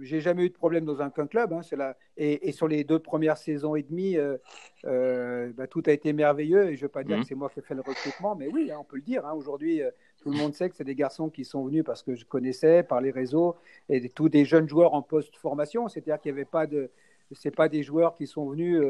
j'ai 0.00 0.20
jamais 0.20 0.44
eu 0.44 0.48
de 0.48 0.54
problème 0.54 0.84
dans 0.84 1.02
un 1.02 1.10
club. 1.10 1.52
Hein, 1.52 1.62
c'est 1.62 1.76
la... 1.76 1.96
et, 2.16 2.48
et, 2.48 2.52
sur 2.52 2.68
les 2.68 2.84
deux 2.84 2.98
premières 2.98 3.36
saisons 3.36 3.74
et 3.76 3.82
demie, 3.82 4.16
euh, 4.16 4.38
euh 4.84 5.52
bah, 5.54 5.66
tout 5.66 5.82
a 5.86 5.92
été 5.92 6.12
merveilleux. 6.12 6.70
Et 6.70 6.76
je 6.76 6.80
ne 6.80 6.86
veux 6.86 6.88
pas 6.88 7.04
dire 7.04 7.18
mmh. 7.18 7.22
que 7.22 7.26
c'est 7.26 7.34
moi 7.34 7.50
qui 7.50 7.58
ai 7.60 7.62
fait 7.62 7.74
le 7.74 7.82
recrutement, 7.82 8.34
mais 8.34 8.48
oui, 8.48 8.70
hein, 8.70 8.78
on 8.80 8.84
peut 8.84 8.96
le 8.96 9.02
dire. 9.02 9.26
Hein, 9.26 9.34
Aujourd'hui, 9.34 9.82
tout 10.22 10.30
le 10.30 10.38
monde 10.38 10.54
sait 10.54 10.70
que 10.70 10.76
c'est 10.76 10.84
des 10.84 10.94
garçons 10.94 11.28
qui 11.28 11.44
sont 11.44 11.64
venus 11.64 11.84
parce 11.84 12.02
que 12.02 12.14
je 12.14 12.24
connaissais 12.24 12.82
par 12.82 13.00
les 13.00 13.10
réseaux 13.10 13.56
et 13.88 14.08
tous 14.08 14.28
des 14.28 14.44
jeunes 14.44 14.68
joueurs 14.68 14.94
en 14.94 15.02
post-formation. 15.02 15.88
C'est-à-dire 15.88 16.18
qu'il 16.20 16.32
n'y 16.32 16.38
avait 16.38 16.46
pas 16.46 16.66
de, 16.66 16.90
c'est 17.32 17.54
pas 17.54 17.68
des 17.68 17.82
joueurs 17.82 18.14
qui 18.14 18.26
sont 18.26 18.48
venus 18.48 18.82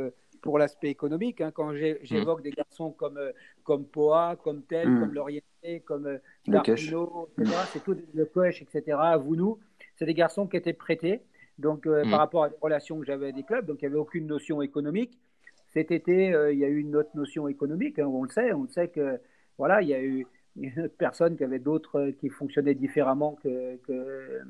pour 0.46 0.58
l'aspect 0.58 0.90
économique. 0.90 1.40
Hein, 1.40 1.50
quand 1.52 1.72
mmh. 1.72 1.96
j'évoque 2.02 2.42
des 2.42 2.52
garçons 2.52 2.92
comme, 2.92 3.18
euh, 3.18 3.32
comme 3.64 3.84
Poa, 3.84 4.36
comme 4.42 4.62
Tel, 4.62 4.88
mmh. 4.88 5.00
comme 5.00 5.12
Lorienté, 5.12 5.80
comme 5.84 6.06
euh, 6.06 6.18
Darpino, 6.46 7.28
mmh. 7.36 7.44
c'est 7.72 7.82
tout 7.82 7.96
le 8.14 8.24
coach, 8.26 8.62
etc., 8.62 8.96
nous, 9.28 9.58
c'est 9.96 10.06
des 10.06 10.14
garçons 10.14 10.46
qui 10.46 10.56
étaient 10.56 10.72
prêtés. 10.72 11.20
Donc, 11.58 11.86
euh, 11.86 12.02
par 12.08 12.20
rapport 12.20 12.44
à 12.44 12.50
des 12.50 12.56
relations 12.60 12.98
que 13.00 13.04
j'avais 13.04 13.24
avec 13.24 13.36
des 13.36 13.42
clubs, 13.42 13.66
donc 13.66 13.82
il 13.82 13.86
n'y 13.86 13.92
avait 13.92 14.00
aucune 14.00 14.26
notion 14.26 14.62
économique. 14.62 15.18
Cet 15.66 15.90
été, 15.90 16.26
il 16.52 16.58
y 16.58 16.64
a 16.64 16.68
eu 16.68 16.78
une 16.78 16.94
autre 16.94 17.10
notion 17.14 17.48
économique, 17.48 17.98
hein, 17.98 18.06
on 18.06 18.22
le 18.22 18.30
sait. 18.30 18.52
On 18.52 18.68
sait 18.68 18.88
que, 18.88 19.18
voilà, 19.58 19.82
il 19.82 19.88
y 19.88 19.94
a 19.94 20.00
eu 20.00 20.26
une 20.56 20.80
autre 20.80 20.94
personne 20.96 21.36
qui 21.36 21.44
avait 21.44 21.58
d'autres 21.58 22.12
qui 22.18 22.28
fonctionnaient 22.28 22.74
différemment 22.74 23.36
que, 23.42 23.76
que, 23.86 24.40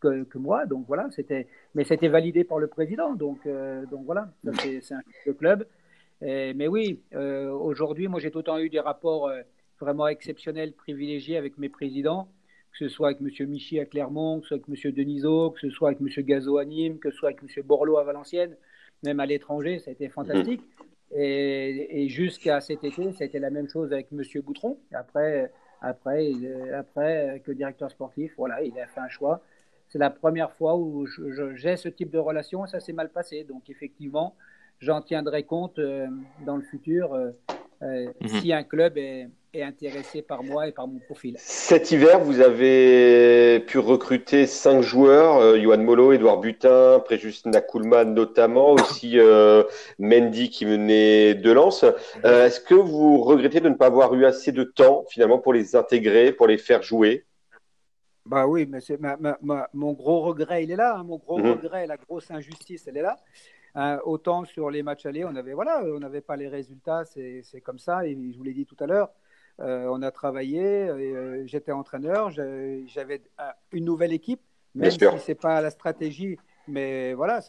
que, 0.00 0.38
moi. 0.38 0.66
Donc 0.66 0.86
voilà, 0.86 1.08
c'était, 1.10 1.46
mais 1.74 1.84
c'était 1.84 2.08
validé 2.08 2.44
par 2.44 2.58
le 2.58 2.66
président. 2.66 3.14
Donc, 3.14 3.38
euh, 3.46 3.84
donc 3.86 4.04
voilà, 4.04 4.28
c'est, 4.60 4.92
un 4.92 5.32
club. 5.32 5.66
mais 6.20 6.68
oui, 6.68 7.02
euh, 7.14 7.50
aujourd'hui, 7.50 8.08
moi 8.08 8.20
j'ai 8.20 8.30
tout 8.30 8.38
le 8.38 8.44
temps 8.44 8.58
eu 8.58 8.70
des 8.70 8.80
rapports 8.80 9.28
euh, 9.28 9.42
vraiment 9.80 10.08
exceptionnels, 10.08 10.72
privilégiés 10.72 11.36
avec 11.36 11.58
mes 11.58 11.68
présidents, 11.68 12.28
que 12.72 12.78
ce 12.78 12.88
soit 12.88 13.08
avec 13.08 13.20
M. 13.20 13.48
Michi 13.48 13.80
à 13.80 13.86
Clermont, 13.86 14.40
que 14.40 14.46
ce 14.46 14.56
soit 14.56 14.68
avec 14.68 14.86
M. 14.86 14.92
Denisot, 14.92 15.50
que 15.50 15.60
ce 15.60 15.70
soit 15.70 15.90
avec 15.90 16.00
M. 16.00 16.08
Gazo 16.24 16.58
à 16.58 16.64
Nîmes, 16.64 16.98
que 16.98 17.10
ce 17.10 17.16
soit 17.16 17.30
avec 17.30 17.42
M. 17.42 17.62
Borloo 17.64 17.98
à 17.98 18.04
Valenciennes, 18.04 18.56
même 19.02 19.20
à 19.20 19.26
l'étranger, 19.26 19.78
ça 19.78 19.90
a 19.90 19.92
été 19.92 20.08
fantastique. 20.08 20.62
Et, 21.14 22.02
et 22.02 22.08
jusqu'à 22.08 22.60
cet 22.60 22.84
été, 22.84 23.12
ça 23.12 23.24
a 23.24 23.26
été 23.26 23.38
la 23.38 23.48
même 23.48 23.66
chose 23.68 23.92
avec 23.92 24.08
M. 24.12 24.22
Boutron. 24.42 24.78
Après, 24.92 25.50
après, 25.80 26.32
après 26.74 27.40
que 27.46 27.52
directeur 27.52 27.90
sportif, 27.90 28.34
voilà, 28.36 28.62
il 28.62 28.78
a 28.78 28.86
fait 28.86 29.00
un 29.00 29.08
choix 29.08 29.40
c'est 29.88 29.98
la 29.98 30.10
première 30.10 30.52
fois 30.52 30.76
où 30.76 31.06
j'ai 31.54 31.76
ce 31.76 31.88
type 31.88 32.10
de 32.10 32.18
relation 32.18 32.64
et 32.64 32.68
ça 32.68 32.80
s'est 32.80 32.92
mal 32.92 33.10
passé. 33.10 33.44
Donc 33.44 33.70
effectivement, 33.70 34.34
j'en 34.80 35.00
tiendrai 35.00 35.42
compte 35.44 35.78
euh, 35.78 36.06
dans 36.46 36.56
le 36.56 36.62
futur 36.62 37.14
euh, 37.14 37.30
euh, 37.82 38.06
mhm. 38.20 38.28
si 38.40 38.52
un 38.52 38.62
club 38.62 38.98
est, 38.98 39.28
intéressé 39.60 40.22
par 40.22 40.44
moi 40.44 40.68
et 40.68 40.72
par 40.72 40.86
mon 40.86 41.00
profil. 41.00 41.34
Cet 41.38 41.90
hiver, 41.90 42.20
vous 42.20 42.40
avez 42.40 43.58
pu 43.66 43.80
recruter 43.80 44.46
cinq 44.46 44.82
joueurs, 44.82 45.56
Johan 45.56 45.78
Molo, 45.78 46.12
Edouard 46.12 46.38
Butin, 46.38 47.00
Préjus 47.04 47.40
Nakulman 47.44 48.14
notamment, 48.14 48.74
aussi 48.74 49.18
Mendy 49.98 50.50
qui 50.50 50.64
venait 50.64 51.34
de 51.34 51.50
Lens. 51.50 51.84
Est-ce 52.22 52.60
que 52.60 52.74
vous 52.74 53.20
regrettez 53.20 53.58
de 53.58 53.68
ne 53.68 53.74
pas 53.74 53.86
avoir 53.86 54.14
eu 54.14 54.26
assez 54.26 54.52
de 54.52 54.62
temps 54.62 55.04
finalement 55.08 55.40
pour 55.40 55.52
les 55.52 55.74
intégrer, 55.74 56.30
pour 56.30 56.46
les 56.46 56.58
faire 56.58 56.84
jouer? 56.84 57.24
Bah 58.28 58.46
oui, 58.46 58.66
mais 58.66 58.80
c'est 58.80 58.98
mon 59.72 59.92
gros 59.92 60.20
regret, 60.20 60.64
il 60.64 60.70
est 60.70 60.76
là. 60.76 60.96
Hein. 60.98 61.04
mon 61.04 61.16
gros 61.16 61.38
mhm. 61.38 61.52
regret, 61.52 61.86
la 61.86 61.96
grosse 61.96 62.30
injustice, 62.30 62.86
elle 62.86 62.98
est 62.98 63.02
là. 63.02 63.16
Euh, 63.76 63.98
autant 64.04 64.44
sur 64.44 64.70
les 64.70 64.82
matchs 64.82 65.06
allés, 65.06 65.24
on 65.24 65.34
avait 65.34 65.54
voilà, 65.54 65.82
on 65.84 65.98
n'avait 65.98 66.20
pas 66.20 66.36
les 66.36 66.48
résultats, 66.48 67.04
c'est 67.04 67.60
comme 67.62 67.78
ça. 67.78 68.06
Et 68.06 68.16
je 68.32 68.36
vous 68.36 68.44
l'ai 68.44 68.52
dit 68.52 68.66
tout 68.66 68.76
à 68.80 68.86
l'heure, 68.86 69.10
euh, 69.60 69.88
on 69.90 70.02
a 70.02 70.10
travaillé. 70.10 70.62
Euh, 70.62 71.46
j'étais 71.46 71.72
entraîneur, 71.72 72.30
j'avais 72.30 73.22
une 73.72 73.84
nouvelle 73.84 74.12
équipe, 74.12 74.42
même 74.74 74.90
si 74.90 74.98
c'est 75.20 75.34
pas 75.34 75.62
la 75.62 75.70
stratégie, 75.70 76.38
mais 76.66 77.14
voilà, 77.14 77.40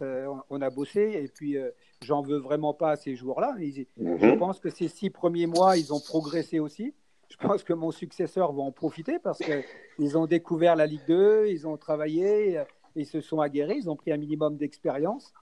on, 0.50 0.62
a 0.62 0.70
bossé. 0.70 1.22
Et 1.24 1.28
puis 1.28 1.58
j'en 2.02 2.22
veux 2.22 2.38
vraiment 2.38 2.74
pas 2.74 2.92
à 2.92 2.96
ces 2.96 3.16
joueurs-là. 3.16 3.56
Mhm. 3.98 4.18
Je 4.22 4.36
pense 4.36 4.62
que 4.62 4.70
ces 4.70 4.88
six 4.88 5.10
premiers 5.10 5.48
mois, 5.48 5.76
ils 5.78 5.94
ont 5.94 6.00
progressé 6.00 6.60
aussi 6.60 6.94
je 7.30 7.38
pense 7.38 7.64
que 7.64 7.74
mon 7.74 7.92
successeur 7.92 8.52
va 8.54 8.62
en 8.62 8.72
profiter 8.72 9.20
parce 9.20 9.40
qu'ils 9.40 10.18
ont 10.18 10.26
découvert 10.26 10.76
la 10.76 10.86
Ligue 10.86 11.06
2, 11.08 11.48
ils 11.48 11.68
ont 11.68 11.78
travaillé, 11.78 12.60
ils 12.96 13.06
se 13.06 13.22
sont 13.22 13.40
aguerris, 13.40 13.78
ils 13.78 13.90
ont 13.90 13.96
pris 13.96 14.12
un 14.12 14.18
minimum 14.18 14.58
d'expérience. 14.58 15.34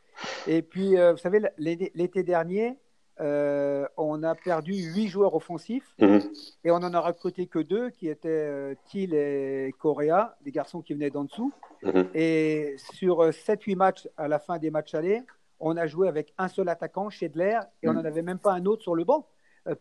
Et 0.48 0.62
puis, 0.62 0.98
euh, 0.98 1.14
vous 1.14 1.18
savez, 1.18 1.42
l'été 1.58 2.24
dernier, 2.24 2.78
euh, 3.20 3.88
on 3.98 4.22
a 4.24 4.36
perdu 4.36 4.74
huit 4.74 5.08
joueurs 5.08 5.34
offensifs 5.34 5.96
mhm. 6.00 6.22
et 6.64 6.70
on 6.70 6.76
en 6.76 6.94
a 6.94 7.00
recruté 7.00 7.48
que 7.48 7.58
deux 7.58 7.90
qui 7.90 8.10
étaient 8.10 8.30
euh, 8.30 8.76
Thiel 8.86 9.14
et 9.16 9.74
Correa, 9.80 10.38
des 10.44 10.52
garçons 10.52 10.82
qui 10.82 10.94
venaient 10.94 11.10
d'en 11.10 11.24
dessous. 11.24 11.52
Mhm. 11.84 12.10
Et 12.14 12.76
sur 12.94 13.32
7-8 13.32 13.76
matchs 13.76 14.08
à 14.18 14.28
la 14.28 14.40
fin 14.40 14.60
des 14.60 14.72
matchs 14.72 14.94
allés, 14.94 15.24
on 15.60 15.76
a 15.78 15.88
joué 15.88 16.08
avec 16.08 16.34
un 16.38 16.48
seul 16.48 16.70
attaquant, 16.70 17.10
Schedler, 17.10 17.60
et 17.82 17.90
on 17.90 17.94
n'en 17.94 18.02
mhm. 18.02 18.08
avait 18.08 18.22
même 18.22 18.40
pas 18.40 18.54
un 18.54 18.66
autre 18.66 18.84
sur 18.84 18.96
le 18.96 19.04
banc 19.04 19.28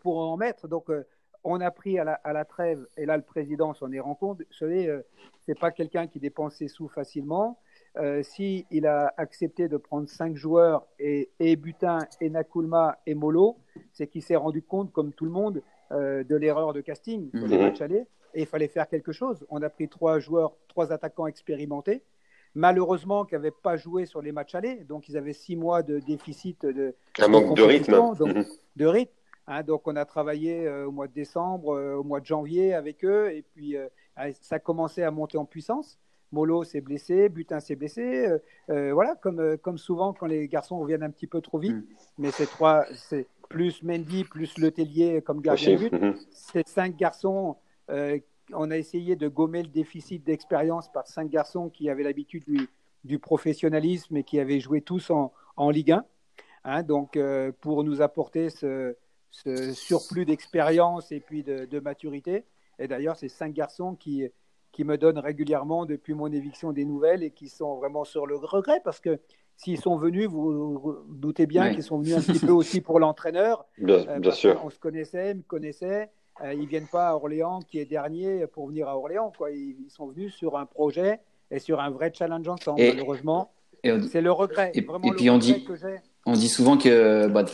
pour 0.00 0.18
en 0.18 0.36
mettre. 0.36 0.66
Donc, 0.66 0.90
on 1.46 1.60
a 1.60 1.70
pris 1.70 1.98
à 1.98 2.04
la, 2.04 2.44
trêve, 2.44 2.86
et 2.96 3.06
là 3.06 3.16
le 3.16 3.22
président 3.22 3.72
s'en 3.72 3.92
est 3.92 4.00
rendu 4.00 4.18
compte, 4.18 4.42
ce 4.50 4.64
n'est 4.64 4.88
euh, 4.88 5.02
pas 5.60 5.70
quelqu'un 5.70 6.08
qui 6.08 6.18
dépense 6.18 6.56
ses 6.56 6.68
sous 6.68 6.88
facilement. 6.88 7.58
Euh, 7.96 8.22
S'il 8.22 8.64
il 8.70 8.86
a 8.86 9.14
accepté 9.16 9.68
de 9.68 9.76
prendre 9.76 10.08
cinq 10.08 10.34
joueurs, 10.34 10.86
et, 10.98 11.30
et 11.38 11.54
Butin, 11.56 12.00
et 12.20 12.28
Nakulma, 12.30 12.98
et 13.06 13.14
Molo, 13.14 13.56
c'est 13.92 14.08
qu'il 14.08 14.22
s'est 14.22 14.36
rendu 14.36 14.60
compte, 14.60 14.92
comme 14.92 15.12
tout 15.12 15.24
le 15.24 15.30
monde, 15.30 15.62
euh, 15.92 16.24
de 16.24 16.34
l'erreur 16.34 16.72
de 16.72 16.80
casting 16.80 17.30
sur 17.30 17.46
les 17.46 17.58
matchs 17.58 17.80
allés, 17.80 18.06
et 18.34 18.40
il 18.40 18.46
fallait 18.46 18.68
faire 18.68 18.88
quelque 18.88 19.12
chose. 19.12 19.46
On 19.48 19.62
a 19.62 19.70
pris 19.70 19.88
trois 19.88 20.18
joueurs, 20.18 20.52
trois 20.68 20.92
attaquants 20.92 21.28
expérimentés, 21.28 22.02
malheureusement 22.54 23.24
qui 23.24 23.34
n'avaient 23.34 23.52
pas 23.52 23.76
joué 23.76 24.04
sur 24.04 24.20
les 24.20 24.32
matchs 24.32 24.56
allés, 24.56 24.82
donc 24.84 25.08
ils 25.08 25.16
avaient 25.16 25.32
six 25.32 25.54
mois 25.54 25.82
de 25.82 26.00
déficit 26.00 26.66
de, 26.66 26.94
un 27.20 27.28
manque 27.28 27.56
de 27.56 27.62
rythme, 27.62 27.94
de 28.74 28.86
rythme. 28.86 29.12
Hein, 29.48 29.62
donc 29.62 29.86
on 29.86 29.94
a 29.94 30.04
travaillé 30.04 30.66
euh, 30.66 30.86
au 30.86 30.90
mois 30.90 31.06
de 31.06 31.12
décembre, 31.12 31.76
euh, 31.76 31.94
au 31.94 32.02
mois 32.02 32.20
de 32.20 32.26
janvier 32.26 32.74
avec 32.74 33.04
eux, 33.04 33.30
et 33.32 33.42
puis 33.42 33.76
euh, 33.76 33.88
ça 34.40 34.56
a 34.56 34.58
commencé 34.58 35.02
à 35.02 35.10
monter 35.10 35.38
en 35.38 35.44
puissance. 35.44 35.98
Molo 36.32 36.64
s'est 36.64 36.80
blessé, 36.80 37.28
Butin 37.28 37.60
s'est 37.60 37.76
blessé. 37.76 38.26
voilà, 38.68 39.14
comme, 39.14 39.56
comme 39.58 39.78
souvent 39.78 40.12
quand 40.12 40.26
les 40.26 40.48
garçons 40.48 40.80
reviennent 40.80 41.04
un 41.04 41.10
petit 41.10 41.28
peu 41.28 41.40
trop 41.40 41.58
vite. 41.58 41.76
Mm. 41.76 41.84
Mais 42.18 42.30
c'est 42.32 42.46
trois, 42.46 42.84
c'est 42.92 43.28
plus 43.48 43.84
Mendy, 43.84 44.24
plus 44.24 44.58
Letellier 44.58 45.22
comme 45.22 45.40
gardien 45.40 45.74
de 45.74 45.78
but. 45.78 45.92
Mm-hmm. 45.92 46.26
Ces 46.32 46.62
cinq 46.66 46.96
garçons, 46.96 47.56
on 47.88 48.70
a 48.70 48.76
essayé 48.76 49.14
de 49.14 49.28
gommer 49.28 49.62
le 49.62 49.68
déficit 49.68 50.24
d'expérience 50.24 50.90
par 50.90 51.06
cinq 51.06 51.30
garçons 51.30 51.70
qui 51.70 51.88
avaient 51.88 52.02
l'habitude 52.02 52.42
du, 52.44 52.68
du, 53.04 53.20
professionnalisme 53.20 54.16
et 54.16 54.24
qui 54.24 54.40
avaient 54.40 54.60
joué 54.60 54.80
tous 54.80 55.10
en, 55.10 55.32
en 55.56 55.70
Ligue 55.70 55.92
1. 55.92 56.04
Hein, 56.64 56.82
donc, 56.82 57.16
pour 57.60 57.84
nous 57.84 58.02
apporter 58.02 58.50
ce, 58.50 58.96
ce 59.44 59.72
surplus 59.72 60.24
d'expérience 60.24 61.12
et 61.12 61.20
puis 61.20 61.42
de, 61.42 61.80
maturité. 61.80 62.44
Et 62.78 62.88
d'ailleurs, 62.88 63.16
c'est 63.16 63.28
cinq 63.28 63.52
garçons 63.52 63.94
qui, 63.94 64.24
qui 64.72 64.84
me 64.84 64.96
donnent 64.96 65.18
régulièrement 65.18 65.86
depuis 65.86 66.14
mon 66.14 66.30
éviction 66.32 66.72
des 66.72 66.84
nouvelles 66.84 67.22
et 67.22 67.30
qui 67.30 67.48
sont 67.48 67.76
vraiment 67.76 68.04
sur 68.04 68.26
le 68.26 68.36
regret 68.36 68.80
parce 68.84 69.00
que 69.00 69.18
s'ils 69.56 69.80
sont 69.80 69.96
venus, 69.96 70.28
vous, 70.28 70.98
doutez 71.08 71.46
bien 71.46 71.72
qu'ils 71.72 71.82
sont 71.82 71.98
venus 71.98 72.16
un 72.16 72.20
petit 72.20 72.44
peu 72.44 72.52
aussi 72.52 72.80
pour 72.80 73.00
l'entraîneur. 73.00 73.64
Bien, 73.78 74.06
euh, 74.08 74.30
sûr. 74.30 74.60
On 74.64 74.70
se 74.70 74.78
connaissait, 74.78 75.34
me. 75.34 75.42
Euh, 76.42 76.52
ils 76.52 76.66
viennent 76.66 76.88
pas 76.88 77.08
à 77.08 77.14
Orléans, 77.14 77.60
qui 77.60 77.78
est 77.78 77.86
dernier, 77.86 78.46
pour 78.46 78.68
venir 78.68 78.88
à 78.88 78.98
Orléans. 78.98 79.32
Quoi. 79.36 79.50
Ils, 79.52 79.88
sont 79.88 80.08
venus 80.08 80.34
sur 80.34 80.58
un 80.58 80.66
projet 80.66 81.20
et 81.50 81.58
sur 81.58 81.80
un 81.80 81.88
vrai 81.88 82.12
challenge 82.14 82.46
ensemble, 82.46 82.82
malheureusement. 82.82 83.50
C'est 83.82 84.20
le 84.20 84.32
regret. 84.32 84.72
Et, 84.74 84.82
puis 84.82 85.30
on 85.30 85.38
dit, 85.38 85.66
on 86.26 86.32
dit 86.32 86.48
souvent 86.48 86.76
que, 86.76 87.28
bah, 87.28 87.44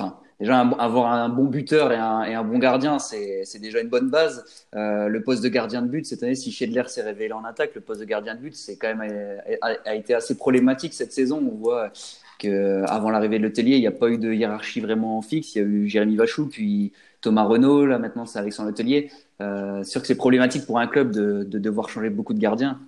déjà 0.42 0.60
avoir 0.60 1.12
un 1.12 1.28
bon 1.28 1.44
buteur 1.44 1.92
et 1.92 1.96
un, 1.96 2.44
bon 2.44 2.58
gardien, 2.58 2.98
c'est 2.98 3.58
déjà 3.60 3.80
une 3.80 3.88
bonne 3.88 4.10
base. 4.10 4.44
Euh, 4.74 5.08
le 5.08 5.22
poste 5.22 5.42
de 5.42 5.48
gardien 5.48 5.82
de 5.82 5.88
but 5.88 6.04
cette 6.04 6.22
année, 6.22 6.34
si 6.34 6.50
Schedler 6.50 6.84
s'est 6.88 7.02
révélé 7.02 7.32
en 7.32 7.44
attaque, 7.44 7.74
le 7.74 7.80
poste 7.80 8.00
de 8.00 8.04
gardien 8.04 8.34
de 8.34 8.40
but, 8.40 8.54
c'est 8.54 8.76
quand 8.76 8.94
même 8.94 9.38
a, 9.60 9.94
été 9.94 10.14
assez 10.14 10.36
problématique 10.36 10.94
cette 10.94 11.12
saison. 11.12 11.38
On 11.38 11.56
voit 11.56 11.92
que 12.38 12.82
avant 12.88 13.10
l'arrivée 13.10 13.38
de 13.38 13.44
Letellier, 13.44 13.76
il 13.76 13.80
n'y 13.80 13.86
a 13.86 13.92
pas 13.92 14.08
eu 14.08 14.18
de 14.18 14.32
hiérarchie 14.32 14.80
vraiment 14.80 15.22
fixe. 15.22 15.54
Il 15.54 15.58
y 15.58 15.60
a 15.62 15.64
eu 15.64 15.88
Jérémy 15.88 16.16
Vachou, 16.16 16.48
puis 16.48 16.92
Thomas 17.20 17.44
Renault. 17.44 17.86
Là 17.86 17.98
maintenant, 17.98 18.26
c'est 18.26 18.38
Alexandre 18.38 18.70
Letellier. 18.70 19.10
Euh, 19.40 19.84
sûr 19.84 20.00
que 20.00 20.06
c'est 20.06 20.16
problématique 20.16 20.66
pour 20.66 20.78
un 20.78 20.86
club 20.86 21.12
de, 21.12 21.44
de 21.44 21.58
devoir 21.58 21.88
changer 21.88 22.10
beaucoup 22.10 22.34
de 22.34 22.40
gardiens. 22.40 22.80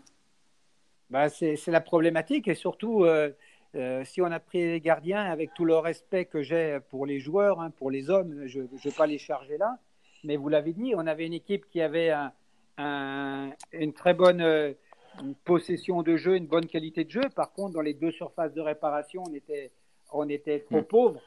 bah, 1.10 1.28
c'est 1.28 1.56
la 1.68 1.80
problématique 1.80 2.48
et 2.48 2.54
surtout, 2.54 3.04
euh, 3.04 3.30
euh, 3.74 4.04
si 4.04 4.22
on 4.22 4.26
a 4.26 4.40
pris 4.40 4.64
les 4.64 4.80
gardiens, 4.80 5.24
avec 5.24 5.52
tout 5.54 5.64
le 5.64 5.76
respect 5.76 6.26
que 6.26 6.42
j'ai 6.42 6.78
pour 6.90 7.06
les 7.06 7.18
joueurs, 7.18 7.60
hein, 7.60 7.70
pour 7.70 7.90
les 7.90 8.10
hommes, 8.10 8.46
je 8.46 8.60
ne 8.60 8.66
vais 8.66 8.90
pas 8.96 9.06
les 9.06 9.18
charger 9.18 9.58
là, 9.58 9.78
mais 10.22 10.36
vous 10.36 10.48
l'avez 10.48 10.72
dit, 10.72 10.94
on 10.96 11.06
avait 11.06 11.26
une 11.26 11.32
équipe 11.32 11.68
qui 11.70 11.80
avait 11.80 12.10
un, 12.78 13.50
une 13.72 13.92
très 13.92 14.14
bonne 14.14 14.42
euh, 14.42 14.72
possession 15.44 16.02
de 16.02 16.16
jeu, 16.16 16.36
une 16.36 16.46
bonne 16.46 16.66
qualité 16.66 17.04
de 17.04 17.10
jeu. 17.10 17.28
Par 17.34 17.52
contre, 17.52 17.74
dans 17.74 17.80
les 17.80 17.94
deux 17.94 18.12
surfaces 18.12 18.54
de 18.54 18.60
réparation, 18.60 19.22
on 19.28 19.34
était, 19.34 19.72
on 20.12 20.28
était 20.28 20.60
trop 20.60 20.80
mm. 20.80 20.84
pauvres. 20.84 21.20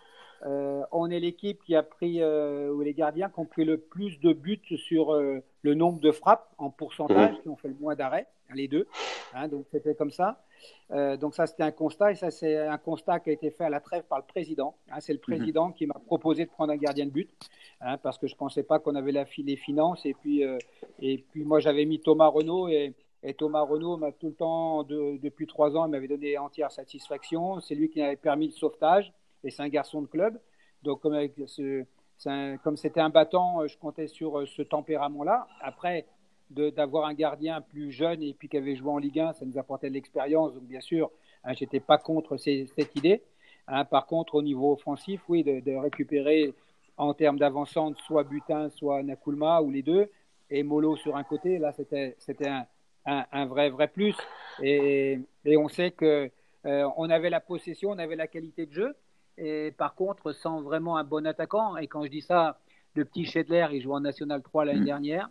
Euh, 0.45 0.83
on 0.91 1.09
est 1.09 1.19
l'équipe 1.19 1.63
qui 1.63 1.75
a 1.75 1.81
pris, 1.83 2.23
ou 2.23 2.81
les 2.81 2.93
gardiens 2.93 3.29
qui 3.29 3.39
ont 3.39 3.45
pris 3.45 3.65
le 3.65 3.77
plus 3.77 4.19
de 4.19 4.33
buts 4.33 4.61
sur 4.77 5.13
le 5.13 5.73
nombre 5.73 5.99
de 5.99 6.11
frappes 6.11 6.47
en 6.57 6.69
pourcentage, 6.69 7.33
mmh. 7.33 7.41
qui 7.41 7.49
ont 7.49 7.55
fait 7.55 7.67
le 7.67 7.75
moins 7.79 7.95
d'arrêts, 7.95 8.27
hein, 8.49 8.53
les 8.55 8.67
deux. 8.67 8.87
Hein, 9.33 9.47
donc 9.47 9.65
c'était 9.71 9.95
comme 9.95 10.11
ça. 10.11 10.43
Donc 10.89 11.35
ça 11.35 11.47
c'était 11.47 11.63
un 11.63 11.71
constat, 11.71 12.11
et 12.11 12.15
ça 12.15 12.31
c'est 12.31 12.57
un 12.57 12.77
constat 12.77 13.19
qui 13.19 13.29
a 13.29 13.33
été 13.33 13.51
fait 13.51 13.65
à 13.65 13.69
la 13.69 13.79
trêve 13.79 14.03
par 14.03 14.19
le 14.19 14.25
président. 14.25 14.75
Hein, 14.89 14.99
c'est 14.99 15.13
le 15.13 15.19
mmh. 15.19 15.21
président 15.21 15.71
qui 15.71 15.85
m'a 15.85 15.99
proposé 16.05 16.45
de 16.45 16.49
prendre 16.49 16.71
un 16.71 16.77
gardien 16.77 17.05
de 17.05 17.11
but, 17.11 17.29
parce 18.01 18.17
que 18.17 18.27
je 18.27 18.35
pensais 18.35 18.63
pas 18.63 18.79
qu'on 18.79 18.95
avait 18.95 19.11
la, 19.11 19.25
les 19.37 19.55
finances. 19.57 20.05
Et 20.05 20.13
puis, 20.13 20.43
et 21.01 21.17
puis 21.31 21.43
moi 21.43 21.59
j'avais 21.59 21.85
mis 21.85 21.99
Thomas 21.99 22.27
Renault 22.27 22.69
et, 22.69 22.93
Thomas 23.37 23.61
Renault 23.61 23.97
m'a 23.97 24.13
tout 24.13 24.27
le 24.27 24.35
temps, 24.35 24.83
depuis 24.83 25.47
trois 25.47 25.75
ans, 25.75 25.85
il 25.85 25.91
m'avait 25.91 26.07
donné 26.07 26.37
entière 26.37 26.71
satisfaction. 26.71 27.59
C'est 27.59 27.75
lui 27.75 27.89
qui 27.89 27.99
m'avait 27.99 28.15
permis 28.15 28.45
le 28.45 28.53
sauvetage 28.53 29.11
et 29.43 29.49
c'est 29.49 29.63
un 29.63 29.69
garçon 29.69 30.01
de 30.01 30.07
club. 30.07 30.39
Donc, 30.83 31.01
comme, 31.01 32.77
c'était 32.77 32.99
un 32.99 33.09
battant, 33.09 33.61
euh, 33.61 33.67
je 33.67 33.77
comptais 33.77 34.07
sur 34.07 34.39
euh, 34.39 34.45
ce 34.45 34.61
tempérament-là. 34.61 35.47
Après, 35.61 36.05
d'avoir 36.49 37.05
un 37.05 37.13
gardien 37.13 37.61
plus 37.61 37.91
jeune 37.91 38.23
et 38.23 38.33
puis 38.33 38.47
qui 38.49 38.57
avait 38.57 38.75
joué 38.75 38.89
en 38.89 38.97
Ligue 38.97 39.19
1, 39.19 39.33
ça 39.33 39.45
nous 39.45 39.57
apportait 39.57 39.89
de 39.89 39.93
l'expérience. 39.93 40.53
Donc, 40.53 40.63
bien 40.63 40.81
sûr, 40.81 41.11
hein, 41.43 41.53
je 41.53 41.63
n'étais 41.63 41.79
pas 41.79 41.97
contre 41.97 42.37
cette 42.37 42.95
idée. 42.95 43.21
Hein. 43.67 43.83
par 43.85 44.05
contre, 44.05 44.35
au 44.35 44.41
niveau 44.41 44.71
offensif, 44.73 45.21
oui, 45.27 45.43
de, 45.43 45.75
récupérer 45.75 46.53
en 46.95 47.13
termes 47.13 47.37
d'avancante 47.37 47.97
soit 47.99 48.23
Butin, 48.23 48.69
soit 48.69 49.03
Nakulma 49.03 49.61
ou 49.61 49.71
les 49.71 49.83
deux, 49.83 50.09
et 50.49 50.63
Molo 50.63 50.95
sur 50.95 51.17
un 51.17 51.23
côté, 51.23 51.59
là, 51.59 51.73
c'était 51.73 52.15
un, 52.47 52.65
un, 53.05 53.25
un, 53.31 53.45
vrai, 53.45 53.69
vrai 53.69 53.89
plus. 53.89 54.15
Et, 54.61 55.19
et 55.43 55.57
on 55.57 55.67
sait 55.67 55.91
que 55.91 56.31
euh, 56.65 56.89
on 56.97 57.09
avait 57.09 57.29
la 57.29 57.39
possession, 57.39 57.91
on 57.91 57.97
avait 57.99 58.15
la 58.15 58.27
qualité 58.27 58.65
de 58.65 58.73
jeu, 58.73 58.95
et 59.37 59.71
par 59.77 59.95
contre, 59.95 60.31
sans 60.31 60.61
vraiment 60.61 60.97
un 60.97 61.03
bon 61.03 61.25
attaquant, 61.27 61.77
et 61.77 61.87
quand 61.87 62.03
je 62.03 62.09
dis 62.09 62.21
ça, 62.21 62.59
le 62.95 63.05
petit 63.05 63.25
Schedler, 63.25 63.67
il 63.73 63.81
joue 63.81 63.93
en 63.93 63.99
National 63.99 64.41
3 64.41 64.65
l'année 64.65 64.81
mm. 64.81 64.85
dernière. 64.85 65.29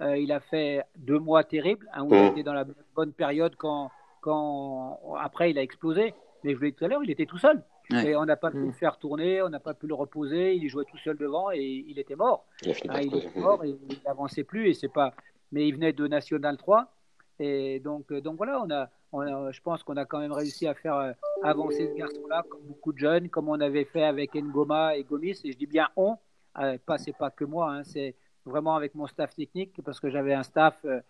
Euh, 0.00 0.16
il 0.16 0.30
a 0.32 0.40
fait 0.40 0.84
deux 0.96 1.18
mois 1.18 1.44
terribles, 1.44 1.88
hein, 1.92 2.04
où 2.04 2.14
il 2.14 2.22
mm. 2.22 2.26
était 2.26 2.42
dans 2.42 2.52
la 2.52 2.64
bonne 2.94 3.12
période 3.12 3.56
quand, 3.56 3.90
quand 4.20 5.00
après 5.18 5.50
il 5.50 5.58
a 5.58 5.62
explosé. 5.62 6.14
Mais 6.44 6.52
je 6.52 6.56
vous 6.56 6.62
l'ai 6.62 6.70
dit 6.70 6.76
tout 6.76 6.84
à 6.84 6.88
l'heure, 6.88 7.02
il 7.02 7.10
était 7.10 7.26
tout 7.26 7.38
seul. 7.38 7.62
Et 7.90 8.14
on 8.16 8.26
n'a 8.26 8.36
pas 8.36 8.50
pu 8.50 8.58
mm. 8.58 8.66
le 8.66 8.72
faire 8.72 8.98
tourner, 8.98 9.42
on 9.42 9.48
n'a 9.48 9.60
pas 9.60 9.74
pu 9.74 9.86
le 9.86 9.94
reposer. 9.94 10.54
Il 10.54 10.68
jouait 10.68 10.84
tout 10.84 10.98
seul 10.98 11.16
devant 11.16 11.50
et 11.50 11.84
il 11.88 11.98
était 11.98 12.16
mort. 12.16 12.44
Il, 12.62 12.70
hein, 12.88 12.98
était 12.98 13.40
mort 13.40 13.64
et 13.64 13.70
il 13.70 13.98
n'avançait 14.06 14.44
plus. 14.44 14.68
Et 14.68 14.74
c'est 14.74 14.92
pas. 14.92 15.14
Mais 15.52 15.66
il 15.66 15.74
venait 15.74 15.94
de 15.94 16.06
National 16.06 16.56
3. 16.58 16.92
Et 17.40 17.80
donc, 17.80 18.12
donc 18.12 18.36
voilà, 18.36 18.62
on 18.62 18.70
a, 18.70 19.52
je 19.52 19.60
pense 19.62 19.82
qu'on 19.82 19.96
a 19.96 20.04
quand 20.04 20.18
même 20.18 20.32
réussi 20.32 20.66
à 20.66 20.74
faire 20.74 20.96
euh, 20.96 21.12
avancer 21.42 21.88
ce 21.88 21.94
garçon-là, 21.94 22.44
comme 22.48 22.60
beaucoup 22.62 22.92
de 22.92 22.98
jeunes, 22.98 23.28
comme 23.28 23.48
on 23.48 23.60
avait 23.60 23.84
fait 23.84 24.04
avec 24.04 24.34
Ngoma 24.34 24.96
et 24.96 25.04
Gomis. 25.04 25.40
Et 25.44 25.52
je 25.52 25.56
dis 25.56 25.66
bien 25.66 25.88
on, 25.96 26.16
euh, 26.58 26.76
pas 26.84 26.98
c'est 26.98 27.16
pas 27.16 27.30
que 27.30 27.44
moi, 27.44 27.72
hein, 27.72 27.84
c'est 27.84 28.16
vraiment 28.48 28.74
avec 28.74 28.94
mon 28.94 29.06
staff 29.06 29.34
technique, 29.34 29.80
parce 29.84 30.00
que 30.00 30.10
j'avais 30.10 30.34
un 30.34 30.42
staff, 30.42 30.76
euh, 30.84 31.00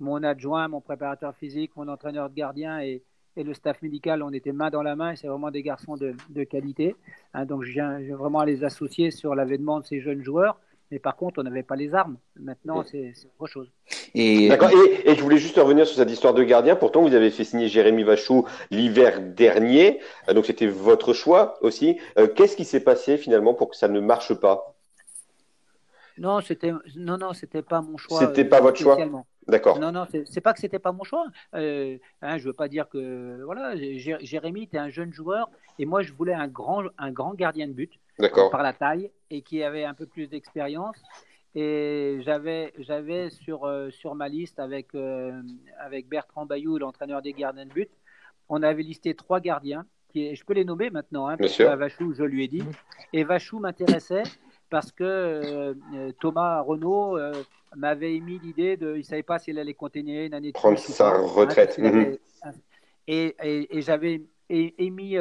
mon 0.00 0.22
adjoint, 0.22 0.68
mon 0.68 0.80
préparateur 0.80 1.34
physique, 1.36 1.72
mon 1.76 1.88
entraîneur 1.88 2.30
de 2.30 2.34
gardien 2.34 2.80
et, 2.80 3.02
le 3.36 3.52
staff 3.52 3.82
médical, 3.82 4.22
on 4.22 4.32
était 4.32 4.52
main 4.52 4.70
dans 4.70 4.82
la 4.82 4.94
main 4.94 5.10
et 5.10 5.16
c'est 5.16 5.26
vraiment 5.26 5.50
des 5.50 5.64
garçons 5.64 5.96
de, 5.96 6.44
qualité. 6.44 6.94
Hein, 7.32 7.46
donc 7.46 7.64
je 7.64 7.72
viens, 7.72 7.98
je 7.98 8.04
viens, 8.04 8.16
vraiment 8.16 8.38
à 8.38 8.46
les 8.46 8.62
associer 8.62 9.10
sur 9.10 9.34
l'avènement 9.34 9.80
de 9.80 9.84
ces 9.84 10.00
jeunes 10.00 10.22
joueurs. 10.22 10.56
Mais 10.92 11.00
par 11.00 11.16
contre, 11.16 11.40
on 11.40 11.42
n'avait 11.42 11.64
pas 11.64 11.74
les 11.74 11.94
armes. 11.94 12.16
Maintenant, 12.38 12.84
c'est 12.84 13.12
autre 13.40 13.50
chose. 13.50 13.72
Et... 14.14 14.48
D'accord. 14.48 14.70
Et, 15.04 15.16
je 15.16 15.20
voulais 15.20 15.38
juste 15.38 15.56
revenir 15.56 15.86
sur 15.86 15.96
cette 15.96 16.10
histoire 16.12 16.34
de 16.34 16.44
gardien. 16.44 16.76
Pourtant, 16.76 17.02
vous 17.02 17.14
avez 17.14 17.32
fait 17.32 17.42
signer 17.42 17.66
Jérémy 17.66 18.04
Vachou 18.04 18.46
l'hiver 18.70 19.20
dernier. 19.20 19.98
Euh, 20.28 20.34
donc, 20.34 20.46
c'était 20.46 20.68
votre 20.68 21.12
choix 21.12 21.58
aussi. 21.62 21.98
Euh, 22.18 22.28
qu'est-ce 22.28 22.56
qui 22.56 22.64
s'est 22.64 22.84
passé 22.84 23.16
finalement 23.16 23.54
pour 23.54 23.70
que 23.70 23.76
ça 23.76 23.88
ne 23.88 23.98
marche 23.98 24.34
pas? 24.34 24.73
Non, 26.18 26.40
c'était 26.40 26.72
non, 26.96 27.18
non, 27.18 27.32
c'était 27.32 27.62
pas 27.62 27.80
mon 27.80 27.96
choix. 27.96 28.20
C'était 28.20 28.44
pas 28.44 28.60
votre 28.60 28.78
choix. 28.78 28.96
D'accord. 29.46 29.78
Non, 29.78 29.92
non, 29.92 30.06
c'est 30.24 30.40
pas 30.40 30.54
que 30.54 30.60
c'était 30.60 30.78
pas 30.78 30.92
mon 30.92 31.04
choix. 31.04 31.26
Euh, 31.54 31.98
hein, 32.22 32.38
je 32.38 32.44
veux 32.44 32.54
pas 32.54 32.68
dire 32.68 32.88
que 32.88 33.42
voilà, 33.44 33.74
Jérémy 33.76 34.62
était 34.62 34.78
un 34.78 34.88
jeune 34.88 35.12
joueur 35.12 35.50
et 35.78 35.86
moi 35.86 36.02
je 36.02 36.12
voulais 36.12 36.32
un 36.32 36.48
grand, 36.48 36.84
un 36.98 37.12
grand 37.12 37.34
gardien 37.34 37.68
de 37.68 37.72
but 37.72 37.92
par 38.50 38.62
la 38.62 38.72
taille 38.72 39.10
et 39.30 39.42
qui 39.42 39.62
avait 39.62 39.84
un 39.84 39.94
peu 39.94 40.06
plus 40.06 40.28
d'expérience. 40.28 40.96
Et 41.56 42.18
j'avais, 42.22 42.72
j'avais 42.78 43.30
sur, 43.30 43.64
euh, 43.64 43.88
sur 43.90 44.16
ma 44.16 44.28
liste 44.28 44.58
avec, 44.58 44.94
euh, 44.94 45.40
avec 45.78 46.08
Bertrand 46.08 46.46
Bayou, 46.46 46.78
l'entraîneur 46.78 47.22
des 47.22 47.32
gardiens 47.32 47.66
de 47.66 47.70
but, 47.72 47.90
on 48.48 48.62
avait 48.62 48.82
listé 48.82 49.14
trois 49.14 49.40
gardiens. 49.40 49.86
Qui, 50.08 50.34
je 50.34 50.44
peux 50.44 50.54
les 50.54 50.64
nommer 50.64 50.90
maintenant, 50.90 51.28
hein, 51.28 51.36
parce 51.36 51.60
Vachou, 51.60 52.12
je 52.12 52.24
lui 52.24 52.44
ai 52.44 52.48
dit. 52.48 52.64
Et 53.12 53.22
Vachou 53.22 53.60
m'intéressait 53.60 54.24
parce 54.74 54.90
que 54.90 55.04
euh, 55.04 55.74
Thomas 56.18 56.60
Renault 56.60 57.16
m'avait 57.76 58.16
émis 58.16 58.40
l'idée 58.42 58.76
de. 58.76 58.94
Il 58.96 58.98
ne 58.98 59.02
savait 59.04 59.22
pas 59.22 59.38
s'il 59.38 59.56
allait 59.60 59.72
continuer 59.74 60.26
une 60.26 60.34
année 60.34 60.48
de 60.48 60.54
Prendre 60.54 60.76
sa 60.78 61.10
retraite. 61.16 61.78
Mhm. 61.78 62.16
et, 63.06 63.36
et, 63.40 63.78
et 63.78 63.82
j'avais 63.82 64.22
émis 64.50 65.16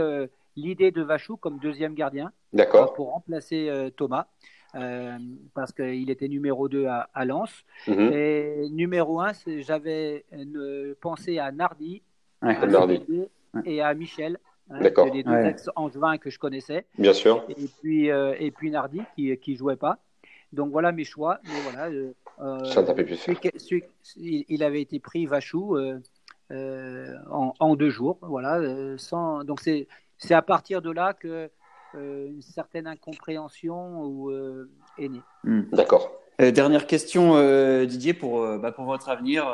l'idée 0.56 0.89
de 0.89 1.04
Vachou 1.04 1.38
comme 1.38 1.60
deuxième 1.60 1.93
gardien 1.93 2.32
pour 2.95 3.12
remplacer 3.12 3.70
euh, 3.70 3.91
Thomas. 3.91 4.26
Euh, 4.74 5.20
parce 5.54 5.72
qu'il 5.72 6.10
était 6.10 6.28
numéro 6.28 6.68
2 6.68 6.88
à, 6.88 7.08
à 7.14 7.26
Lens. 7.26 7.51
Mhm. 7.88 8.12
Et 8.12 8.70
numéro 8.72 9.22
1, 9.22 9.34
j'avais 9.60 10.26
pensé 10.99 11.38
à 11.38 11.51
Nardi, 11.51 12.01
à 12.41 12.54
et 13.66 13.82
à 13.84 13.93
Michel. 13.93 14.39
Hein, 14.74 15.10
les 15.14 15.24
deux 15.24 15.46
ex-angevins 15.46 16.18
que 16.18 16.30
je 16.30 16.40
connaissais. 16.40 16.86
Bien 16.98 17.14
sûr. 17.14 17.46
Et 17.50 17.68
puis, 17.82 18.12
euh, 18.12 18.36
et 18.40 18.52
puis 18.52 18.72
Nardi, 18.72 19.02
qui 19.16 19.38
ne 19.48 19.56
jouait 19.56 19.76
pas. 19.76 20.00
Donc 20.52 20.72
voilà 20.72 20.92
mes 20.92 21.04
choix. 21.04 21.40
Mais 21.46 21.62
voilà, 21.64 21.90
il, 24.18 24.64
avait 24.64 24.82
été 24.82 25.00
pris 25.00 25.26
Vachou 25.26 25.78
en, 26.50 27.54
en, 27.60 27.76
deux 27.76 27.90
jours. 27.90 28.18
Voilà, 28.22 28.60
sans, 28.98 29.44
donc 29.44 29.60
c'est 29.62 29.88
c'est 30.18 30.34
à 30.34 30.42
partir 30.42 30.82
de 30.82 30.92
là 30.92 31.14
que 31.14 31.50
euh, 31.96 32.28
une 32.28 32.42
certaine 32.42 32.88
incompréhension 32.88 34.30
euh, 34.30 34.70
est 34.98 35.10
née. 35.10 35.22
Hmm. 35.44 35.64
D'accord. 35.72 36.12
Euh, 36.42 36.52
dernière 36.52 36.88
question, 36.88 37.36
Didier, 37.86 38.14
pour, 38.14 38.42
bah, 38.60 38.72
pour 38.72 38.86
votre 38.86 39.10
avenir. 39.10 39.46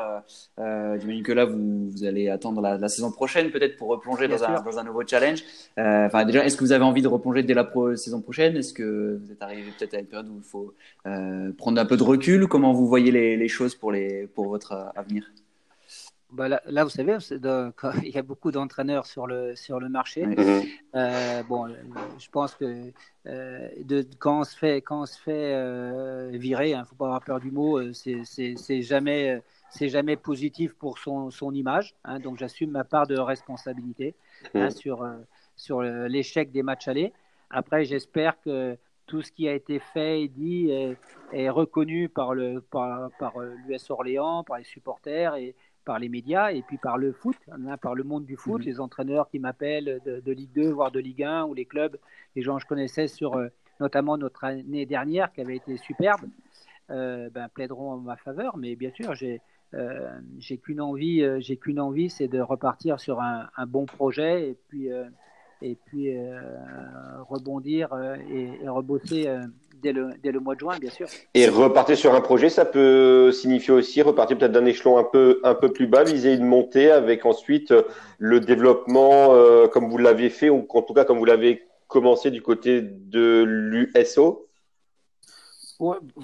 J'imagine 0.57 1.23
que 1.23 1.31
là, 1.31 1.45
vous, 1.45 1.89
vous 1.89 2.03
allez 2.03 2.29
attendre 2.29 2.61
la, 2.61 2.89
saison 2.89 3.11
prochaine, 3.11 3.51
peut-être 3.51 3.77
pour 3.77 3.89
replonger 3.89 4.27
dans 4.27 4.43
un, 4.43 4.61
dans 4.61 4.79
un, 4.79 4.83
nouveau 4.83 5.05
challenge. 5.05 5.43
Enfin, 5.77 6.25
déjà, 6.25 6.45
est-ce 6.45 6.57
que 6.57 6.63
vous 6.63 6.71
avez 6.71 6.83
envie 6.83 7.01
de 7.01 7.07
replonger 7.07 7.43
dès 7.43 7.53
la 7.53 7.69
saison 7.95 8.21
prochaine? 8.21 8.55
Est-ce 8.55 8.73
que 8.73 9.19
vous 9.21 9.31
êtes 9.31 9.41
arrivé 9.41 9.71
peut-être 9.77 9.93
à 9.93 9.99
une 9.99 10.07
période 10.07 10.29
où 10.29 10.37
il 10.37 10.43
faut 10.43 10.73
prendre 11.57 11.79
un 11.81 11.85
peu 11.85 11.97
de 11.97 12.03
recul? 12.03 12.47
Comment 12.47 12.73
vous 12.73 12.87
voyez 12.87 13.11
les, 13.11 13.37
les 13.37 13.47
choses 13.47 13.75
pour, 13.75 13.91
les, 13.91 14.27
pour 14.27 14.47
votre 14.47 14.91
avenir? 14.95 15.29
Bah 16.31 16.47
là, 16.47 16.83
vous 16.83 16.89
savez, 16.89 17.17
il 18.03 18.09
y 18.09 18.17
a 18.17 18.21
beaucoup 18.21 18.51
d'entraîneurs 18.51 19.05
sur 19.07 19.25
le, 19.25 19.55
sur 19.55 19.79
le 19.79 19.89
marché. 19.89 20.27
Euh, 20.95 21.43
bon, 21.43 21.67
je 22.19 22.29
pense 22.29 22.53
que 22.55 22.91
euh, 23.25 23.69
de, 23.83 24.05
quand 24.19 24.41
on 24.41 24.43
se 24.43 24.55
fait, 24.55 24.81
quand 24.81 25.01
on 25.01 25.05
se 25.05 25.19
fait 25.19 25.53
euh, 25.55 26.29
virer, 26.33 26.69
il 26.69 26.73
hein, 26.73 26.81
ne 26.81 26.85
faut 26.85 26.95
pas 26.95 27.05
avoir 27.05 27.23
peur 27.23 27.39
du 27.39 27.51
mot, 27.51 27.81
c'est 27.93 28.81
jamais, 28.81 29.41
c'est 29.71 29.89
jamais 29.89 30.17
positif 30.17 30.73
pour 30.75 30.99
son, 30.99 31.31
son 31.31 31.53
image. 31.53 31.95
Hein, 32.05 32.19
donc 32.19 32.37
j'assume 32.37 32.71
ma 32.71 32.83
part 32.83 33.07
de 33.07 33.17
responsabilité 33.17 34.13
hein, 34.53 34.65
mhm. 34.65 34.71
sur, 34.71 35.09
sur 35.55 35.81
l'échec 35.81 36.51
des 36.51 36.61
matchs 36.61 36.87
allés. 36.87 37.11
Après, 37.49 37.85
j'espère 37.85 38.39
que 38.41 38.77
tout 39.07 39.23
ce 39.23 39.31
qui 39.31 39.47
a 39.47 39.53
été 39.53 39.79
fait 39.79 40.21
et 40.21 40.27
dit 40.27 40.69
est, 40.69 40.95
est 41.31 41.49
reconnu 41.49 42.09
par 42.09 42.35
le 42.35 42.61
par, 42.61 43.09
par 43.17 43.39
l'US 43.39 43.89
Orléans, 43.89 44.43
par 44.43 44.59
les 44.59 44.63
supporters 44.63 45.35
et, 45.35 45.55
par 45.85 45.99
les 45.99 46.09
médias 46.09 46.51
et 46.51 46.61
puis 46.61 46.77
par 46.77 46.97
le 46.97 47.11
foot, 47.11 47.37
hein, 47.51 47.77
par 47.77 47.95
le 47.95 48.03
monde 48.03 48.25
du 48.25 48.35
foot, 48.35 48.61
mhm. 48.61 48.65
les 48.65 48.79
entraîneurs 48.79 49.29
qui 49.29 49.39
m'appellent 49.39 49.99
de, 50.05 50.31
Ligue 50.31 50.51
2, 50.53 50.69
voire 50.69 50.91
de 50.91 50.99
Ligue 50.99 51.23
1, 51.23 51.45
ou 51.45 51.53
les 51.53 51.65
clubs, 51.65 51.97
les 52.35 52.41
gens 52.41 52.57
que 52.57 52.61
je 52.61 52.67
connaissais 52.67 53.07
sur 53.07 53.35
euh, 53.35 53.47
notamment 53.79 54.17
notre 54.17 54.43
année 54.43 54.85
dernière 54.85 55.31
qui 55.31 55.41
avait 55.41 55.55
été 55.55 55.77
superbe, 55.77 56.21
euh, 56.91 57.29
ben, 57.29 57.49
plaideront 57.49 57.93
en 57.93 57.97
ma 57.97 58.17
faveur. 58.17 58.57
Mais 58.57 58.75
bien 58.75 58.91
sûr, 58.91 59.15
j'ai 59.15 59.41
euh, 59.73 60.19
qu'une 60.63 60.81
envie, 60.81 61.23
j'ai 61.41 61.57
qu'une 61.57 61.79
envie, 61.79 62.09
c'est 62.09 62.27
de 62.27 62.39
repartir 62.39 62.99
sur 62.99 63.21
un, 63.21 63.49
bon 63.67 63.85
projet 63.85 64.49
et 64.49 64.57
puis 64.67 64.89
et 65.61 65.75
puis 65.85 66.13
rebondir 67.29 67.89
et, 68.31 68.67
rebosser 68.67 69.27
dès 69.81 69.91
le, 69.91 70.09
dès 70.21 70.31
le 70.31 70.39
mois 70.39 70.55
de 70.55 70.59
juin, 70.59 70.77
bien 70.79 70.89
sûr. 70.89 71.07
Et 71.33 71.47
repartir 71.47 71.97
sur 71.97 72.13
un 72.13 72.21
projet, 72.21 72.49
ça 72.49 72.65
peut 72.65 73.31
signifier 73.31 73.73
aussi 73.73 74.01
repartir 74.01 74.37
peut-être 74.37 74.51
d'un 74.51 74.65
échelon 74.65 74.97
un 74.97 75.03
peu, 75.03 75.39
un 75.43 75.55
peu 75.55 75.71
plus 75.71 75.87
bas, 75.87 76.03
viser 76.03 76.33
une 76.33 76.45
montée 76.45 76.91
avec 76.91 77.25
ensuite 77.25 77.73
le 78.17 78.39
développement 78.39 79.33
comme 79.71 79.89
vous 79.89 79.97
l'avez 79.97 80.29
fait, 80.29 80.49
ou 80.49 80.65
en 80.69 80.81
tout 80.81 80.93
cas 80.93 81.05
comme 81.05 81.19
vous 81.19 81.25
l'avez 81.25 81.63
commencé 81.87 82.31
du 82.31 82.41
côté 82.41 82.81
de 82.81 83.43
l'USO 83.43 84.49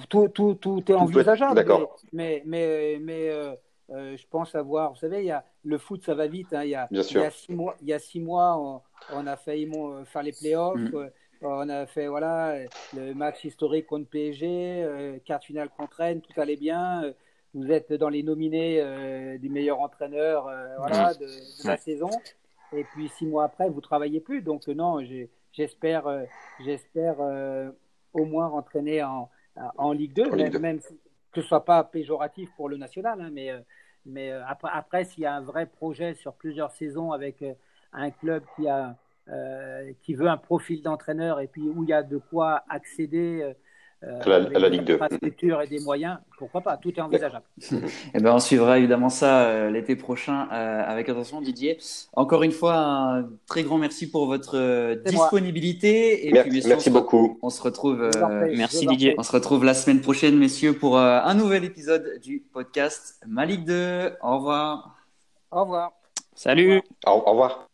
tout, 0.08 0.28
tout, 0.28 0.54
tout, 0.54 0.82
est 0.88 0.94
envisageable. 0.94 1.64
Mais, 2.12 2.42
mais, 2.44 2.98
mais, 3.00 3.30
euh, 3.30 3.52
euh, 3.90 4.16
je 4.16 4.26
pense 4.28 4.54
avoir, 4.54 4.92
vous 4.92 4.98
savez, 4.98 5.20
il 5.20 5.26
y 5.26 5.30
a, 5.30 5.44
le 5.64 5.78
foot, 5.78 6.04
ça 6.04 6.14
va 6.14 6.26
vite. 6.26 6.52
Hein, 6.52 6.64
il, 6.64 6.70
y 6.70 6.74
a, 6.74 6.88
il, 6.90 6.96
y 6.96 7.18
a 7.18 7.30
six 7.30 7.52
mois, 7.52 7.76
il 7.80 7.88
y 7.88 7.92
a 7.92 7.98
six 7.98 8.20
mois, 8.20 8.82
on, 9.12 9.26
a 9.26 9.36
failli 9.36 9.70
faire 10.06 10.22
les 10.22 10.32
playoffs. 10.32 10.78
Mm. 10.78 11.10
On 11.42 11.68
a 11.68 11.86
fait 11.86 12.08
voilà, 12.08 12.56
le 12.96 13.12
match 13.12 13.44
historique 13.44 13.86
contre 13.86 14.08
PSG, 14.08 14.46
euh, 14.48 15.18
quart 15.24 15.42
finale 15.42 15.68
contre 15.68 15.98
Rennes, 15.98 16.22
tout 16.22 16.40
allait 16.40 16.56
bien. 16.56 17.12
Vous 17.54 17.70
êtes 17.70 17.92
dans 17.92 18.08
les 18.08 18.22
nominés 18.22 18.82
du 19.38 19.48
meilleur 19.48 19.80
entraîneur 19.80 20.50
voilà, 20.78 21.12
mm. 21.12 21.18
de, 21.18 21.68
la 21.68 21.76
saison. 21.76 22.10
Et 22.72 22.84
puis 22.84 23.08
six 23.10 23.26
mois 23.26 23.44
après, 23.44 23.68
vous 23.68 23.80
travaillez 23.80 24.20
plus. 24.20 24.42
Donc 24.42 24.66
non, 24.66 24.98
j'espère, 25.52 26.04
j'espère 26.64 27.16
au 28.12 28.24
moins 28.24 28.48
entraîner 28.48 29.02
en, 29.02 29.30
en 29.76 29.92
Ligue 29.92 30.14
2, 30.14 30.58
même, 30.58 30.80
que 31.36 31.42
ce 31.42 31.48
soit 31.48 31.64
pas 31.64 31.84
péjoratif 31.84 32.50
pour 32.56 32.68
le 32.68 32.76
national, 32.76 33.20
hein, 33.20 33.30
mais, 33.32 33.50
euh, 33.50 33.60
mais 34.06 34.32
euh, 34.32 34.42
après, 34.46 34.70
après 34.72 35.04
s'il 35.04 35.22
y 35.24 35.26
a 35.26 35.34
un 35.34 35.40
vrai 35.40 35.66
projet 35.66 36.14
sur 36.14 36.34
plusieurs 36.34 36.70
saisons 36.72 37.12
avec 37.12 37.42
euh, 37.42 37.54
un 37.92 38.10
club 38.10 38.42
qui, 38.56 38.68
a, 38.68 38.96
qui 40.02 40.14
veut 40.14 40.28
un 40.28 40.36
profil 40.36 40.82
d'entraîneur 40.82 41.40
et 41.40 41.48
puis 41.48 41.62
où 41.62 41.82
il 41.82 41.88
y 41.88 41.92
a 41.92 42.02
de 42.02 42.18
quoi 42.18 42.62
accéder 42.68 43.54
euh, 44.06 44.20
à 44.54 44.58
la, 44.58 44.68
Ligue 44.68 44.84
2. 44.84 45.00
et 45.22 45.66
des 45.68 45.80
moyens, 45.80 46.18
pourquoi 46.38 46.60
pas, 46.60 46.76
tout 46.76 46.90
est 46.90 47.00
envisageable. 47.00 47.44
eh 48.14 48.20
ben, 48.20 48.32
on 48.32 48.38
suivra 48.38 48.78
évidemment 48.78 49.08
ça 49.08 49.46
euh, 49.46 49.70
l'été 49.70 49.96
prochain 49.96 50.48
euh, 50.52 50.82
avec 50.86 51.08
attention, 51.08 51.40
Didier. 51.40 51.78
Encore 52.12 52.44
une 52.44 52.52
fois, 52.52 52.76
un 52.76 53.28
très 53.48 53.64
grand 53.64 53.78
merci 53.78 54.08
pour 54.08 54.26
votre 54.26 54.94
disponibilité. 55.04 56.28
Et 56.28 56.32
merci, 56.32 56.62
merci 56.68 56.90
beaucoup. 56.90 57.38
On 57.42 57.50
se 57.50 57.60
retrouve. 57.62 58.10
merci 58.54 58.86
Didier. 58.86 59.14
On 59.18 59.22
se 59.24 59.32
retrouve 59.32 59.64
la 59.64 59.74
semaine 59.74 60.00
prochaine, 60.00 60.36
messieurs, 60.38 60.74
pour 60.74 60.98
un 60.98 61.34
nouvel 61.34 61.64
épisode 61.64 62.20
du 62.22 62.44
podcast 62.52 63.20
Ma 63.26 63.44
Ligue 63.44 63.64
2. 63.64 64.12
Au 64.22 64.36
revoir. 64.36 64.96
Au 65.50 65.62
revoir. 65.62 65.92
Salut. 66.34 66.80
au 67.06 67.18
revoir. 67.18 67.68